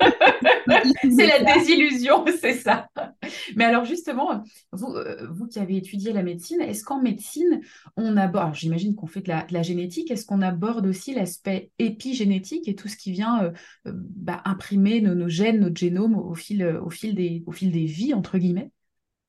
C'est 1.02 1.26
la 1.26 1.54
désillusion, 1.54 2.24
c'est 2.40 2.54
ça. 2.54 2.88
Mais 3.56 3.64
alors 3.64 3.84
justement, 3.84 4.42
vous, 4.72 4.94
euh, 4.94 5.26
vous 5.30 5.46
qui 5.46 5.58
avez 5.58 5.76
étudié 5.76 6.12
la 6.12 6.22
médecine, 6.22 6.60
est-ce 6.60 6.84
qu'en 6.84 7.00
médecine, 7.02 7.60
on 7.96 8.16
aborde, 8.16 8.54
j'imagine 8.54 8.94
qu'on 8.94 9.06
fait 9.06 9.20
de 9.20 9.28
la, 9.28 9.42
de 9.44 9.52
la 9.52 9.62
génétique, 9.62 10.10
est-ce 10.10 10.24
qu'on 10.24 10.40
aborde 10.40 10.86
aussi 10.86 11.14
l'aspect 11.14 11.70
épigénétique 11.78 12.68
et 12.68 12.74
tout 12.74 12.88
ce 12.88 12.96
qui 12.96 13.12
vient 13.12 13.42
euh, 13.44 13.50
euh, 13.86 13.92
bah, 13.94 14.40
imprimer 14.44 15.00
nos, 15.00 15.14
nos 15.14 15.28
gènes, 15.28 15.60
notre 15.60 15.76
génome 15.76 16.16
au 16.16 16.34
fil, 16.34 16.64
au 16.64 16.90
fil 16.90 17.14
des, 17.14 17.42
au 17.46 17.52
fil 17.52 17.72
des 17.72 17.84
vies, 17.86 18.14
entre 18.14 18.38
guillemets? 18.38 18.70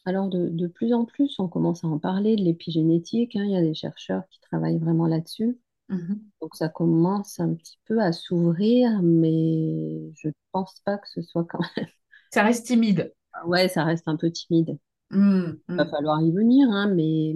Alors, 0.05 0.27
de, 0.27 0.49
de 0.49 0.67
plus 0.67 0.93
en 0.93 1.05
plus, 1.05 1.39
on 1.39 1.47
commence 1.47 1.83
à 1.83 1.87
en 1.87 1.99
parler 1.99 2.35
de 2.35 2.41
l'épigénétique, 2.41 3.35
hein. 3.35 3.43
Il 3.45 3.51
y 3.51 3.55
a 3.57 3.61
des 3.61 3.73
chercheurs 3.73 4.23
qui 4.29 4.39
travaillent 4.41 4.79
vraiment 4.79 5.07
là-dessus. 5.07 5.57
Mhm. 5.89 6.21
Donc, 6.41 6.55
ça 6.55 6.69
commence 6.69 7.39
un 7.39 7.53
petit 7.53 7.79
peu 7.85 8.01
à 8.01 8.11
s'ouvrir, 8.11 9.01
mais 9.01 10.11
je 10.15 10.27
ne 10.27 10.33
pense 10.51 10.81
pas 10.85 10.97
que 10.97 11.07
ce 11.09 11.21
soit 11.21 11.45
quand 11.45 11.61
même. 11.77 11.87
Ça 12.31 12.43
reste 12.43 12.65
timide. 12.65 13.13
Ouais, 13.45 13.67
ça 13.67 13.83
reste 13.83 14.07
un 14.07 14.15
peu 14.15 14.31
timide. 14.31 14.77
Il 15.11 15.55
va 15.67 15.85
mm. 15.85 15.89
falloir 15.89 16.19
y 16.21 16.31
venir, 16.31 16.67
hein, 16.71 16.87
mais 16.87 17.35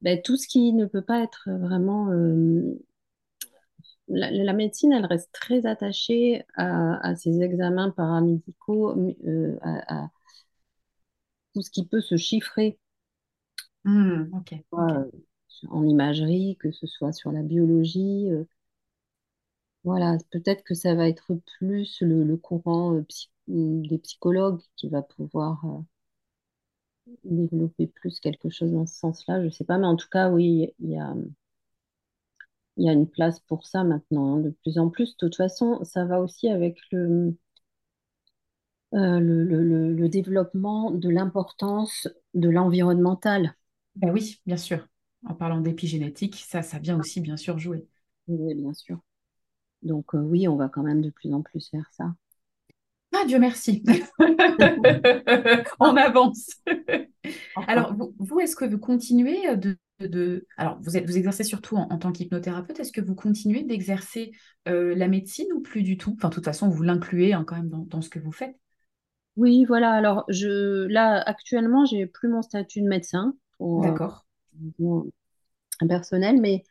ben, 0.00 0.20
tout 0.22 0.36
ce 0.36 0.48
qui 0.48 0.72
ne 0.72 0.86
peut 0.86 1.02
pas 1.02 1.22
être 1.22 1.50
vraiment 1.50 2.10
euh, 2.10 2.78
la, 4.08 4.52
médecine, 4.52 4.92
elle 4.92 5.06
reste 5.06 5.30
très 5.32 5.66
attachée 5.66 6.44
à, 6.54 7.06
à 7.06 7.14
ses 7.14 7.42
examens 7.42 7.90
paramédicaux, 7.90 8.96
euh, 9.26 9.58
à, 9.62 10.08
tout 11.54 11.62
ce 11.62 11.70
qui 11.70 11.86
peut 11.86 12.00
se 12.02 12.16
chiffrer 12.16 12.78
mmh, 13.84 14.32
euh, 14.74 15.10
en 15.70 15.84
imagerie, 15.86 16.56
que 16.60 16.70
ce 16.72 16.86
soit 16.86 17.12
sur 17.12 17.32
la 17.32 17.42
biologie. 17.42 18.28
euh, 18.30 18.44
voilà, 19.84 20.16
peut-être 20.32 20.64
que 20.64 20.74
ça 20.74 20.94
va 20.96 21.08
être 21.08 21.34
plus 21.58 22.00
le, 22.00 22.24
le 22.24 22.36
courant 22.36 22.94
euh, 22.96 23.02
psy- 23.04 23.30
des 23.48 23.98
psychologues 23.98 24.60
qui 24.76 24.88
va 24.88 25.02
pouvoir 25.02 25.64
développer 27.24 27.88
plus 27.88 28.20
quelque 28.20 28.48
chose 28.48 28.70
dans 28.72 28.86
ce 28.86 28.94
sens-là. 28.96 29.40
Je 29.40 29.46
ne 29.46 29.50
sais 29.50 29.64
pas, 29.64 29.76
mais 29.78 29.86
en 29.86 29.96
tout 29.96 30.08
cas, 30.08 30.30
oui, 30.30 30.72
il 30.78 30.90
y 30.90 30.96
a, 30.98 31.14
il 32.76 32.84
y 32.84 32.88
a 32.90 32.92
une 32.92 33.08
place 33.08 33.40
pour 33.40 33.66
ça 33.66 33.82
maintenant, 33.84 34.36
hein, 34.36 34.40
de 34.40 34.50
plus 34.50 34.78
en 34.78 34.90
plus. 34.90 35.12
De 35.12 35.16
toute 35.26 35.36
façon, 35.36 35.82
ça 35.84 36.04
va 36.04 36.20
aussi 36.20 36.48
avec 36.50 36.78
le, 36.90 37.34
euh, 38.94 39.20
le, 39.20 39.44
le- 39.44 39.62
le- 39.64 39.92
le 39.94 40.08
développement 40.08 40.90
de 40.90 41.08
l'importance 41.08 42.08
de 42.34 42.48
l'environnemental. 42.48 43.54
Ben 43.96 44.10
oui, 44.10 44.40
bien 44.46 44.56
sûr. 44.56 44.86
En 45.24 45.34
parlant 45.34 45.60
d'épigénétique, 45.60 46.36
ça, 46.36 46.62
ça 46.62 46.78
vient 46.78 46.98
aussi 46.98 47.20
bien 47.20 47.36
sûr 47.36 47.58
jouer. 47.58 47.86
Oui, 48.28 48.54
bien 48.54 48.72
sûr. 48.74 48.98
Donc 49.82 50.14
euh, 50.14 50.20
oui, 50.20 50.48
on 50.48 50.56
va 50.56 50.68
quand 50.68 50.82
même 50.84 51.02
de 51.02 51.10
plus 51.10 51.32
en 51.34 51.42
plus 51.42 51.70
vers 51.72 51.90
ça. 51.92 52.14
Ah, 53.14 53.24
Dieu 53.26 53.38
merci. 53.38 53.82
On 55.80 55.96
avance. 55.96 56.50
Alors, 57.66 57.94
vous, 57.94 58.14
vous, 58.18 58.40
est-ce 58.40 58.56
que 58.56 58.64
vous 58.64 58.78
continuez 58.78 59.56
de, 59.56 59.76
de- 60.00 60.46
Alors, 60.56 60.78
vous 60.80 60.96
êtes, 60.96 61.06
vous 61.06 61.16
exercez 61.16 61.44
surtout 61.44 61.76
en, 61.76 61.88
en 61.90 61.98
tant 61.98 62.12
qu'hypnothérapeute. 62.12 62.80
Est-ce 62.80 62.92
que 62.92 63.00
vous 63.00 63.14
continuez 63.14 63.64
d'exercer 63.64 64.32
euh, 64.68 64.94
la 64.94 65.08
médecine 65.08 65.46
ou 65.54 65.60
plus 65.60 65.82
du 65.82 65.96
tout? 65.96 66.14
Enfin, 66.16 66.28
de 66.28 66.34
toute 66.34 66.44
façon, 66.44 66.68
vous 66.68 66.82
l'incluez 66.82 67.32
hein, 67.32 67.44
quand 67.46 67.56
même 67.56 67.68
dans, 67.68 67.84
dans 67.86 68.00
ce 68.02 68.08
que 68.10 68.18
vous 68.18 68.32
faites. 68.32 68.56
Oui, 69.36 69.64
voilà. 69.66 69.92
Alors, 69.92 70.24
je, 70.28 70.86
là, 70.86 71.20
actuellement, 71.26 71.84
j'ai 71.86 72.06
plus 72.06 72.28
mon 72.28 72.42
statut 72.42 72.80
de 72.82 72.88
médecin 72.88 73.34
pour 73.58 73.86
euh, 73.86 73.98
D'accord. 73.98 74.22
personnel, 75.88 76.40
mais 76.40 76.64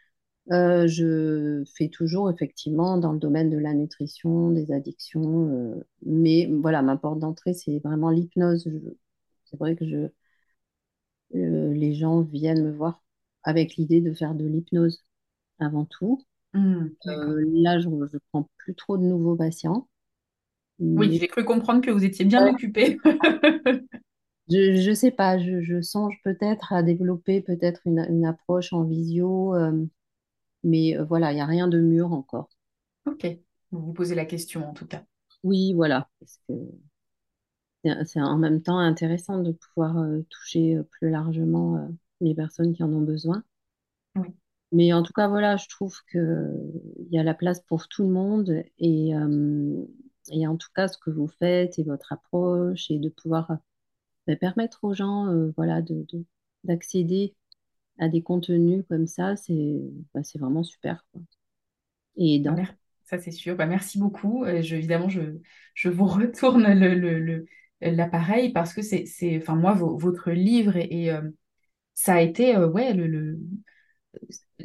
euh, 0.52 0.88
je 0.88 1.64
fais 1.78 1.90
toujours 1.90 2.32
effectivement 2.32 2.98
dans 2.98 3.14
le 3.14 3.20
domaine 3.20 3.50
de 3.50 3.58
la 3.60 3.74
nutrition, 3.74 4.52
des 4.52 4.72
addictions. 4.74 5.50
euh, 5.52 5.84
mais 6.06 6.48
voilà, 6.62 6.82
ma 6.82 6.98
porte 6.98 7.20
d'entrée, 7.20 7.54
c'est 7.54 7.80
vraiment 7.80 8.10
l'hypnose. 8.12 8.66
Je- 8.68 8.92
C'est 9.46 9.58
vrai 9.60 9.76
que 9.76 9.86
je, 9.88 10.10
euh, 11.36 11.74
les 11.74 11.94
gens 11.96 12.22
viennent 12.22 12.64
me 12.64 12.72
voir 12.72 13.02
avec 13.44 13.76
l'idée 13.76 14.02
de 14.02 14.14
faire 14.14 14.36
de 14.36 14.46
l'hypnose 14.46 15.04
avant 15.60 15.86
tout. 15.86 16.26
Hmm, 16.54 16.96
d'accord. 17.06 17.36
Euh, 17.36 17.46
là, 17.54 17.80
je 17.80 17.90
ne 17.90 18.08
prends 18.32 18.50
plus 18.60 18.76
trop 18.76 18.98
de 18.98 19.04
nouveaux 19.04 19.36
patients. 19.38 19.90
Oui, 20.82 21.18
j'ai 21.20 21.28
cru 21.28 21.46
comprendre 21.46 21.82
que 21.82 21.92
vous 21.92 22.04
étiez 22.04 22.26
bien 22.26 22.48
occupé. 22.48 22.98
je 24.50 24.90
ne 24.90 24.94
sais 24.96 25.12
pas, 25.12 25.38
je, 25.38 25.62
je 25.62 25.80
songe 25.80 26.16
peut-être 26.24 26.74
à 26.74 26.82
développer 26.82 27.42
peut-être 27.42 27.82
une, 27.86 28.04
une 28.10 28.26
approche 28.26 28.74
en 28.74 28.84
visio, 28.84 29.56
euh, 29.56 29.86
mais 30.64 30.98
euh, 30.98 31.04
voilà, 31.04 31.32
il 31.32 31.36
n'y 31.36 31.42
a 31.42 31.46
rien 31.46 31.68
de 31.68 31.80
mûr 31.80 32.12
encore. 32.12 32.50
Ok. 33.06 33.28
Vous 33.72 33.80
vous 33.80 33.94
posez 33.94 34.16
la 34.16 34.26
question 34.26 34.68
en 34.68 34.74
tout 34.74 34.88
cas. 34.88 35.04
Oui, 35.44 35.74
voilà, 35.74 36.10
parce 36.20 36.40
que 36.48 36.54
c'est 38.06 38.22
en 38.22 38.38
même 38.38 38.62
temps 38.64 38.80
intéressant 38.80 39.40
de 39.40 39.52
pouvoir 39.52 40.00
euh, 40.00 40.22
toucher 40.30 40.80
plus 40.90 41.12
largement 41.12 41.88
les 42.22 42.34
personnes 42.34 42.74
qui 42.74 42.84
en 42.84 42.92
ont 42.92 43.02
besoin. 43.02 43.44
Oui, 44.16 44.30
Mais 44.72 44.94
en 44.94 45.04
tout 45.04 45.14
cas, 45.14 45.28
voilà, 45.28 45.58
je 45.58 45.68
trouve 45.70 45.96
que 46.12 46.50
il 47.00 47.14
y 47.14 47.20
a 47.20 47.24
la 47.24 47.34
place 47.36 47.62
pour 47.62 47.88
tout 47.88 48.04
le 48.04 48.10
monde 48.10 48.64
et, 48.80 49.14
et 50.32 50.48
en 50.48 50.58
tout 50.58 50.70
cas, 50.76 50.88
ce 50.88 50.98
que 50.98 51.10
vous 51.10 51.28
faites 51.28 51.80
et 51.80 51.84
votre 51.84 52.14
approche 52.14 52.90
et 52.92 53.00
de 53.00 53.10
pouvoir 53.10 53.52
euh, 54.30 54.36
permettre 54.38 54.84
aux 54.86 54.94
gens, 54.96 55.28
euh, 55.30 55.54
voilà, 55.58 55.82
de, 55.82 56.06
de- 56.14 56.26
d'accéder 56.66 57.36
à 58.00 58.10
des 58.10 58.24
contenus 58.24 58.86
comme 58.90 59.08
ça, 59.08 59.36
c'est 59.38 59.80
bah, 60.14 60.24
c'est 60.24 60.40
vraiment 60.40 60.64
super, 60.64 61.06
quoi. 61.14 61.22
Et 62.18 62.40
Bah, 62.40 62.56
ça 63.04 63.20
c'est 63.20 63.32
sûr. 63.32 63.56
Bah, 63.56 63.66
merci 63.66 64.00
beaucoup. 64.00 64.44
Euh, 64.46 64.62
je, 64.62 64.76
évidemment, 64.76 65.10
je, 65.10 65.22
je 65.74 65.90
vous 65.90 66.06
retourne 66.08 66.64
le, 66.74 66.96
le- 67.20 67.46
l'appareil 67.82 68.52
parce 68.52 68.74
que 68.74 68.82
c'est, 68.82 69.06
c'est, 69.06 69.38
enfin, 69.38 69.56
moi, 69.56 69.74
vo- 69.74 69.98
votre 69.98 70.32
livre 70.32 70.76
et, 70.78 70.88
et, 71.06 71.12
euh, 71.12 71.22
ça 71.96 72.16
a 72.16 72.22
été, 72.22 72.56
euh, 72.58 72.68
ouais, 72.70 72.94
le, 72.94 73.08
le- 73.08 73.40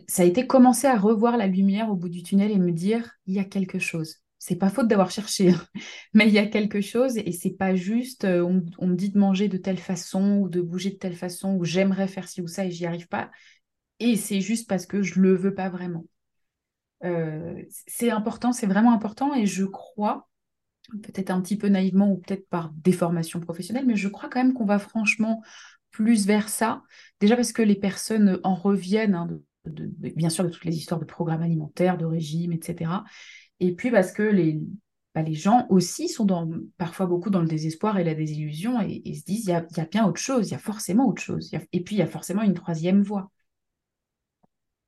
ça 0.09 0.23
a 0.23 0.25
été 0.27 0.47
commencer 0.49 0.87
à 0.89 0.99
revoir 0.99 1.37
la 1.37 1.47
lumière 1.47 1.91
au 1.91 1.95
bout 1.97 2.09
du 2.09 2.23
tunnel 2.25 2.51
et 2.51 2.59
me 2.59 2.73
dire, 2.73 3.13
il 3.27 3.35
y 3.35 3.39
a 3.39 3.45
quelque 3.45 3.79
chose. 3.79 4.17
C'est 4.49 4.55
pas 4.55 4.71
faute 4.71 4.87
d'avoir 4.87 5.11
cherché, 5.11 5.51
hein, 5.51 5.61
mais 6.15 6.29
il 6.29 6.33
y 6.33 6.39
a 6.39 6.47
quelque 6.47 6.81
chose 6.81 7.19
et 7.19 7.33
c'est 7.33 7.57
pas 7.57 7.75
juste, 7.75 8.25
euh, 8.25 8.45
on, 8.79 8.87
me 8.87 8.95
dit 8.95 9.11
de 9.11 9.19
manger 9.19 9.49
de 9.49 9.57
telle 9.57 9.77
façon 9.77 10.39
ou 10.39 10.49
de 10.49 10.61
bouger 10.61 10.91
de 10.91 10.99
telle 10.99 11.17
façon 11.17 11.57
ou 11.57 11.65
j'aimerais 11.65 12.07
faire 12.07 12.29
ci 12.29 12.41
ou 12.41 12.47
ça 12.47 12.65
et 12.65 12.71
j'y 12.71 12.87
arrive 12.87 13.09
pas. 13.09 13.33
Et 13.99 14.15
c'est 14.15 14.41
juste 14.41 14.69
parce 14.69 14.87
que 14.87 15.03
je 15.03 15.19
le 15.19 15.35
veux 15.35 15.53
pas 15.53 15.69
vraiment. 15.69 16.05
Euh, 17.03 17.61
c'est 17.89 18.13
important, 18.13 18.53
c'est 18.53 18.69
vraiment 18.69 18.93
important 18.93 19.35
et 19.35 19.47
je 19.47 19.65
crois, 19.65 20.29
peut-être 21.03 21.31
un 21.31 21.41
petit 21.41 21.59
peu 21.59 21.67
naïvement 21.67 22.13
ou 22.13 22.19
peut-être 22.19 22.49
par 22.49 22.71
déformation 22.73 23.41
professionnelle, 23.41 23.85
mais 23.85 23.97
je 23.97 24.07
crois 24.07 24.29
quand 24.29 24.41
même 24.41 24.55
qu'on 24.55 24.65
va 24.65 24.79
franchement 24.79 25.43
plus 25.91 26.25
vers 26.25 26.49
ça. 26.49 26.85
Déjà 27.19 27.35
parce 27.35 27.51
que 27.51 27.63
les 27.63 27.75
personnes 27.75 28.39
en 28.45 28.55
reviennent, 28.55 29.17
hein, 29.17 29.29
bien 29.65 30.29
sûr, 30.29 30.45
de 30.45 30.51
toutes 30.51 30.67
les 30.67 30.77
histoires 30.77 31.01
de 31.01 31.05
programmes 31.05 31.43
alimentaires, 31.43 31.99
de 31.99 32.05
régime, 32.05 32.53
etc. 32.53 33.03
Et 33.61 33.75
puis 33.75 33.91
parce 33.91 34.13
que 34.13 34.23
les, 34.23 34.61
bah, 35.15 35.23
les 35.23 35.35
gens 35.35 35.67
aussi 35.71 36.09
sont 36.09 36.25
dans, 36.25 36.49
parfois 36.79 37.07
beaucoup 37.07 37.31
dans 37.31 37.41
le 37.41 37.49
désespoir 37.49 37.99
et 37.99 38.05
la 38.05 38.15
désillusion 38.15 38.81
et, 38.81 39.03
et 39.05 39.15
se 39.15 39.25
disent, 39.25 39.45
il 39.47 39.51
y 39.51 39.53
a, 39.53 39.67
y 39.77 39.81
a 39.81 39.87
bien 39.87 40.07
autre 40.07 40.21
chose, 40.21 40.49
il 40.49 40.53
y 40.53 40.55
a 40.55 40.59
forcément 40.59 41.07
autre 41.09 41.23
chose. 41.23 41.49
Il 41.53 41.57
y 41.59 41.63
a- 41.63 41.67
et 41.73 41.83
puis 41.83 41.97
il 41.97 41.99
y 41.99 42.03
a 42.03 42.07
forcément 42.07 42.43
une 42.43 42.55
troisième 42.55 43.03
voie. 43.03 43.31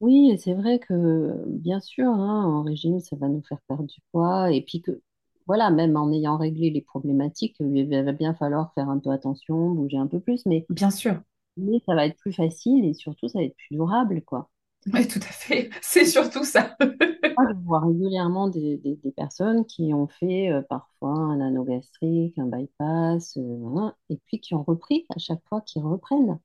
Oui, 0.01 0.31
et 0.33 0.39
c'est 0.39 0.55
vrai 0.55 0.79
que, 0.79 1.45
bien 1.49 1.81
sûr, 1.81 2.07
hein, 2.09 2.45
en 2.45 2.63
régime, 2.63 3.01
ça 3.01 3.17
va 3.17 3.29
nous 3.29 3.43
faire 3.43 3.59
perdre 3.67 3.85
du 3.85 4.01
poids. 4.13 4.53
Et 4.53 4.63
puis 4.63 4.81
que, 4.81 5.03
voilà, 5.47 5.71
même 5.71 5.97
en 5.97 6.13
ayant 6.13 6.37
réglé 6.37 6.71
les 6.71 6.83
problématiques, 6.83 7.57
il 7.61 7.89
va 8.05 8.13
bien 8.13 8.35
falloir 8.35 8.73
faire 8.75 8.89
un 8.91 8.99
peu 8.99 9.11
attention, 9.11 9.71
bouger 9.75 9.97
un 9.99 10.07
peu 10.07 10.21
plus, 10.21 10.47
mais, 10.47 10.69
Bien 10.71 10.91
sûr. 10.91 11.23
mais 11.59 11.81
ça 11.87 11.95
va 11.97 12.07
être 12.07 12.19
plus 12.19 12.33
facile 12.35 12.85
et 12.87 12.95
surtout, 12.95 13.29
ça 13.29 13.39
va 13.41 13.45
être 13.47 13.57
plus 13.57 13.77
durable, 13.77 14.23
quoi. 14.25 14.51
Oui, 14.93 15.07
tout 15.09 15.19
à 15.19 15.33
fait. 15.33 15.71
C'est 15.83 16.07
surtout 16.07 16.45
ça. 16.45 16.77
Moi, 17.37 17.47
je 17.55 17.59
vois 17.65 17.81
régulièrement 17.81 18.49
des, 18.49 18.77
des- 18.79 18.97
des 18.97 19.13
personnes 19.13 19.65
qui 19.67 19.95
ont 19.95 20.09
fait 20.09 20.51
euh, 20.51 20.63
parfois 20.63 21.11
un 21.19 21.41
anneau 21.41 21.65
gastrique, 21.65 22.39
un 22.39 22.47
bypass, 22.47 23.37
euh, 23.39 23.67
hein, 23.77 23.95
et 24.11 24.19
puis 24.27 24.41
qui 24.41 24.55
ont 24.55 24.63
repris 24.65 25.07
à 25.15 25.19
chaque 25.19 25.43
fois 25.49 25.61
qu'ils 25.63 25.83
reprennent. 25.85 26.39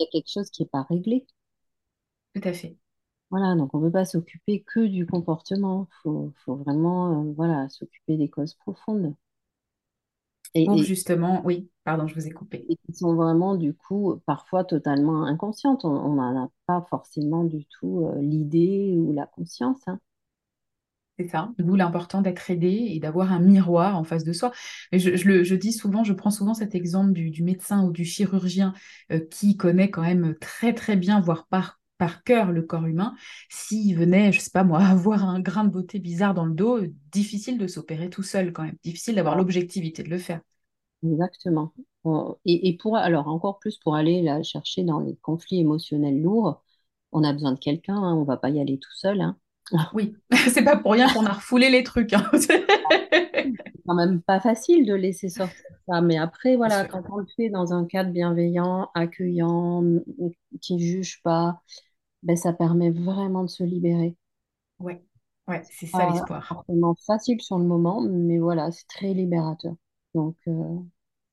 Il 0.00 0.04
y 0.04 0.04
a 0.04 0.10
quelque 0.12 0.30
chose 0.32 0.50
qui 0.50 0.62
n'est 0.62 0.68
pas 0.70 0.82
réglé. 0.84 1.26
tout 2.34 2.46
à 2.48 2.52
fait. 2.52 2.76
Voilà, 3.30 3.54
donc 3.56 3.74
on 3.74 3.78
ne 3.80 3.86
peut 3.86 3.92
pas 3.92 4.04
s'occuper 4.04 4.62
que 4.64 4.86
du 4.86 5.06
comportement. 5.06 5.88
Il 5.90 5.94
faut, 6.02 6.32
faut 6.44 6.56
vraiment 6.56 7.22
euh, 7.30 7.32
voilà, 7.36 7.68
s'occuper 7.70 8.16
des 8.18 8.28
causes 8.30 8.54
profondes. 8.54 9.14
Et, 10.54 10.66
justement, 10.82 11.42
oui, 11.44 11.70
pardon, 11.84 12.06
je 12.06 12.14
vous 12.14 12.26
ai 12.26 12.30
coupé. 12.30 12.68
et 12.68 12.76
qui 12.76 12.92
sont 12.94 13.14
vraiment, 13.14 13.56
du 13.56 13.74
coup, 13.74 14.20
parfois 14.26 14.64
totalement 14.64 15.24
inconscientes. 15.24 15.84
On 15.84 16.14
n'en 16.14 16.44
a 16.46 16.50
pas 16.66 16.82
forcément 16.90 17.44
du 17.44 17.66
tout 17.66 18.06
euh, 18.06 18.20
l'idée 18.20 18.94
ou 18.96 19.12
la 19.12 19.26
conscience. 19.26 19.80
hein. 19.86 20.00
C'est 21.18 21.28
ça. 21.28 21.52
D'où 21.58 21.76
l'important 21.76 22.22
d'être 22.22 22.50
aidé 22.50 22.68
et 22.90 22.98
d'avoir 22.98 23.32
un 23.32 23.38
miroir 23.40 23.98
en 23.98 24.04
face 24.04 24.24
de 24.24 24.32
soi. 24.32 24.50
Et 24.92 24.98
je, 24.98 25.14
je 25.14 25.28
le, 25.28 25.44
je 25.44 25.54
dis 25.54 25.72
souvent, 25.72 26.04
je 26.04 26.14
prends 26.14 26.30
souvent 26.30 26.54
cet 26.54 26.74
exemple 26.74 27.12
du, 27.12 27.30
du 27.30 27.42
médecin 27.42 27.84
ou 27.84 27.92
du 27.92 28.04
chirurgien 28.04 28.72
euh, 29.12 29.20
qui 29.30 29.56
connaît 29.58 29.90
quand 29.90 30.02
même 30.02 30.34
très 30.40 30.72
très 30.74 30.96
bien, 30.96 31.20
voire 31.20 31.46
par, 31.48 31.80
par 32.02 32.24
cœur, 32.24 32.52
le 32.52 32.62
corps 32.62 32.86
humain. 32.86 33.14
S'il 33.48 33.96
venait, 33.96 34.32
je 34.32 34.40
sais 34.40 34.50
pas 34.50 34.64
moi, 34.64 34.80
avoir 34.84 35.24
un 35.24 35.40
grain 35.40 35.64
de 35.64 35.70
beauté 35.70 35.98
bizarre 35.98 36.34
dans 36.34 36.46
le 36.46 36.54
dos, 36.54 36.78
euh, 36.78 36.92
difficile 37.12 37.58
de 37.58 37.66
s'opérer 37.66 38.10
tout 38.10 38.22
seul 38.22 38.52
quand 38.52 38.64
même. 38.64 38.76
Difficile 38.84 39.14
d'avoir 39.16 39.36
l'objectivité 39.36 40.02
de 40.02 40.10
le 40.10 40.18
faire. 40.18 40.40
Exactement. 41.04 41.72
On- 42.04 42.36
Et, 42.44 42.68
et 42.68 42.76
pour, 42.76 42.96
alors 42.96 43.28
encore 43.28 43.58
plus 43.58 43.78
pour 43.78 43.94
aller 43.96 44.22
là, 44.22 44.42
chercher 44.42 44.84
dans 44.84 45.00
les 45.00 45.16
conflits 45.16 45.60
émotionnels 45.60 46.20
lourds, 46.20 46.62
on 47.12 47.24
a 47.24 47.32
besoin 47.32 47.52
de 47.52 47.58
quelqu'un, 47.58 47.96
hein, 47.96 48.14
on 48.14 48.24
va 48.24 48.36
pas 48.36 48.50
y 48.50 48.60
aller 48.60 48.78
tout 48.78 48.92
seul. 48.94 49.20
hein. 49.20 49.36
Oui, 49.92 50.14
c'est 50.52 50.64
pas 50.64 50.76
pour 50.76 50.92
rien 50.92 51.10
qu'on 51.10 51.26
a 51.26 51.32
refoulé 51.32 51.70
les 51.70 51.82
trucs. 51.82 52.12
hein. 52.12 52.28
C'est 52.34 52.64
quand 53.86 53.94
même 53.94 54.22
pas 54.22 54.40
facile 54.40 54.86
de 54.86 54.94
laisser 54.94 55.28
sortir 55.28 55.64
ça, 55.88 56.00
mais 56.00 56.16
après, 56.18 56.56
voilà, 56.56 56.84
quand 56.84 57.02
on 57.10 57.18
le 57.18 57.26
fait 57.36 57.48
dans 57.50 57.72
un 57.74 57.84
cadre 57.86 58.10
bienveillant, 58.12 58.90
accueillant, 58.94 59.82
m- 59.82 60.02
qui 60.60 60.74
ne 60.76 60.80
juge 60.80 61.20
pas, 61.22 61.62
ben, 62.22 62.36
ça 62.36 62.52
permet 62.52 62.90
vraiment 62.90 63.42
de 63.44 63.50
se 63.50 63.64
libérer. 63.64 64.16
Ouais, 64.78 65.02
ouais, 65.48 65.62
c'est 65.70 65.86
ça 65.86 66.10
l'espoir. 66.10 66.46
forcément 66.46 66.94
facile 67.06 67.40
sur 67.40 67.58
le 67.58 67.64
moment, 67.64 68.00
mais 68.02 68.38
voilà, 68.38 68.70
c'est 68.72 68.86
très 68.86 69.12
libérateur. 69.14 69.74
Donc, 70.14 70.36
euh, 70.48 70.78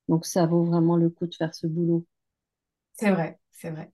donc 0.08 0.26
ça 0.26 0.46
vaut 0.46 0.64
vraiment 0.64 0.96
le 0.96 1.10
coup 1.10 1.26
de 1.26 1.34
faire 1.34 1.54
ce 1.54 1.66
boulot. 1.66 2.06
C'est 2.94 3.10
vrai, 3.10 3.38
c'est 3.50 3.70
vrai. 3.70 3.92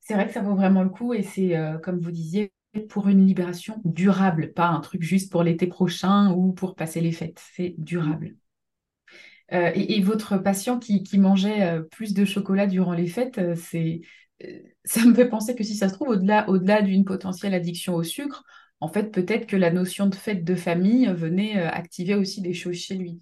C'est 0.00 0.14
vrai 0.14 0.26
que 0.26 0.32
ça 0.32 0.42
vaut 0.42 0.54
vraiment 0.54 0.82
le 0.82 0.90
coup 0.90 1.14
et 1.14 1.22
c'est, 1.22 1.56
euh, 1.56 1.78
comme 1.78 1.98
vous 1.98 2.10
disiez, 2.10 2.52
pour 2.88 3.08
une 3.08 3.26
libération 3.26 3.80
durable, 3.84 4.52
pas 4.52 4.66
un 4.66 4.80
truc 4.80 5.02
juste 5.02 5.30
pour 5.30 5.42
l'été 5.42 5.66
prochain 5.66 6.32
ou 6.32 6.52
pour 6.52 6.74
passer 6.74 7.00
les 7.00 7.12
fêtes. 7.12 7.40
C'est 7.54 7.74
durable. 7.78 8.36
Euh, 9.52 9.70
et, 9.74 10.00
votre 10.02 10.36
patient 10.38 10.78
qui, 10.78 11.18
mangeait 11.18 11.62
euh, 11.62 11.82
plus 11.82 12.12
de 12.12 12.24
chocolat 12.24 12.66
durant 12.66 12.92
les 12.92 13.06
fêtes, 13.06 13.40
c'est, 13.54 14.00
ça 14.84 15.04
me 15.04 15.14
fait 15.14 15.28
penser 15.28 15.54
que 15.54 15.64
si 15.64 15.74
ça 15.74 15.88
se 15.88 15.94
trouve, 15.94 16.08
au-delà, 16.08 16.82
d'une 16.82 17.04
potentielle 17.04 17.54
addiction 17.54 17.94
au 17.94 18.02
sucre, 18.02 18.44
en 18.80 18.88
fait, 18.88 19.10
peut-être 19.10 19.46
que 19.46 19.56
la 19.56 19.70
notion 19.70 20.06
de 20.06 20.14
fête 20.14 20.44
de 20.44 20.54
famille 20.54 21.06
venait 21.14 21.62
activer 21.62 22.14
aussi 22.14 22.40
des 22.40 22.54
choses 22.54 22.76
chez 22.76 22.96
lui. 22.96 23.20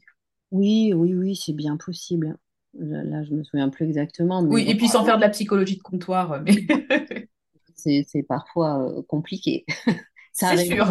Oui, 0.50 0.92
oui, 0.94 1.14
oui, 1.14 1.36
c'est 1.36 1.52
bien 1.52 1.76
possible. 1.76 2.36
Là, 2.74 3.22
je 3.22 3.32
me 3.32 3.44
souviens 3.44 3.68
plus 3.68 3.84
exactement. 3.84 4.42
oui, 4.42 4.64
et 4.66 4.74
puis 4.74 4.88
sans 4.88 5.04
faire 5.04 5.16
de 5.16 5.22
la 5.22 5.28
psychologie 5.28 5.76
de 5.76 5.82
comptoir, 5.82 6.42
mais 6.42 6.54
c'est, 7.74 8.22
parfois 8.26 9.04
compliqué. 9.08 9.66
ça, 10.32 10.56
c'est 10.56 10.66
sûr. 10.66 10.86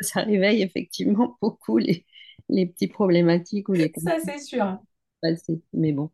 ça 0.00 0.20
réveille 0.20 0.62
effectivement 0.62 1.36
beaucoup 1.42 1.78
les, 1.78 2.04
les 2.48 2.66
petites 2.66 2.92
problématiques 2.92 3.68
ou 3.68 3.72
les. 3.72 3.90
Ça, 3.96 4.16
c'est 4.24 4.38
sûr. 4.38 4.78
Mais 5.72 5.92
bon. 5.92 6.10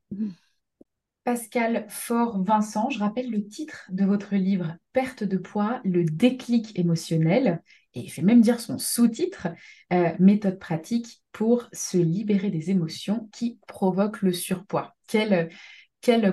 Pascal 1.24 1.86
Fort-Vincent, 1.88 2.90
je 2.90 2.98
rappelle 2.98 3.30
le 3.30 3.46
titre 3.46 3.88
de 3.90 4.04
votre 4.04 4.34
livre 4.34 4.76
Perte 4.92 5.24
de 5.24 5.38
poids, 5.38 5.80
le 5.82 6.04
déclic 6.04 6.78
émotionnel, 6.78 7.62
et 7.94 8.06
je 8.06 8.16
vais 8.16 8.26
même 8.26 8.42
dire 8.42 8.60
son 8.60 8.76
sous-titre, 8.76 9.48
euh, 9.94 10.10
méthode 10.18 10.58
pratique 10.58 11.22
pour 11.32 11.66
se 11.72 11.96
libérer 11.96 12.50
des 12.50 12.70
émotions 12.70 13.30
qui 13.32 13.58
provoquent 13.66 14.20
le 14.20 14.34
surpoids. 14.34 14.94
Quel, 15.06 15.48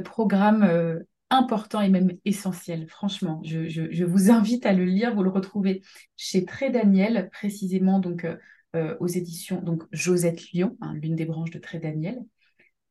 programme 0.04 0.64
euh, 0.64 1.00
important 1.30 1.80
et 1.80 1.88
même 1.88 2.18
essentiel, 2.26 2.86
franchement. 2.90 3.42
Je, 3.46 4.04
vous 4.04 4.30
invite 4.30 4.66
à 4.66 4.74
le 4.74 4.84
lire, 4.84 5.16
vous 5.16 5.24
le 5.24 5.30
retrouvez 5.30 5.84
chez 6.18 6.44
Très 6.44 6.70
Daniel, 6.70 7.30
précisément 7.32 8.00
donc 8.00 8.28
euh, 8.76 8.98
aux 9.00 9.08
éditions 9.08 9.62
donc 9.62 9.84
Josette 9.94 10.52
Lyon, 10.52 10.76
hein, 10.82 10.94
l'une 10.96 11.16
des 11.16 11.26
branches 11.26 11.52
de 11.52 11.60
Très 11.60 11.80
Daniel. 11.80 12.20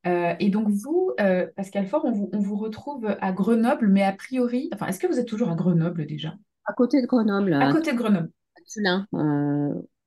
Euh, 0.06 0.34
et 0.40 0.48
donc 0.48 0.68
vous, 0.68 1.12
euh, 1.20 1.46
Pascal 1.56 1.86
Fort, 1.86 2.04
on 2.04 2.12
vous, 2.12 2.56
retrouve 2.56 3.16
à 3.20 3.32
Grenoble, 3.32 3.88
mais 3.88 4.02
a 4.02 4.12
priori, 4.12 4.70
enfin, 4.72 4.86
est-ce 4.86 4.98
que 4.98 5.06
vous 5.06 5.18
êtes 5.18 5.28
toujours 5.28 5.50
à 5.50 5.54
Grenoble 5.54 6.06
déjà? 6.06 6.34
À 6.64 6.72
côté 6.72 7.02
de 7.02 7.06
Grenoble. 7.06 7.52
À 7.54 7.72
côté 7.72 7.92
de 7.92 7.96
Grenoble. 7.96 8.30
À 8.56 8.60
Tulin, 8.66 9.06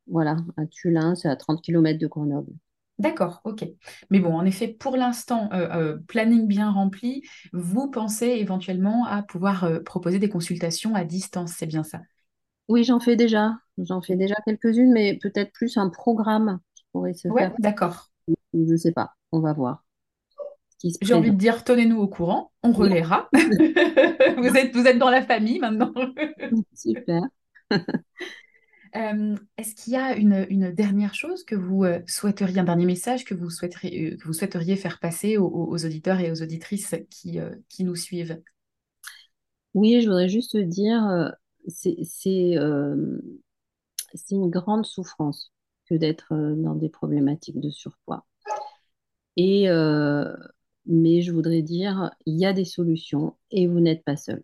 voilà, 0.08 0.38
à 0.58 0.66
Tulin, 0.66 1.16
c'est 1.16 1.30
à 1.30 1.36
30 1.36 1.62
km 1.62 2.00
de 2.00 2.08
Grenoble. 2.08 2.52
D'accord, 3.00 3.42
ok. 3.44 3.66
Mais 4.12 4.20
bon, 4.20 4.36
en 4.36 4.46
effet, 4.46 4.68
pour 4.68 4.98
l'instant, 4.98 5.50
planning 6.08 6.48
bien 6.48 6.72
rempli, 6.72 7.24
vous 7.52 7.90
pensez 7.90 8.28
éventuellement 8.28 9.06
à 9.06 9.24
pouvoir 9.24 9.68
proposer 9.86 10.20
des 10.20 10.30
consultations 10.30 10.96
à 10.96 11.04
distance, 11.04 11.54
c'est 11.58 11.66
bien 11.66 11.84
ça? 11.84 12.02
Oui, 12.70 12.84
j'en 12.84 13.00
fais 13.00 13.16
déjà. 13.16 13.58
J'en 13.78 14.02
fais 14.02 14.16
déjà 14.16 14.36
quelques-unes, 14.46 14.92
mais 14.92 15.18
peut-être 15.22 15.52
plus 15.52 15.78
un 15.78 15.90
programme 15.90 16.60
qui 16.76 16.86
pourrait 16.92 17.14
se 17.14 17.28
ouais, 17.28 17.52
d'accord. 17.60 18.10
Je 18.28 18.34
ne 18.54 18.78
sais 18.78 18.92
pas. 18.92 19.14
On 19.32 19.40
va 19.40 19.54
voir. 19.54 19.83
J'ai 21.02 21.14
envie 21.14 21.32
de 21.32 21.38
dire, 21.38 21.64
tenez-nous 21.64 22.00
au 22.00 22.08
courant, 22.08 22.52
on 22.62 22.72
relaiera. 22.72 23.30
vous, 23.34 24.58
êtes, 24.58 24.76
vous 24.76 24.86
êtes 24.86 24.98
dans 24.98 25.10
la 25.10 25.22
famille 25.22 25.60
maintenant. 25.60 25.94
Super. 26.76 27.22
Euh, 28.96 29.36
est-ce 29.58 29.74
qu'il 29.74 29.94
y 29.94 29.96
a 29.96 30.16
une, 30.16 30.72
dernière 30.72 31.16
chose 31.16 31.44
que 31.44 31.56
vous 31.56 31.84
euh, 31.84 32.00
souhaiteriez, 32.08 32.60
un 32.60 32.64
dernier 32.64 32.86
message 32.86 33.26
que 33.26 33.34
vous 33.34 33.50
souhaiteriez, 33.50 34.12
euh, 34.12 34.18
que 34.18 34.26
vous 34.26 34.34
souhaiteriez 34.34 34.76
faire 34.76 35.00
passer 35.00 35.38
aux, 35.38 35.86
auditeurs 35.86 36.20
et 36.20 36.30
aux 36.32 36.44
auditrices 36.44 36.94
qui, 37.10 37.40
qui 37.70 37.84
nous 37.84 37.96
suivent? 37.96 38.40
Oui, 39.74 40.00
je 40.02 40.08
voudrais 40.08 40.30
juste 40.30 40.56
dire, 40.58 41.04
euh, 41.08 41.30
c'est 41.66 42.56
une 44.30 44.52
grande 44.52 44.86
souffrance 44.86 45.52
que 45.90 45.96
d'être 45.96 46.32
dans 46.32 46.76
des 46.76 46.90
problématiques 46.90 47.60
de 47.60 47.72
surpoids. 47.72 48.26
Et, 49.38 49.68
mais 50.86 51.22
je 51.22 51.32
voudrais 51.32 51.62
dire, 51.62 52.12
il 52.26 52.40
y 52.40 52.46
a 52.46 52.54
des 52.54 52.66
solutions 52.66 53.36
et 53.52 53.68
vous 53.68 53.80
n'êtes 53.80 54.04
pas 54.04 54.18
seul. 54.18 54.44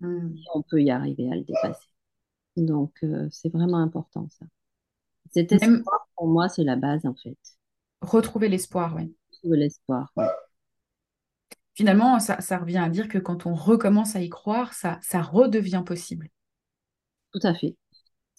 Hmm. 0.00 0.34
On 0.54 0.62
peut 0.62 0.82
y 0.82 0.90
arriver 0.90 1.30
à 1.30 1.36
le 1.36 1.42
dépasser. 1.42 1.88
Donc, 2.56 3.04
c'est 3.30 3.52
vraiment 3.52 3.78
important 3.78 4.28
ça. 4.30 4.46
Cet 5.32 5.50
espoir, 5.52 6.08
pour 6.16 6.28
moi, 6.28 6.48
c'est 6.48 6.62
la 6.62 6.76
base 6.76 7.04
en 7.06 7.14
fait. 7.14 7.36
Retrouver 8.00 8.48
l'espoir, 8.48 8.94
oui. 8.96 9.14
Retrouver 9.32 9.58
l'espoir, 9.58 10.12
oui 10.16 10.24
finalement, 11.74 12.20
ça, 12.20 12.58
revient 12.58 12.78
à 12.78 12.88
dire 12.88 13.08
que 13.08 13.18
quand 13.18 13.46
on 13.46 13.54
recommence 13.54 14.16
à 14.16 14.20
y 14.20 14.28
croire, 14.28 14.72
ça, 14.72 14.98
ça 15.02 15.20
redevient 15.20 15.82
possible. 15.84 16.28
Tout 17.32 17.40
à 17.42 17.54
fait. 17.54 17.76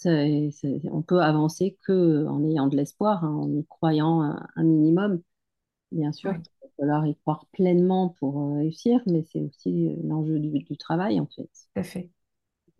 on 0.05 1.01
peut 1.01 1.21
avancer 1.21 1.77
que 1.85 2.25
en 2.27 2.43
ayant 2.45 2.67
de 2.67 2.77
l'espoir, 2.77 3.23
hein, 3.23 3.33
en 3.33 3.51
y 3.53 3.65
croyant 3.65 4.21
un, 4.21 4.63
minimum. 4.63 5.21
Bien 5.91 6.11
sûr, 6.11 6.33
falloir 6.77 7.05
y 7.05 7.15
croire 7.15 7.45
pleinement 7.51 8.09
pour 8.19 8.39
euh, 8.41 8.57
réussir, 8.57 9.01
mais 9.05 9.23
c'est 9.31 9.39
aussi 9.39 9.87
euh, 9.87 9.95
l'enjeu 10.03 10.39
du, 10.39 10.77
travail, 10.77 11.19
en 11.19 11.27
fait. 11.27 11.43
Tout 11.43 11.79
à 11.79 11.83
fait. 11.83 12.09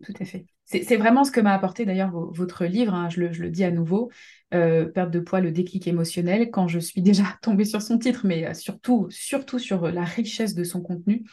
Tout 0.04 0.14
à 0.20 0.24
fait. 0.24 0.46
C'est 0.64 0.96
vraiment 0.96 1.22
ce 1.22 1.30
que 1.30 1.40
m'a 1.40 1.54
apporté 1.54 1.86
d'ailleurs 1.86 2.10
votre 2.10 2.64
livre, 2.64 2.92
hein, 2.92 3.08
je, 3.08 3.20
le, 3.20 3.50
dis 3.50 3.62
à 3.62 3.70
nouveau, 3.70 4.10
euh, 4.52 4.84
Perte 4.86 5.12
de 5.12 5.20
poids, 5.20 5.40
le 5.40 5.52
déclic 5.52 5.86
émotionnel, 5.86 6.50
quand 6.50 6.66
je 6.66 6.80
suis 6.80 7.02
déjà 7.02 7.24
tombée 7.40 7.64
sur 7.64 7.80
son 7.80 7.98
titre, 7.98 8.26
mais 8.26 8.52
surtout, 8.52 9.06
surtout 9.10 9.60
sur 9.60 9.90
la 9.90 10.04
richesse 10.04 10.54
de 10.54 10.64
son 10.64 10.82
contenu. 10.82 11.24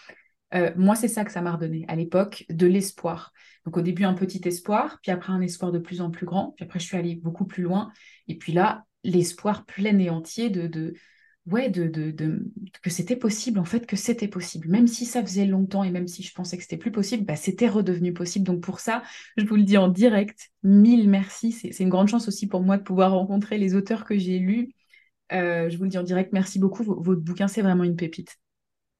Moi, 0.75 0.93
c'est 0.93 1.07
ça 1.07 1.25
que 1.25 1.31
ça 1.31 1.41
m'a 1.41 1.53
redonné 1.53 1.83
à 1.87 1.95
l'époque, 1.95 2.45
de 2.47 2.67
l'espoir. 2.67 3.33
Donc 3.65 3.77
au 3.77 3.81
début, 3.81 4.03
un 4.03 4.13
petit 4.13 4.41
espoir, 4.47 4.99
puis 5.01 5.11
après 5.11 5.33
un 5.33 5.41
espoir 5.41 5.71
de 5.71 5.79
plus 5.79 5.99
en 5.99 6.11
plus 6.11 6.27
grand, 6.27 6.53
puis 6.55 6.63
après 6.63 6.79
je 6.79 6.85
suis 6.85 6.97
allée 6.97 7.15
beaucoup 7.15 7.45
plus 7.45 7.63
loin, 7.63 7.91
et 8.27 8.37
puis 8.37 8.53
là, 8.53 8.85
l'espoir 9.03 9.65
plein 9.65 9.97
et 9.99 10.09
entier 10.09 10.49
de, 10.49 10.93
ouais, 11.47 11.69
de, 11.69 11.87
de, 11.87 12.51
que 12.81 12.89
c'était 12.89 13.15
possible, 13.15 13.59
en 13.59 13.65
fait, 13.65 13.85
que 13.85 13.95
c'était 13.95 14.27
possible. 14.27 14.67
Même 14.69 14.87
si 14.87 15.05
ça 15.05 15.21
faisait 15.21 15.45
longtemps 15.45 15.83
et 15.83 15.91
même 15.91 16.07
si 16.07 16.23
je 16.23 16.33
pensais 16.33 16.57
que 16.57 16.63
c'était 16.63 16.77
plus 16.77 16.91
possible, 16.91 17.25
bah, 17.25 17.35
c'était 17.35 17.67
redevenu 17.69 18.13
possible. 18.13 18.45
Donc 18.45 18.61
pour 18.61 18.79
ça, 18.79 19.03
je 19.37 19.45
vous 19.45 19.55
le 19.55 19.63
dis 19.63 19.77
en 19.77 19.87
direct, 19.89 20.51
mille 20.63 21.09
merci. 21.09 21.51
C'est 21.51 21.77
une 21.83 21.89
grande 21.89 22.07
chance 22.07 22.27
aussi 22.27 22.47
pour 22.47 22.61
moi 22.61 22.77
de 22.77 22.83
pouvoir 22.83 23.11
rencontrer 23.11 23.57
les 23.57 23.75
auteurs 23.75 24.05
que 24.05 24.17
j'ai 24.17 24.39
lus. 24.39 24.73
Euh, 25.33 25.69
je 25.69 25.77
vous 25.77 25.83
le 25.85 25.89
dis 25.89 25.97
en 25.97 26.03
direct, 26.03 26.33
merci 26.33 26.59
beaucoup. 26.59 26.83
votre 26.83 27.21
bouquin, 27.21 27.47
c'est 27.47 27.61
vraiment 27.63 27.83
une 27.85 27.95
pépite. 27.97 28.37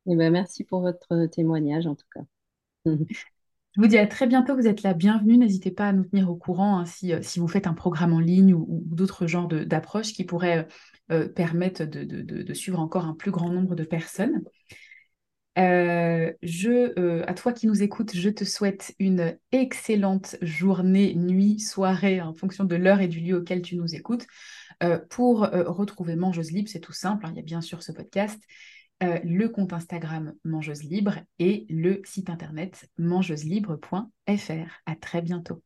Eh 0.07 0.15
ben, 0.15 0.31
merci 0.31 0.63
pour 0.65 0.81
votre 0.81 1.27
témoignage, 1.27 1.87
en 1.87 1.95
tout 1.95 2.07
cas. 2.13 2.21
Je 3.75 3.81
vous 3.81 3.87
dis 3.87 3.97
à 3.97 4.05
très 4.05 4.27
bientôt, 4.27 4.55
vous 4.55 4.67
êtes 4.67 4.83
la 4.83 4.93
bienvenue. 4.93 5.35
N'hésitez 5.35 5.71
pas 5.71 5.87
à 5.87 5.93
nous 5.93 6.03
tenir 6.03 6.29
au 6.29 6.35
courant 6.35 6.77
hein, 6.77 6.85
si, 6.85 7.11
euh, 7.11 7.23
si, 7.23 7.39
vous 7.39 7.47
faites 7.47 7.65
un 7.65 7.73
programme 7.73 8.13
en 8.13 8.19
ligne 8.19 8.53
ou, 8.53 8.83
d'autres 8.85 9.25
genres 9.25 9.47
d'approches 9.47 10.13
qui 10.13 10.25
pourraient 10.25 10.67
euh, 11.11 11.27
permettent 11.27 11.81
de, 11.81 12.53
suivre 12.53 12.79
encore 12.79 13.05
un 13.05 13.13
plus 13.13 13.31
grand 13.31 13.49
nombre 13.49 13.75
de 13.75 13.83
personnes. 13.83 14.43
Euh, 15.57 16.31
je, 16.41 16.97
euh, 16.99 17.23
à 17.27 17.33
toi 17.33 17.51
qui 17.51 17.67
nous 17.67 17.83
écoutes, 17.83 18.15
je 18.15 18.29
te 18.29 18.43
souhaite 18.43 18.95
une 18.99 19.37
excellente 19.51 20.37
journée, 20.41 21.13
nuit, 21.15 21.59
soirée, 21.59 22.21
en 22.21 22.33
fonction 22.33 22.63
de 22.63 22.75
l'heure 22.75 23.01
et 23.01 23.07
du 23.07 23.19
lieu 23.19 23.37
auquel 23.37 23.61
tu 23.61 23.75
nous 23.75 23.95
écoutes. 23.95 24.27
pour 25.09 25.39
retrouver 25.39 26.15
Mangeuse 26.15 26.51
Libre, 26.51 26.69
c'est 26.69 26.79
tout 26.79 26.93
simple, 26.93 27.25
hein, 27.25 27.29
il 27.33 27.37
y 27.37 27.39
a 27.39 27.43
bien 27.43 27.61
sûr 27.61 27.81
ce 27.81 27.91
podcast, 27.91 28.39
le 29.23 29.47
compte 29.47 29.73
Instagram 29.73 30.33
Mangeuse 30.43 30.83
Libre 30.83 31.19
et 31.39 31.65
le 31.69 32.01
site 32.05 32.29
internet 32.29 32.89
mangeuselibre.fr. 32.97 34.81
À 34.85 34.95
très 34.95 35.21
bientôt. 35.21 35.61